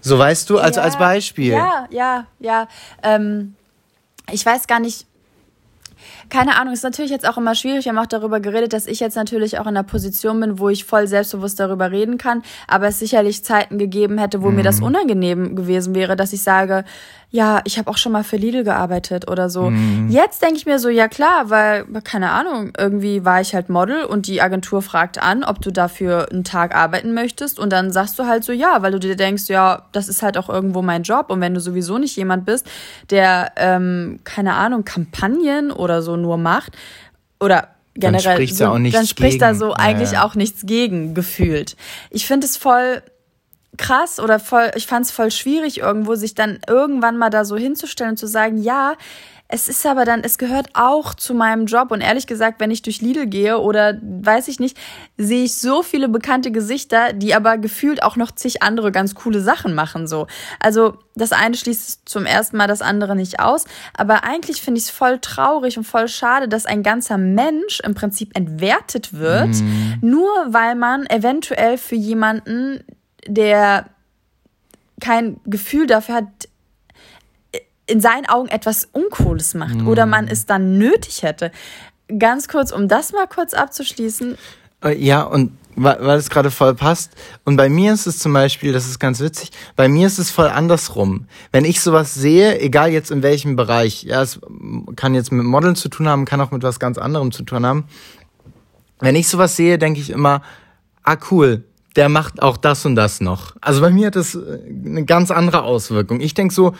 So 0.00 0.18
weißt 0.18 0.50
du, 0.50 0.58
also 0.58 0.80
ja, 0.80 0.84
als 0.84 0.98
Beispiel. 0.98 1.52
Ja, 1.52 1.86
ja, 1.90 2.26
ja. 2.40 2.68
Ähm, 3.02 3.54
ich 4.32 4.44
weiß 4.44 4.66
gar 4.66 4.80
nicht, 4.80 5.06
keine 6.34 6.56
Ahnung, 6.56 6.74
ist 6.74 6.82
natürlich 6.82 7.12
jetzt 7.12 7.28
auch 7.28 7.38
immer 7.38 7.54
schwierig. 7.54 7.84
Wir 7.84 7.90
haben 7.90 7.98
auch 8.00 8.06
darüber 8.06 8.40
geredet, 8.40 8.72
dass 8.72 8.88
ich 8.88 8.98
jetzt 8.98 9.14
natürlich 9.14 9.60
auch 9.60 9.66
in 9.66 9.76
einer 9.76 9.84
Position 9.84 10.40
bin, 10.40 10.58
wo 10.58 10.68
ich 10.68 10.84
voll 10.84 11.06
selbstbewusst 11.06 11.60
darüber 11.60 11.92
reden 11.92 12.18
kann, 12.18 12.42
aber 12.66 12.88
es 12.88 12.98
sicherlich 12.98 13.44
Zeiten 13.44 13.78
gegeben 13.78 14.18
hätte, 14.18 14.42
wo 14.42 14.50
mhm. 14.50 14.56
mir 14.56 14.62
das 14.64 14.80
mhm. 14.80 14.86
unangenehm 14.86 15.54
gewesen 15.54 15.94
wäre, 15.94 16.16
dass 16.16 16.32
ich 16.32 16.42
sage, 16.42 16.84
ja, 17.34 17.62
ich 17.64 17.78
habe 17.78 17.90
auch 17.90 17.96
schon 17.96 18.12
mal 18.12 18.22
für 18.22 18.36
Lidl 18.36 18.62
gearbeitet 18.62 19.28
oder 19.28 19.50
so. 19.50 19.68
Mhm. 19.68 20.08
Jetzt 20.08 20.40
denke 20.40 20.54
ich 20.54 20.66
mir 20.66 20.78
so, 20.78 20.88
ja 20.88 21.08
klar, 21.08 21.50
weil, 21.50 21.84
keine 22.04 22.30
Ahnung, 22.30 22.70
irgendwie 22.78 23.24
war 23.24 23.40
ich 23.40 23.56
halt 23.56 23.68
Model 23.68 24.04
und 24.04 24.28
die 24.28 24.40
Agentur 24.40 24.82
fragt 24.82 25.20
an, 25.20 25.42
ob 25.42 25.60
du 25.60 25.72
dafür 25.72 26.28
einen 26.30 26.44
Tag 26.44 26.76
arbeiten 26.76 27.12
möchtest 27.12 27.58
und 27.58 27.72
dann 27.72 27.90
sagst 27.90 28.20
du 28.20 28.26
halt 28.26 28.44
so 28.44 28.52
ja, 28.52 28.82
weil 28.82 28.92
du 28.92 29.00
dir 29.00 29.16
denkst, 29.16 29.48
ja, 29.48 29.86
das 29.90 30.06
ist 30.06 30.22
halt 30.22 30.38
auch 30.38 30.48
irgendwo 30.48 30.80
mein 30.80 31.02
Job 31.02 31.28
und 31.28 31.40
wenn 31.40 31.54
du 31.54 31.60
sowieso 31.60 31.98
nicht 31.98 32.14
jemand 32.14 32.46
bist, 32.46 32.68
der, 33.10 33.50
ähm, 33.56 34.20
keine 34.22 34.54
Ahnung, 34.54 34.84
Kampagnen 34.84 35.72
oder 35.72 36.02
so 36.02 36.16
nur 36.16 36.36
macht 36.36 36.70
oder 37.40 37.70
generell, 37.94 38.22
dann 38.22 38.34
spricht, 38.34 38.56
so, 38.56 38.64
dann 38.66 39.06
spricht 39.08 39.32
gegen. 39.32 39.40
da 39.40 39.54
so 39.56 39.72
eigentlich 39.74 40.12
ja. 40.12 40.24
auch 40.24 40.36
nichts 40.36 40.66
gegen 40.66 41.14
gefühlt. 41.14 41.76
Ich 42.10 42.28
finde 42.28 42.46
es 42.46 42.56
voll 42.56 43.02
krass 43.76 44.20
oder 44.20 44.38
voll, 44.38 44.70
ich 44.76 44.86
fand 44.86 45.06
es 45.06 45.10
voll 45.10 45.30
schwierig 45.30 45.78
irgendwo, 45.78 46.14
sich 46.14 46.34
dann 46.34 46.58
irgendwann 46.68 47.16
mal 47.16 47.30
da 47.30 47.44
so 47.44 47.56
hinzustellen 47.56 48.12
und 48.12 48.16
zu 48.16 48.26
sagen, 48.26 48.58
ja, 48.58 48.94
es 49.46 49.68
ist 49.68 49.84
aber 49.84 50.04
dann, 50.06 50.24
es 50.24 50.38
gehört 50.38 50.70
auch 50.72 51.14
zu 51.14 51.34
meinem 51.34 51.66
Job. 51.66 51.90
Und 51.90 52.00
ehrlich 52.00 52.26
gesagt, 52.26 52.60
wenn 52.60 52.70
ich 52.70 52.80
durch 52.80 53.02
Lidl 53.02 53.26
gehe 53.26 53.58
oder 53.58 53.98
weiß 54.02 54.48
ich 54.48 54.58
nicht, 54.58 54.76
sehe 55.18 55.44
ich 55.44 55.58
so 55.58 55.82
viele 55.82 56.08
bekannte 56.08 56.50
Gesichter, 56.50 57.12
die 57.12 57.34
aber 57.34 57.58
gefühlt 57.58 58.02
auch 58.02 58.16
noch 58.16 58.32
zig 58.32 58.62
andere 58.62 58.90
ganz 58.90 59.14
coole 59.14 59.40
Sachen 59.40 59.74
machen. 59.74 60.06
So. 60.06 60.26
Also 60.60 60.96
das 61.14 61.32
eine 61.32 61.56
schließt 61.56 62.08
zum 62.08 62.24
ersten 62.24 62.56
Mal 62.56 62.68
das 62.68 62.80
andere 62.80 63.14
nicht 63.14 63.38
aus. 63.38 63.66
Aber 63.96 64.24
eigentlich 64.24 64.62
finde 64.62 64.78
ich 64.78 64.86
es 64.86 64.90
voll 64.90 65.18
traurig 65.18 65.76
und 65.76 65.84
voll 65.84 66.08
schade, 66.08 66.48
dass 66.48 66.64
ein 66.64 66.82
ganzer 66.82 67.18
Mensch 67.18 67.80
im 67.84 67.94
Prinzip 67.94 68.36
entwertet 68.36 69.12
wird, 69.12 69.54
mhm. 69.54 69.98
nur 70.00 70.32
weil 70.48 70.74
man 70.74 71.04
eventuell 71.06 71.76
für 71.76 71.96
jemanden 71.96 72.82
der 73.26 73.86
kein 75.00 75.40
Gefühl 75.44 75.86
dafür 75.86 76.16
hat, 76.16 76.48
in 77.86 78.00
seinen 78.00 78.26
Augen 78.26 78.48
etwas 78.48 78.88
Uncooles 78.92 79.54
macht 79.54 79.76
mm. 79.76 79.88
oder 79.88 80.06
man 80.06 80.26
es 80.26 80.46
dann 80.46 80.78
nötig 80.78 81.22
hätte. 81.22 81.52
Ganz 82.18 82.48
kurz, 82.48 82.70
um 82.70 82.88
das 82.88 83.12
mal 83.12 83.26
kurz 83.26 83.54
abzuschließen. 83.54 84.38
Äh, 84.82 84.96
ja, 84.96 85.22
und 85.22 85.52
weil, 85.76 85.98
weil 86.00 86.18
es 86.18 86.30
gerade 86.30 86.50
voll 86.50 86.74
passt. 86.74 87.12
Und 87.44 87.56
bei 87.56 87.68
mir 87.68 87.92
ist 87.92 88.06
es 88.06 88.18
zum 88.18 88.32
Beispiel, 88.32 88.72
das 88.72 88.86
ist 88.86 88.98
ganz 88.98 89.20
witzig, 89.20 89.50
bei 89.76 89.88
mir 89.88 90.06
ist 90.06 90.18
es 90.18 90.30
voll 90.30 90.48
andersrum. 90.48 91.26
Wenn 91.52 91.64
ich 91.64 91.80
sowas 91.80 92.14
sehe, 92.14 92.60
egal 92.60 92.90
jetzt 92.90 93.10
in 93.10 93.22
welchem 93.22 93.56
Bereich, 93.56 94.04
ja, 94.04 94.22
es 94.22 94.40
kann 94.96 95.14
jetzt 95.14 95.32
mit 95.32 95.44
Modeln 95.44 95.76
zu 95.76 95.88
tun 95.88 96.08
haben, 96.08 96.24
kann 96.24 96.40
auch 96.40 96.50
mit 96.50 96.62
was 96.62 96.78
ganz 96.78 96.98
anderem 96.98 97.32
zu 97.32 97.42
tun 97.42 97.66
haben. 97.66 97.84
Wenn 99.00 99.16
ich 99.16 99.28
sowas 99.28 99.56
sehe, 99.56 99.78
denke 99.78 100.00
ich 100.00 100.10
immer, 100.10 100.42
ah 101.02 101.16
cool, 101.30 101.64
der 101.96 102.08
macht 102.08 102.42
auch 102.42 102.56
das 102.56 102.84
und 102.84 102.96
das 102.96 103.20
noch. 103.20 103.54
Also 103.60 103.80
bei 103.80 103.90
mir 103.90 104.08
hat 104.08 104.16
das 104.16 104.34
äh, 104.34 104.58
eine 104.84 105.04
ganz 105.04 105.30
andere 105.30 105.62
Auswirkung. 105.62 106.20
Ich 106.20 106.34
denk 106.34 106.52
so, 106.52 106.74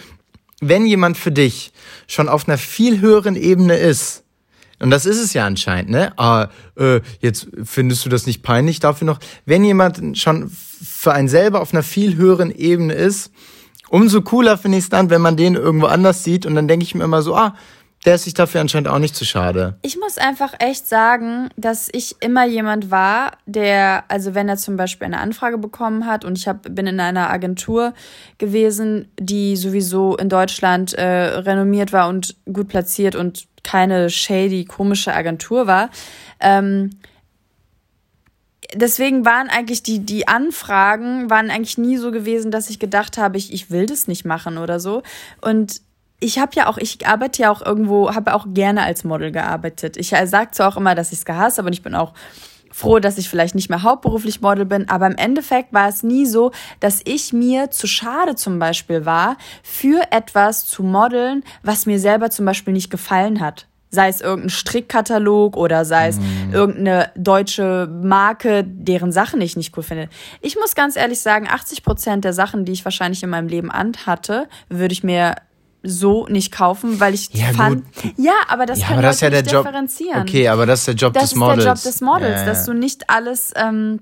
wenn 0.61 0.87
jemand 0.87 1.17
für 1.17 1.33
dich 1.33 1.73
schon 2.07 2.29
auf 2.29 2.49
einer 2.49 2.59
viel 2.59 3.01
höheren 3.01 3.37
Ebene 3.37 3.77
ist, 3.77 4.25
und 4.81 4.91
das 4.91 5.07
ist 5.07 5.21
es 5.21 5.33
ja 5.33 5.47
anscheinend, 5.47 5.91
ne? 5.91 6.13
Ah, 6.19 6.49
äh, 6.77 7.01
jetzt 7.21 7.47
findest 7.63 8.05
du 8.05 8.09
das 8.09 8.27
nicht 8.27 8.43
peinlich 8.43 8.81
dafür 8.81 9.07
noch. 9.07 9.21
Wenn 9.47 9.65
jemand 9.65 10.19
schon 10.19 10.51
für 10.51 11.13
einen 11.13 11.29
selber 11.29 11.61
auf 11.61 11.73
einer 11.73 11.83
viel 11.83 12.17
höheren 12.17 12.51
Ebene 12.51 12.93
ist, 12.93 13.31
umso 13.89 14.21
cooler 14.23 14.59
finde 14.59 14.79
ich 14.79 14.85
es 14.85 14.91
dann, 14.91 15.11
wenn 15.11 15.23
man 15.23 15.37
den 15.37 15.55
irgendwo 15.55 15.87
anders 15.87 16.25
sieht. 16.25 16.45
Und 16.45 16.57
dann 16.57 16.69
denke 16.69 16.85
ich 16.85 16.95
mir 16.95 17.05
immer 17.05 17.23
so, 17.23 17.37
ah, 17.37 17.55
der 18.05 18.17
ist 18.17 18.25
sich 18.25 18.35
dafür 18.35 18.61
anscheinend 18.61 18.89
auch 18.89 18.99
nicht 18.99 19.17
zu 19.17 19.25
schade. 19.25 19.79
Ich 19.83 19.99
muss 19.99 20.19
einfach 20.19 20.55
echt 20.59 20.87
sagen, 20.87 21.49
dass 21.57 21.89
ich 21.93 22.17
immer 22.21 22.45
jemand 22.45 22.91
war, 22.91 23.33
der, 23.47 24.05
also 24.09 24.35
wenn 24.35 24.49
er 24.49 24.57
zum 24.57 24.77
Beispiel 24.77 25.07
eine 25.07 25.21
Anfrage 25.21 25.57
bekommen 25.57 26.07
hat 26.07 26.25
und 26.25 26.37
ich 26.37 26.47
hab, 26.47 26.75
bin 26.75 26.87
in 26.87 27.01
einer 27.01 27.31
Agentur 27.31 27.95
gewesen, 28.39 29.09
die 29.19 29.57
sowieso 29.57 30.17
in 30.17 30.29
Deutschland 30.29 30.93
äh, 30.93 31.05
renommiert 31.05 31.93
war 31.93 32.09
und 32.09 32.37
gut 32.53 32.69
platziert 32.69 33.17
und 33.17 33.47
keine 33.63 34.11
shady, 34.11 34.67
komische 34.67 35.15
Agentur 35.15 35.67
war. 35.67 35.89
Ähm, 36.41 36.91
deswegen 38.75 39.25
waren 39.25 39.49
eigentlich 39.49 39.83
die, 39.83 40.01
die 40.01 40.29
Anfragen 40.29 41.31
waren 41.31 41.51
eigentlich 41.51 41.79
nie 41.79 41.97
so 41.97 42.11
gewesen, 42.11 42.51
dass 42.51 42.69
ich 42.69 42.79
gedacht 42.79 43.17
habe, 43.17 43.39
ich, 43.39 43.53
ich 43.53 43.71
will 43.71 43.87
das 43.87 44.09
nicht 44.09 44.27
machen 44.27 44.59
oder 44.59 44.79
so. 44.79 45.03
Und 45.41 45.81
ich 46.21 46.39
habe 46.39 46.53
ja 46.55 46.69
auch, 46.69 46.79
ich 46.79 47.07
arbeite 47.07 47.43
ja 47.43 47.51
auch 47.51 47.65
irgendwo, 47.65 48.15
habe 48.15 48.35
auch 48.35 48.47
gerne 48.49 48.83
als 48.83 49.05
Model 49.05 49.31
gearbeitet. 49.33 49.97
Ich 49.97 50.09
sage 50.11 50.51
zwar 50.53 50.69
auch 50.69 50.77
immer, 50.77 50.95
dass 50.95 51.13
ich 51.13 51.19
es 51.19 51.25
gehasst 51.25 51.59
habe 51.59 51.67
und 51.67 51.73
ich 51.73 51.83
bin 51.83 51.95
auch 51.95 52.15
froh, 52.75 52.99
dass 52.99 53.19
ich 53.19 53.29
vielleicht 53.29 53.55
nicht 53.55 53.71
mehr 53.71 53.85
hauptberuflich 53.85 54.41
Model 54.41 54.65
bin, 54.65 54.89
aber 54.89 55.07
im 55.07 55.17
Endeffekt 55.17 55.73
war 55.73 55.89
es 55.89 56.03
nie 56.03 56.27
so, 56.27 56.51
dass 56.81 57.03
ich 57.05 57.33
mir 57.33 57.71
zu 57.71 57.87
schade 57.87 58.35
zum 58.35 58.59
Beispiel 58.59 59.07
war, 59.07 59.37
für 59.63 60.03
etwas 60.11 60.67
zu 60.67 60.83
modeln, 60.83 61.45
was 61.63 61.87
mir 61.87 62.01
selber 62.01 62.31
zum 62.31 62.47
Beispiel 62.47 62.73
nicht 62.73 62.91
gefallen 62.91 63.39
hat. 63.39 63.69
Sei 63.91 64.09
es 64.09 64.21
irgendein 64.21 64.51
Strickkatalog 64.51 65.57
oder 65.57 65.85
sei 65.85 66.09
es 66.09 66.19
mm. 66.19 66.53
irgendeine 66.53 67.13
deutsche 67.15 67.89
Marke, 68.03 68.65
deren 68.67 69.13
Sachen 69.13 69.41
ich 69.41 69.57
nicht 69.57 69.77
cool 69.77 69.85
finde. 69.85 70.09
Ich 70.41 70.57
muss 70.57 70.75
ganz 70.75 70.97
ehrlich 70.97 71.21
sagen, 71.21 71.47
80 71.49 71.85
Prozent 71.85 72.25
der 72.25 72.33
Sachen, 72.33 72.65
die 72.65 72.73
ich 72.73 72.85
wahrscheinlich 72.85 73.23
in 73.23 73.31
meinem 73.31 73.47
Leben 73.47 73.71
anhatte, 73.71 74.49
würde 74.69 74.95
ich 74.95 75.05
mir 75.05 75.37
so 75.85 76.27
nicht 76.27 76.51
kaufen, 76.51 76.99
weil 76.99 77.15
ich 77.15 77.29
ja, 77.33 77.53
fand, 77.53 77.85
gut. 77.95 78.15
ja, 78.17 78.33
aber 78.49 78.67
das 78.67 78.81
ja, 78.81 78.89
kann 78.89 79.03
das 79.03 79.21
ja 79.21 79.31
der 79.31 79.43
Job. 79.43 79.69
Okay, 80.21 80.49
aber 80.49 80.67
das 80.67 80.81
ist 80.81 80.89
der 80.89 80.95
Job 80.95 81.13
das 81.13 81.31
des 81.31 81.35
Models. 81.37 81.65
Das 81.65 81.85
ist 81.85 81.85
der 81.85 81.93
Job 81.93 81.95
des 81.95 82.01
Models, 82.01 82.41
ja, 82.41 82.47
dass 82.47 82.65
du 82.65 82.73
nicht 82.73 83.11
alles 83.11 83.53
ähm, 83.55 84.01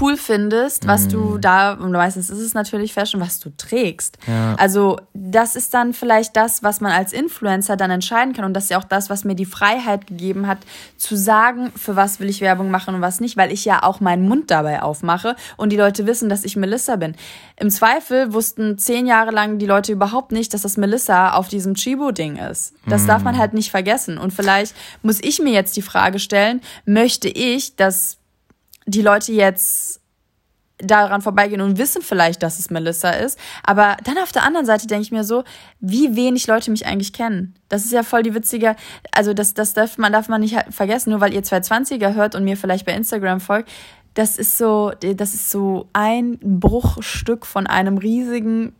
cool 0.00 0.16
findest, 0.16 0.86
was 0.86 1.06
mm. 1.06 1.08
du 1.08 1.38
da, 1.38 1.72
und 1.72 1.92
meistens 1.92 2.30
ist 2.30 2.38
es 2.38 2.54
natürlich 2.54 2.92
Fashion, 2.92 3.20
was 3.20 3.40
du 3.40 3.50
trägst. 3.56 4.18
Ja. 4.26 4.54
Also 4.54 4.98
das 5.12 5.56
ist 5.56 5.74
dann 5.74 5.92
vielleicht 5.92 6.36
das, 6.36 6.62
was 6.62 6.80
man 6.80 6.92
als 6.92 7.12
Influencer 7.12 7.76
dann 7.76 7.90
entscheiden 7.90 8.34
kann. 8.34 8.44
Und 8.44 8.54
das 8.54 8.64
ist 8.64 8.70
ja 8.70 8.78
auch 8.78 8.84
das, 8.84 9.10
was 9.10 9.24
mir 9.24 9.34
die 9.34 9.46
Freiheit 9.46 10.06
gegeben 10.06 10.46
hat, 10.46 10.58
zu 10.96 11.16
sagen, 11.16 11.72
für 11.76 11.96
was 11.96 12.20
will 12.20 12.28
ich 12.28 12.40
Werbung 12.40 12.70
machen 12.70 12.94
und 12.94 13.00
was 13.00 13.20
nicht, 13.20 13.36
weil 13.36 13.52
ich 13.52 13.64
ja 13.64 13.82
auch 13.82 14.00
meinen 14.00 14.28
Mund 14.28 14.50
dabei 14.50 14.82
aufmache 14.82 15.34
und 15.56 15.70
die 15.70 15.76
Leute 15.76 16.06
wissen, 16.06 16.28
dass 16.28 16.44
ich 16.44 16.56
Melissa 16.56 16.96
bin. 16.96 17.16
Im 17.56 17.70
Zweifel 17.70 18.32
wussten 18.32 18.78
zehn 18.78 19.06
Jahre 19.06 19.30
lang 19.30 19.58
die 19.58 19.66
Leute 19.66 19.92
überhaupt 19.92 20.32
nicht, 20.32 20.54
dass 20.54 20.62
das 20.62 20.76
Melissa 20.76 21.32
auf 21.32 21.48
diesem 21.48 21.74
Chibo-Ding 21.74 22.36
ist. 22.36 22.74
Das 22.86 23.02
mm. 23.02 23.06
darf 23.06 23.22
man 23.22 23.38
halt 23.38 23.54
nicht 23.54 23.70
vergessen. 23.70 24.18
Und 24.18 24.32
vielleicht 24.32 24.74
muss 25.02 25.20
ich 25.20 25.40
mir 25.40 25.52
jetzt 25.52 25.76
die 25.76 25.82
Frage 25.82 26.18
stellen, 26.18 26.60
möchte 26.84 27.28
ich, 27.28 27.76
dass 27.76 28.18
die 28.86 29.02
Leute 29.02 29.32
jetzt 29.32 30.00
daran 30.78 31.22
vorbeigehen 31.22 31.60
und 31.60 31.78
wissen 31.78 32.02
vielleicht, 32.02 32.42
dass 32.42 32.58
es 32.58 32.70
Melissa 32.70 33.10
ist. 33.10 33.38
Aber 33.62 33.96
dann 34.04 34.18
auf 34.18 34.32
der 34.32 34.42
anderen 34.42 34.66
Seite 34.66 34.86
denke 34.86 35.02
ich 35.02 35.12
mir 35.12 35.24
so, 35.24 35.44
wie 35.80 36.16
wenig 36.16 36.46
Leute 36.46 36.70
mich 36.70 36.86
eigentlich 36.86 37.12
kennen. 37.12 37.54
Das 37.68 37.84
ist 37.84 37.92
ja 37.92 38.02
voll 38.02 38.22
die 38.22 38.34
witzige, 38.34 38.76
also 39.12 39.34
das, 39.34 39.54
das 39.54 39.72
darf 39.74 39.98
man, 39.98 40.12
darf 40.12 40.28
man 40.28 40.40
nicht 40.40 40.56
vergessen, 40.70 41.10
nur 41.10 41.20
weil 41.20 41.32
ihr 41.32 41.42
220er 41.42 42.14
hört 42.14 42.34
und 42.34 42.44
mir 42.44 42.56
vielleicht 42.56 42.86
bei 42.86 42.92
Instagram 42.92 43.40
folgt. 43.40 43.70
Das 44.14 44.36
ist 44.36 44.58
so, 44.58 44.92
das 45.00 45.34
ist 45.34 45.50
so 45.50 45.88
ein 45.92 46.38
Bruchstück 46.40 47.46
von 47.46 47.66
einem 47.66 47.98
riesigen 47.98 48.74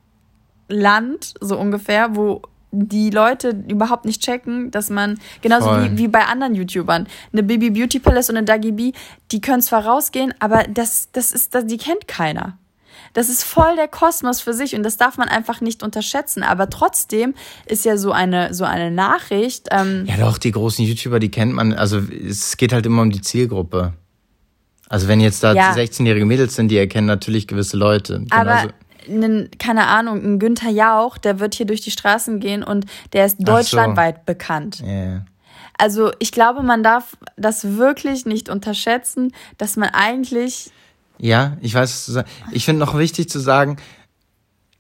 Land, 0.69 1.35
so 1.41 1.59
ungefähr, 1.59 2.17
wo 2.17 2.43
die 2.75 3.11
Leute 3.11 3.65
überhaupt 3.69 4.05
nicht 4.05 4.23
checken, 4.23 4.71
dass 4.71 4.91
man, 4.91 5.19
genauso 5.43 5.71
wie, 5.71 5.97
wie 5.97 6.09
bei 6.09 6.25
anderen 6.25 6.55
YouTubern, 6.55 7.07
eine 7.33 7.43
Baby 7.43 7.71
Beauty 7.71 8.01
Palace 8.01 8.31
und 8.31 8.37
eine 8.37 8.45
Dagi 8.45 8.73
B, 8.73 8.93
die 9.31 9.41
können 9.41 9.63
zwar 9.63 9.87
rausgehen, 9.87 10.35
aber 10.41 10.65
das, 10.65 11.09
das 11.13 11.33
ist, 11.33 11.55
das, 11.55 11.67
die 11.67 11.79
kennt 11.79 12.09
keiner. 12.09 12.59
Das 13.13 13.29
ist 13.29 13.45
voll 13.45 13.77
der 13.77 13.87
Kosmos 13.87 14.41
für 14.41 14.53
sich 14.53 14.75
und 14.75 14.83
das 14.83 14.97
darf 14.97 15.17
man 15.19 15.29
einfach 15.29 15.61
nicht 15.61 15.85
unterschätzen. 15.85 16.43
Aber 16.43 16.69
trotzdem 16.69 17.35
ist 17.67 17.85
ja 17.85 17.97
so 17.97 18.11
eine, 18.11 18.53
so 18.53 18.65
eine 18.65 18.91
Nachricht. 18.91 19.69
Ähm 19.71 20.05
ja, 20.07 20.17
doch, 20.17 20.37
die 20.37 20.51
großen 20.51 20.85
YouTuber, 20.85 21.21
die 21.21 21.31
kennt 21.31 21.53
man. 21.53 21.75
Also 21.75 21.99
es 21.99 22.57
geht 22.57 22.73
halt 22.73 22.87
immer 22.87 23.03
um 23.03 23.11
die 23.11 23.21
Zielgruppe. 23.21 23.93
Also 24.89 25.09
wenn 25.09 25.21
jetzt 25.21 25.45
da 25.45 25.55
ja. 25.55 25.73
16-jährige 25.73 26.27
Mädels 26.27 26.57
sind, 26.57 26.69
die 26.69 26.77
erkennen 26.77 27.07
natürlich 27.07 27.47
gewisse 27.47 27.77
Leute. 27.77 28.25
Genauso. 28.29 28.69
Einen, 29.09 29.51
keine 29.59 29.87
Ahnung, 29.87 30.23
ein 30.23 30.39
Günther 30.39 30.71
Jauch, 30.71 31.19
der 31.19 31.41
wird 31.41 31.55
hier 31.55 31.67
durch 31.67 31.81
die 31.81 31.91
Straßen 31.91 32.41
gehen 32.41 32.63
und 32.63 32.87
der 33.13 33.27
ist 33.27 33.37
deutschlandweit 33.39 34.17
so. 34.17 34.23
bekannt. 34.27 34.83
Yeah. 34.85 35.25
Also 35.79 36.13
ich 36.19 36.33
glaube, 36.33 36.63
man 36.63 36.83
darf 36.83 37.17
das 37.37 37.77
wirklich 37.77 38.27
nicht 38.27 38.49
unterschätzen, 38.49 39.33
dass 39.59 39.77
man 39.77 39.91
eigentlich. 39.91 40.71
Ja, 41.19 41.57
ich 41.61 41.75
weiß, 41.75 41.91
was 41.91 42.07
du 42.07 42.13
sagst. 42.13 42.33
Ich 42.53 42.65
finde 42.65 42.81
noch 42.81 42.97
wichtig 42.97 43.29
zu 43.29 43.39
sagen, 43.41 43.77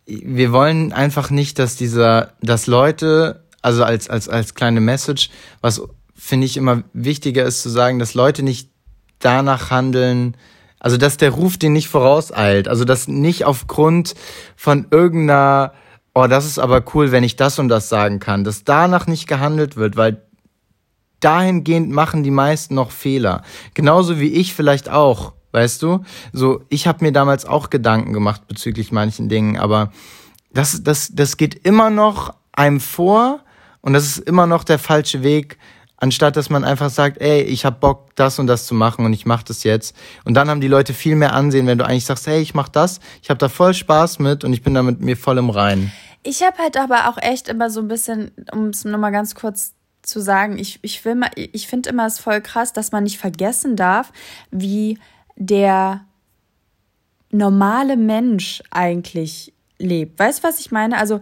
wir 0.07 0.53
wollen 0.53 0.93
einfach 0.93 1.31
nicht, 1.31 1.59
dass 1.59 1.77
dieser, 1.77 2.33
dass 2.43 2.67
Leute, 2.67 3.45
also 3.63 3.85
als, 3.85 4.09
als, 4.09 4.29
als 4.29 4.55
kleine 4.55 4.81
Message, 4.81 5.31
was 5.61 5.83
finde 6.15 6.47
ich 6.47 6.57
immer 6.57 6.83
wichtiger 6.93 7.45
ist 7.45 7.63
zu 7.63 7.71
sagen, 7.71 7.99
dass 7.99 8.15
Leute 8.15 8.43
nicht 8.43 8.71
danach 9.19 9.71
handeln, 9.71 10.37
also 10.85 10.99
dass 10.99 11.17
der 11.17 11.31
Ruf 11.31 11.57
den 11.57 11.73
nicht 11.73 11.89
vorauseilt, 11.89 12.69
also 12.69 12.85
dass 12.85 13.09
nicht 13.09 13.47
aufgrund 13.47 14.15
von 14.55 14.87
irgendeiner, 14.91 15.73
oh, 16.15 16.27
das 16.27 16.45
ist 16.45 16.59
aber 16.59 16.85
cool, 16.93 17.11
wenn 17.11 17.25
ich 17.25 17.37
das 17.37 17.59
und 17.59 17.71
das 17.71 17.89
sagen 17.89 18.21
kann, 18.21 18.45
dass 18.45 18.65
danach 18.65 19.07
nicht 19.07 19.27
gehandelt 19.27 19.77
wird, 19.77 19.97
weil 19.97 20.27
dahingehend 21.21 21.91
machen 21.91 22.23
die 22.23 22.31
meisten 22.31 22.75
noch 22.75 22.91
Fehler. 22.91 23.41
Genauso 23.73 24.21
wie 24.21 24.29
ich 24.29 24.53
vielleicht 24.53 24.91
auch. 24.91 25.33
Weißt 25.53 25.81
du? 25.83 26.05
So, 26.35 26.61
ich 26.69 26.87
habe 26.87 27.03
mir 27.03 27.13
damals 27.13 27.47
auch 27.47 27.71
Gedanken 27.71 28.13
gemacht 28.13 28.47
bezüglich 28.47 28.93
manchen 28.93 29.31
Dingen, 29.31 29.57
aber 29.57 29.91
das, 30.53 30.83
das, 30.83 31.13
das 31.15 31.39
geht 31.39 31.65
immer 31.67 31.89
noch 31.89 32.35
einem 32.53 32.79
vor 32.79 33.41
und 33.81 33.95
das 33.95 34.05
ist 34.05 34.19
immer 34.19 34.47
noch 34.47 34.65
der 34.65 34.79
falsche 34.79 35.23
Weg, 35.23 35.57
anstatt 36.05 36.37
dass 36.37 36.51
man 36.51 36.65
einfach 36.65 36.91
sagt, 36.91 37.23
ey, 37.23 37.41
ich 37.41 37.65
hab 37.65 37.81
Bock, 37.81 38.15
das 38.15 38.39
und 38.39 38.47
das 38.47 38.67
zu 38.67 38.75
machen 38.75 39.07
und 39.07 39.15
ich 39.15 39.25
mach 39.25 39.43
das 39.43 39.65
jetzt. 39.65 39.97
Und 40.27 40.35
dann 40.35 40.51
haben 40.51 40.61
die 40.61 40.69
Leute 40.69 40.93
viel 40.93 41.17
mehr 41.17 41.33
Ansehen, 41.33 41.67
wenn 41.67 41.79
du 41.79 41.87
eigentlich 41.87 42.05
sagst, 42.05 42.27
hey, 42.27 42.43
ich 42.43 42.53
mach 42.53 42.69
das, 42.69 43.01
ich 43.23 43.31
habe 43.31 43.39
da 43.39 43.49
voll 43.49 43.73
Spaß 43.73 44.19
mit 44.19 44.45
und 44.45 44.53
ich 44.53 44.63
bin 44.63 44.75
damit 44.75 45.01
mir 45.01 45.17
voll 45.17 45.39
im 45.39 45.49
Reinen. 45.49 45.93
Ich 46.23 46.43
habe 46.43 46.59
halt 46.59 46.77
aber 46.77 47.09
auch 47.09 47.17
echt 47.17 47.49
immer 47.49 47.71
so 47.71 47.81
ein 47.81 47.89
bisschen, 47.89 48.33
um 48.53 48.67
es 48.67 48.85
nochmal 48.85 49.13
ganz 49.13 49.35
kurz 49.35 49.73
zu 50.03 50.21
sagen, 50.21 50.59
ich, 50.59 50.79
ich 50.83 51.03
ich 51.37 51.67
finde 51.69 51.89
immer 51.89 52.05
es 52.05 52.19
voll 52.19 52.43
krass, 52.43 52.75
dass 52.75 52.93
man 52.93 53.05
nicht 53.05 53.17
vergessen 53.17 53.75
darf, 53.75 54.13
wie 54.51 54.99
der 55.37 56.05
normale 57.31 57.97
Mensch 57.97 58.63
eigentlich 58.71 59.55
lebt. 59.79 60.19
Weißt 60.19 60.45
du, 60.45 60.49
was 60.49 60.61
ich 60.61 60.71
meine? 60.71 60.99
Also, 60.99 61.21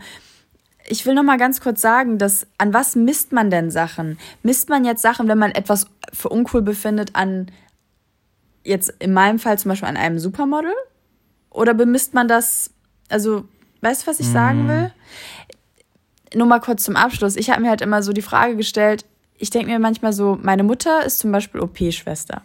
ich 0.88 1.06
will 1.06 1.14
noch 1.14 1.22
mal 1.22 1.38
ganz 1.38 1.60
kurz 1.60 1.80
sagen, 1.80 2.18
dass 2.18 2.46
an 2.58 2.74
was 2.74 2.96
misst 2.96 3.32
man 3.32 3.50
denn 3.50 3.70
Sachen? 3.70 4.18
Misst 4.42 4.68
man 4.68 4.84
jetzt 4.84 5.02
Sachen, 5.02 5.28
wenn 5.28 5.38
man 5.38 5.52
etwas 5.52 5.86
für 6.12 6.28
uncool 6.28 6.62
befindet, 6.62 7.14
an 7.14 7.50
jetzt 8.64 8.92
in 8.98 9.12
meinem 9.12 9.38
Fall 9.38 9.58
zum 9.58 9.70
Beispiel 9.70 9.88
an 9.88 9.96
einem 9.96 10.18
Supermodel? 10.18 10.74
Oder 11.50 11.74
bemisst 11.74 12.14
man 12.14 12.28
das, 12.28 12.70
also, 13.08 13.44
weißt 13.82 14.02
du, 14.02 14.06
was 14.06 14.20
ich 14.20 14.28
sagen 14.28 14.64
mhm. 14.64 14.68
will? 14.68 14.92
Nur 16.34 16.46
mal 16.46 16.60
kurz 16.60 16.84
zum 16.84 16.96
Abschluss. 16.96 17.36
Ich 17.36 17.50
habe 17.50 17.60
mir 17.60 17.68
halt 17.68 17.82
immer 17.82 18.02
so 18.02 18.12
die 18.12 18.22
Frage 18.22 18.56
gestellt, 18.56 19.04
ich 19.42 19.50
denke 19.50 19.72
mir 19.72 19.80
manchmal 19.80 20.12
so, 20.12 20.38
meine 20.40 20.62
Mutter 20.62 21.04
ist 21.04 21.18
zum 21.18 21.32
Beispiel 21.32 21.60
OP-Schwester. 21.60 22.42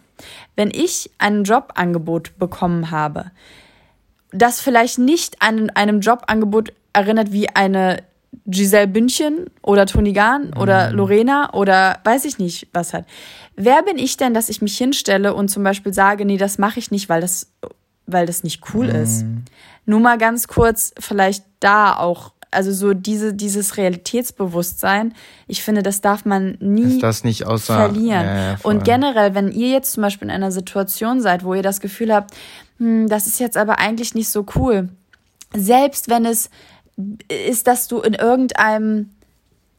Wenn 0.56 0.70
ich 0.70 1.12
ein 1.18 1.44
Jobangebot 1.44 2.38
bekommen 2.38 2.90
habe, 2.90 3.30
das 4.32 4.60
vielleicht 4.60 4.98
nicht 4.98 5.40
an 5.40 5.70
einem 5.70 6.00
Jobangebot 6.00 6.72
erinnert 6.92 7.30
wie 7.30 7.48
eine 7.50 8.02
Giselle 8.46 8.88
Bündchen 8.88 9.46
oder 9.62 9.86
Toni 9.86 10.12
Gahn 10.12 10.52
oder 10.54 10.90
mhm. 10.90 10.96
Lorena 10.96 11.54
oder 11.54 11.98
weiß 12.04 12.24
ich 12.24 12.38
nicht 12.38 12.68
was 12.72 12.92
hat. 12.92 13.04
Wer 13.56 13.82
bin 13.82 13.98
ich 13.98 14.16
denn, 14.16 14.34
dass 14.34 14.48
ich 14.48 14.62
mich 14.62 14.76
hinstelle 14.76 15.34
und 15.34 15.48
zum 15.48 15.64
Beispiel 15.64 15.92
sage, 15.92 16.24
nee, 16.24 16.36
das 16.36 16.58
mache 16.58 16.78
ich 16.78 16.90
nicht, 16.90 17.08
weil 17.08 17.20
das, 17.20 17.50
weil 18.06 18.26
das 18.26 18.44
nicht 18.44 18.62
cool 18.74 18.88
mhm. 18.88 19.02
ist. 19.02 19.24
Nur 19.86 20.00
mal 20.00 20.18
ganz 20.18 20.48
kurz, 20.48 20.92
vielleicht 20.98 21.44
da 21.60 21.96
auch 21.96 22.32
also 22.50 22.72
so 22.72 22.94
diese, 22.94 23.34
dieses 23.34 23.76
Realitätsbewusstsein, 23.76 25.14
ich 25.46 25.62
finde, 25.62 25.82
das 25.82 26.00
darf 26.00 26.24
man 26.24 26.56
nie 26.60 27.02
außer, 27.02 27.76
verlieren. 27.76 28.24
Ja, 28.24 28.50
ja, 28.52 28.58
und 28.62 28.84
generell, 28.84 29.34
wenn 29.34 29.52
ihr 29.52 29.68
jetzt 29.68 29.92
zum 29.92 30.02
Beispiel 30.02 30.28
in 30.28 30.34
einer 30.34 30.50
Situation 30.50 31.20
seid, 31.20 31.44
wo 31.44 31.54
ihr 31.54 31.62
das 31.62 31.80
Gefühl 31.80 32.14
habt, 32.14 32.34
hm, 32.78 33.08
das 33.08 33.26
ist 33.26 33.38
jetzt 33.38 33.56
aber 33.56 33.78
eigentlich 33.78 34.14
nicht 34.14 34.30
so 34.30 34.46
cool, 34.54 34.88
selbst 35.54 36.08
wenn 36.08 36.24
es 36.24 36.50
ist, 37.28 37.66
dass 37.66 37.88
du 37.88 38.00
in 38.00 38.14
irgendeinem 38.14 39.10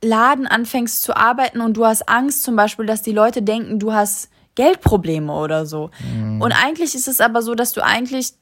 Laden 0.01 0.47
anfängst 0.47 1.03
zu 1.03 1.15
arbeiten 1.15 1.61
und 1.61 1.75
du 1.75 1.85
hast 1.85 2.07
Angst 2.07 2.43
zum 2.43 2.55
Beispiel, 2.55 2.85
dass 2.85 3.01
die 3.01 3.11
Leute 3.11 3.41
denken, 3.41 3.79
du 3.79 3.93
hast 3.93 4.29
Geldprobleme 4.55 5.33
oder 5.33 5.65
so. 5.65 5.91
Mhm. 5.99 6.41
Und 6.41 6.51
eigentlich 6.51 6.95
ist 6.95 7.07
es 7.07 7.21
aber 7.21 7.41
so, 7.41 7.55
dass 7.55 7.73
du 7.73 7.83
eigentlich 7.83 8.33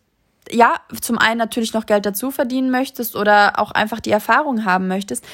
ja, 0.51 0.75
zum 1.01 1.17
einen 1.17 1.37
natürlich 1.37 1.73
noch 1.73 1.85
Geld 1.85 2.05
dazu 2.05 2.31
verdienen 2.31 2.69
möchtest 2.69 3.15
oder 3.15 3.59
auch 3.59 3.71
einfach 3.71 3.99
die 3.99 4.11
Erfahrung 4.11 4.65
haben 4.65 4.87
möchtest, 4.87 5.25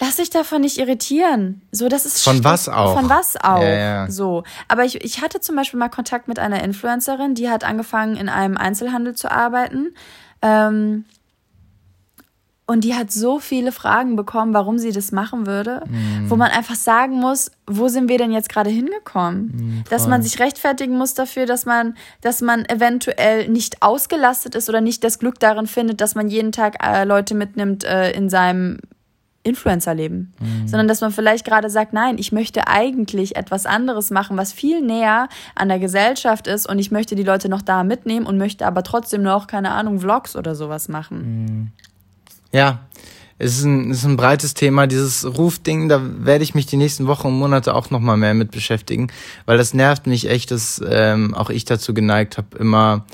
lass 0.00 0.16
dich 0.16 0.30
davon 0.30 0.62
nicht 0.62 0.78
irritieren. 0.78 1.62
So, 1.70 1.88
das 1.88 2.06
ist 2.06 2.22
von 2.22 2.42
was 2.44 2.68
auch. 2.68 2.98
Von 2.98 3.08
was 3.08 3.36
auch. 3.36 3.62
Ja, 3.62 3.68
ja. 3.68 4.10
So, 4.10 4.44
aber 4.68 4.84
ich, 4.84 5.04
ich 5.04 5.20
hatte 5.20 5.40
zum 5.40 5.56
Beispiel 5.56 5.78
mal 5.78 5.88
Kontakt 5.88 6.28
mit 6.28 6.38
einer 6.38 6.62
Influencerin, 6.64 7.34
die 7.34 7.50
hat 7.50 7.64
angefangen 7.64 8.16
in 8.16 8.28
einem 8.28 8.56
Einzelhandel 8.56 9.14
zu 9.14 9.30
arbeiten. 9.30 9.94
Ähm, 10.40 11.04
und 12.66 12.84
die 12.84 12.94
hat 12.94 13.10
so 13.10 13.40
viele 13.40 13.72
Fragen 13.72 14.14
bekommen, 14.14 14.54
warum 14.54 14.78
sie 14.78 14.92
das 14.92 15.10
machen 15.10 15.46
würde, 15.46 15.82
mm. 15.86 16.30
wo 16.30 16.36
man 16.36 16.50
einfach 16.50 16.76
sagen 16.76 17.16
muss, 17.16 17.50
wo 17.66 17.88
sind 17.88 18.08
wir 18.08 18.18
denn 18.18 18.30
jetzt 18.30 18.48
gerade 18.48 18.70
hingekommen? 18.70 19.82
Mm, 19.82 19.84
dass 19.90 20.06
man 20.06 20.22
sich 20.22 20.38
rechtfertigen 20.38 20.96
muss 20.96 21.14
dafür, 21.14 21.44
dass 21.44 21.66
man, 21.66 21.96
dass 22.20 22.40
man 22.40 22.64
eventuell 22.66 23.48
nicht 23.48 23.82
ausgelastet 23.82 24.54
ist 24.54 24.68
oder 24.68 24.80
nicht 24.80 25.02
das 25.02 25.18
Glück 25.18 25.40
darin 25.40 25.66
findet, 25.66 26.00
dass 26.00 26.14
man 26.14 26.28
jeden 26.28 26.52
Tag 26.52 26.76
äh, 26.84 27.04
Leute 27.04 27.34
mitnimmt 27.34 27.82
äh, 27.82 28.12
in 28.12 28.30
seinem 28.30 28.78
Influencer-Leben, 29.44 30.32
mm. 30.38 30.68
sondern 30.68 30.86
dass 30.86 31.00
man 31.00 31.10
vielleicht 31.10 31.44
gerade 31.44 31.68
sagt, 31.68 31.92
nein, 31.92 32.16
ich 32.18 32.30
möchte 32.30 32.68
eigentlich 32.68 33.34
etwas 33.34 33.66
anderes 33.66 34.10
machen, 34.10 34.36
was 34.36 34.52
viel 34.52 34.80
näher 34.80 35.28
an 35.56 35.68
der 35.68 35.80
Gesellschaft 35.80 36.46
ist 36.46 36.68
und 36.68 36.78
ich 36.78 36.92
möchte 36.92 37.16
die 37.16 37.24
Leute 37.24 37.48
noch 37.48 37.62
da 37.62 37.82
mitnehmen 37.82 38.26
und 38.26 38.38
möchte 38.38 38.66
aber 38.66 38.84
trotzdem 38.84 39.22
noch, 39.22 39.48
keine 39.48 39.72
Ahnung, 39.72 39.98
Vlogs 39.98 40.36
oder 40.36 40.54
sowas 40.54 40.88
machen. 40.88 41.44
Mm. 41.44 41.72
Ja, 42.52 42.80
es 43.38 43.58
ist 43.58 43.64
ein, 43.64 43.90
es 43.90 43.98
ist 43.98 44.04
ein 44.04 44.16
breites 44.16 44.54
Thema, 44.54 44.86
dieses 44.86 45.24
Rufding, 45.24 45.88
da 45.88 46.00
werde 46.24 46.44
ich 46.44 46.54
mich 46.54 46.66
die 46.66 46.76
nächsten 46.76 47.08
Wochen 47.08 47.26
und 47.28 47.38
Monate 47.38 47.74
auch 47.74 47.90
nochmal 47.90 48.16
mehr 48.16 48.34
mit 48.34 48.52
beschäftigen, 48.52 49.08
weil 49.46 49.58
das 49.58 49.74
nervt 49.74 50.06
mich 50.06 50.28
echt, 50.28 50.52
dass 50.52 50.80
ähm, 50.86 51.34
auch 51.34 51.50
ich 51.50 51.64
dazu 51.64 51.92
geneigt 51.92 52.38
habe, 52.38 52.56
immer 52.58 53.04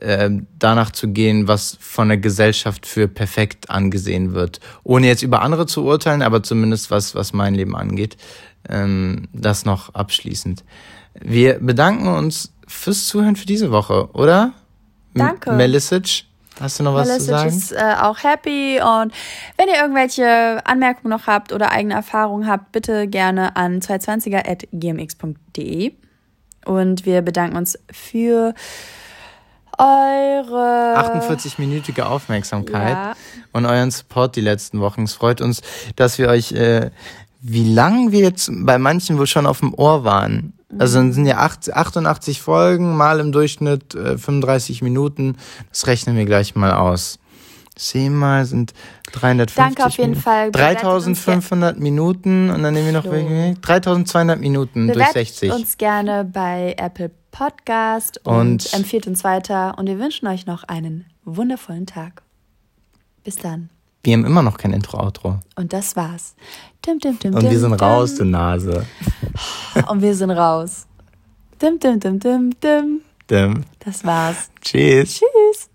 äh, 0.00 0.30
danach 0.58 0.92
zu 0.92 1.08
gehen, 1.08 1.48
was 1.48 1.76
von 1.80 2.08
der 2.08 2.18
Gesellschaft 2.18 2.86
für 2.86 3.08
perfekt 3.08 3.68
angesehen 3.68 4.32
wird. 4.32 4.60
Ohne 4.82 5.08
jetzt 5.08 5.22
über 5.22 5.42
andere 5.42 5.66
zu 5.66 5.84
urteilen, 5.84 6.22
aber 6.22 6.42
zumindest 6.42 6.90
was, 6.90 7.14
was 7.14 7.32
mein 7.32 7.54
Leben 7.54 7.76
angeht. 7.76 8.16
Ähm, 8.68 9.28
das 9.32 9.64
noch 9.64 9.94
abschließend. 9.94 10.64
Wir 11.20 11.58
bedanken 11.58 12.08
uns 12.08 12.52
fürs 12.66 13.06
Zuhören 13.06 13.36
für 13.36 13.46
diese 13.46 13.70
Woche, 13.70 14.08
oder? 14.12 14.52
Danke. 15.14 15.52
Melisic. 15.52 16.24
Hast 16.60 16.78
du 16.78 16.84
noch 16.84 16.94
was 16.94 17.08
Melissa 17.08 17.24
zu 17.24 17.30
sagen? 17.30 17.48
ist 17.48 17.72
äh, 17.72 17.96
auch 18.00 18.22
happy 18.22 18.80
und 18.80 19.12
wenn 19.56 19.68
ihr 19.68 19.80
irgendwelche 19.80 20.60
Anmerkungen 20.64 21.10
noch 21.10 21.26
habt 21.26 21.52
oder 21.52 21.70
eigene 21.70 21.94
Erfahrungen 21.94 22.48
habt, 22.48 22.70
bitte 22.72 23.06
gerne 23.08 23.56
an 23.56 23.80
220er.gmx.de 23.80 25.92
und 26.64 27.06
wir 27.06 27.22
bedanken 27.22 27.56
uns 27.56 27.78
für 27.90 28.54
eure 29.78 30.96
48-minütige 30.96 32.02
Aufmerksamkeit 32.02 32.96
ja. 32.96 33.14
und 33.52 33.66
euren 33.66 33.90
Support 33.90 34.36
die 34.36 34.40
letzten 34.40 34.80
Wochen. 34.80 35.02
Es 35.02 35.12
freut 35.12 35.42
uns, 35.42 35.60
dass 35.96 36.16
wir 36.18 36.28
euch, 36.28 36.52
äh, 36.52 36.90
wie 37.40 37.72
lang 37.72 38.10
wir 38.10 38.20
jetzt 38.20 38.50
bei 38.50 38.78
manchen 38.78 39.18
wohl 39.18 39.26
schon 39.26 39.44
auf 39.46 39.60
dem 39.60 39.74
Ohr 39.74 40.04
waren. 40.04 40.54
Also 40.78 40.98
dann 40.98 41.12
sind 41.12 41.26
ja 41.26 41.38
88 41.38 42.42
Folgen, 42.42 42.96
mal 42.96 43.20
im 43.20 43.30
Durchschnitt 43.32 43.94
äh, 43.94 44.18
35 44.18 44.82
Minuten. 44.82 45.36
Das 45.70 45.86
rechnen 45.86 46.16
wir 46.16 46.24
gleich 46.24 46.56
mal 46.56 46.72
aus. 46.72 47.18
Zehnmal 47.76 48.46
sind 48.46 48.72
350 49.12 49.56
Danke 49.56 49.86
auf 49.86 49.92
jeden 49.98 50.10
Minuten. 50.10 50.22
Fall. 50.22 50.50
3500 50.50 51.78
Minuten 51.78 52.50
und 52.50 52.62
dann 52.62 52.74
nehmen 52.74 52.86
wir 52.86 52.92
noch 52.92 53.04
so. 53.04 53.54
3200 53.60 54.40
Minuten 54.40 54.86
Bewertet 54.88 55.14
durch 55.14 55.28
60. 55.28 55.52
uns 55.52 55.78
gerne 55.78 56.24
bei 56.24 56.74
Apple 56.78 57.10
Podcast 57.30 58.18
und, 58.24 58.64
und 58.64 58.72
empfiehlt 58.72 59.06
uns 59.06 59.22
weiter 59.24 59.76
und 59.78 59.86
wir 59.86 59.98
wünschen 59.98 60.26
euch 60.26 60.46
noch 60.46 60.64
einen 60.64 61.04
wundervollen 61.24 61.86
Tag. 61.86 62.22
Bis 63.22 63.36
dann. 63.36 63.68
Wir 64.06 64.12
haben 64.12 64.24
immer 64.24 64.42
noch 64.42 64.56
kein 64.56 64.72
Intro-Outro. 64.72 65.40
Und 65.56 65.72
das 65.72 65.96
war's. 65.96 66.36
Dim, 66.86 67.00
dim, 67.00 67.18
dim, 67.18 67.34
Und 67.34 67.42
wir 67.42 67.58
sind 67.58 67.72
raus, 67.72 68.14
du 68.14 68.24
Nase. 68.24 68.86
Und 69.88 70.00
wir 70.00 70.14
sind 70.14 70.30
raus. 70.30 70.86
Dim, 71.60 71.80
dim, 71.80 71.98
dim, 71.98 72.20
dim, 72.20 72.54
dim. 72.60 73.00
Dim. 73.28 73.64
Das 73.80 74.04
war's. 74.04 74.48
Tschüss. 74.60 75.18
Tschüss. 75.18 75.68